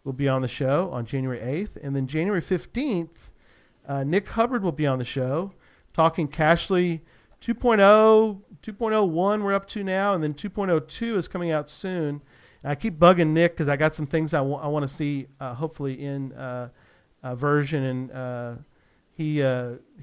will 0.04 0.14
be 0.14 0.28
on 0.28 0.42
the 0.42 0.48
show 0.48 0.90
on 0.92 1.06
January 1.06 1.40
8th. 1.40 1.78
And 1.82 1.96
then 1.96 2.08
January 2.08 2.42
15th, 2.42 3.32
uh, 3.88 4.04
Nick 4.04 4.30
Hubbard 4.30 4.64
will 4.64 4.72
be 4.72 4.86
on 4.86 5.00
the 5.00 5.06
show 5.06 5.54
talking 5.94 6.28
Cachly 6.28 7.02
2.0, 7.42 8.42
2.01 8.62 9.42
we're 9.42 9.54
up 9.54 9.68
to 9.70 9.84
now, 9.84 10.14
and 10.14 10.24
then 10.24 10.34
2.02 10.34 11.16
is 11.16 11.28
coming 11.28 11.52
out 11.52 11.70
soon. 11.70 12.22
And 12.62 12.72
I 12.72 12.76
keep 12.76 13.00
bugging 13.00 13.30
Nick 13.30 13.54
because 13.54 13.68
I 13.68 13.78
got 13.78 13.96
some 13.96 14.06
things 14.06 14.34
I, 14.34 14.40
w- 14.40 14.58
I 14.58 14.68
want 14.68 14.84
to 14.84 14.94
see, 14.94 15.28
uh, 15.40 15.54
hopefully, 15.54 16.04
in 16.04 16.34
uh, 16.34 16.70
version. 17.24 17.84
And 17.84 18.12
he 19.20 19.44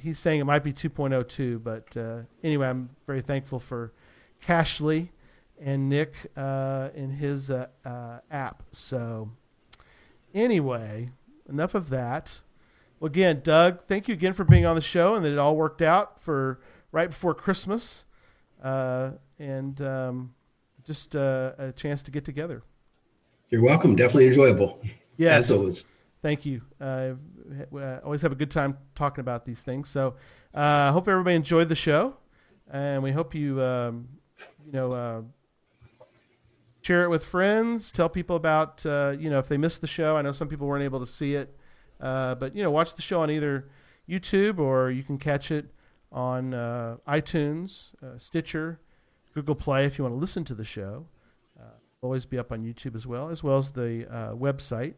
he's 0.00 0.18
saying 0.18 0.40
it 0.40 0.44
might 0.44 0.62
be 0.62 0.72
2.02. 0.72 1.62
But 1.62 1.96
anyway, 2.44 2.68
I'm 2.68 2.90
very 3.06 3.22
thankful 3.22 3.58
for 3.58 3.92
Cachly 4.46 5.08
and 5.60 5.88
Nick 5.88 6.14
uh, 6.36 6.90
in 6.94 7.10
his 7.10 7.50
uh, 7.50 7.68
uh, 7.84 8.18
app. 8.30 8.62
So, 8.72 9.30
anyway, 10.34 11.10
enough 11.48 11.74
of 11.74 11.90
that. 11.90 12.40
Well, 13.00 13.08
again, 13.08 13.40
Doug, 13.42 13.84
thank 13.86 14.08
you 14.08 14.14
again 14.14 14.32
for 14.32 14.44
being 14.44 14.64
on 14.64 14.74
the 14.74 14.82
show 14.82 15.14
and 15.14 15.24
that 15.24 15.32
it 15.32 15.38
all 15.38 15.56
worked 15.56 15.82
out 15.82 16.20
for 16.20 16.60
right 16.92 17.08
before 17.08 17.34
Christmas 17.34 18.04
uh, 18.62 19.12
and 19.38 19.80
um, 19.82 20.34
just 20.84 21.14
uh, 21.14 21.52
a 21.58 21.72
chance 21.72 22.02
to 22.04 22.10
get 22.10 22.24
together. 22.24 22.62
You're 23.50 23.62
welcome. 23.62 23.96
Definitely 23.96 24.28
enjoyable. 24.28 24.80
Yes. 25.16 25.44
As 25.44 25.50
always. 25.50 25.84
Thank 26.22 26.44
you. 26.46 26.62
Uh, 27.72 27.98
always 28.04 28.22
have 28.22 28.32
a 28.32 28.36
good 28.36 28.50
time 28.50 28.76
talking 28.94 29.20
about 29.20 29.44
these 29.44 29.60
things. 29.60 29.88
So, 29.88 30.14
I 30.54 30.90
hope 30.90 31.08
everybody 31.08 31.36
enjoyed 31.36 31.68
the 31.68 31.74
show, 31.74 32.16
and 32.70 33.02
we 33.02 33.12
hope 33.12 33.34
you. 33.34 33.62
Um, 33.62 34.08
you 34.66 34.72
know, 34.72 34.92
uh, 34.92 35.22
share 36.82 37.04
it 37.04 37.08
with 37.08 37.24
friends. 37.24 37.92
Tell 37.92 38.08
people 38.08 38.36
about, 38.36 38.84
uh, 38.84 39.14
you 39.18 39.30
know, 39.30 39.38
if 39.38 39.48
they 39.48 39.56
missed 39.56 39.80
the 39.80 39.86
show. 39.86 40.16
I 40.16 40.22
know 40.22 40.32
some 40.32 40.48
people 40.48 40.66
weren't 40.66 40.84
able 40.84 41.00
to 41.00 41.06
see 41.06 41.34
it, 41.34 41.56
uh, 42.00 42.34
but 42.34 42.54
you 42.54 42.62
know, 42.62 42.70
watch 42.70 42.94
the 42.94 43.02
show 43.02 43.20
on 43.20 43.30
either 43.30 43.68
YouTube 44.08 44.58
or 44.58 44.90
you 44.90 45.02
can 45.02 45.18
catch 45.18 45.50
it 45.50 45.72
on 46.10 46.54
uh, 46.54 46.96
iTunes, 47.08 47.90
uh, 48.02 48.18
Stitcher, 48.18 48.80
Google 49.34 49.54
Play 49.54 49.84
if 49.84 49.98
you 49.98 50.04
want 50.04 50.14
to 50.14 50.18
listen 50.18 50.44
to 50.44 50.54
the 50.54 50.64
show. 50.64 51.06
Uh, 51.58 51.64
always 52.02 52.26
be 52.26 52.38
up 52.38 52.52
on 52.52 52.62
YouTube 52.62 52.94
as 52.94 53.06
well, 53.06 53.30
as 53.30 53.42
well 53.42 53.58
as 53.58 53.72
the 53.72 54.06
website. 54.38 54.94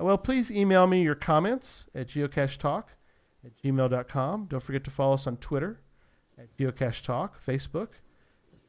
Well, 0.00 0.18
please 0.18 0.50
email 0.50 0.86
me 0.86 1.02
your 1.02 1.14
comments 1.14 1.86
at 1.94 2.08
geocachetalk 2.08 2.84
at 3.44 3.62
gmail.com. 3.62 4.46
Don't 4.46 4.62
forget 4.62 4.84
to 4.84 4.90
follow 4.90 5.14
us 5.14 5.26
on 5.26 5.36
Twitter 5.36 5.80
at 6.38 6.56
Geocache 6.56 7.02
Talk, 7.02 7.44
Facebook, 7.44 7.88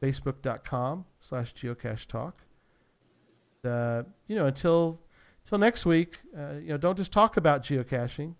facebook.com 0.02 1.04
slash 1.20 1.54
geocache 1.54 2.06
talk. 2.06 2.42
Uh, 3.64 4.02
you 4.26 4.34
know, 4.34 4.46
until 4.46 5.00
until 5.44 5.58
next 5.58 5.86
week, 5.86 6.18
uh, 6.36 6.54
you 6.54 6.68
know, 6.68 6.76
don't 6.76 6.96
just 6.96 7.12
talk 7.12 7.36
about 7.36 7.62
geocaching. 7.62 8.34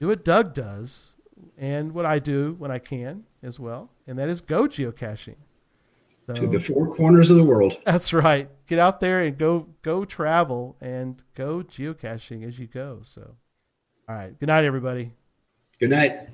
Do 0.00 0.08
what 0.08 0.24
Doug 0.24 0.54
does 0.54 1.12
and 1.56 1.92
what 1.92 2.06
I 2.06 2.18
do 2.18 2.54
when 2.58 2.70
I 2.70 2.78
can 2.78 3.24
as 3.42 3.58
well, 3.58 3.90
and 4.06 4.18
that 4.18 4.28
is 4.28 4.40
go 4.40 4.66
geocaching. 4.66 5.36
So, 6.26 6.34
to 6.34 6.46
the 6.46 6.60
four 6.60 6.90
corners 6.90 7.30
of 7.30 7.36
the 7.36 7.44
world. 7.44 7.76
That's 7.86 8.12
right. 8.12 8.48
Get 8.66 8.78
out 8.78 9.00
there 9.00 9.22
and 9.22 9.36
go 9.36 9.68
go 9.82 10.04
travel 10.04 10.76
and 10.80 11.22
go 11.34 11.62
geocaching 11.62 12.46
as 12.46 12.58
you 12.58 12.66
go. 12.66 13.00
So, 13.02 13.36
all 14.08 14.14
right. 14.14 14.38
Good 14.38 14.48
night, 14.48 14.64
everybody. 14.64 15.12
Good 15.78 15.90
night. 15.90 16.28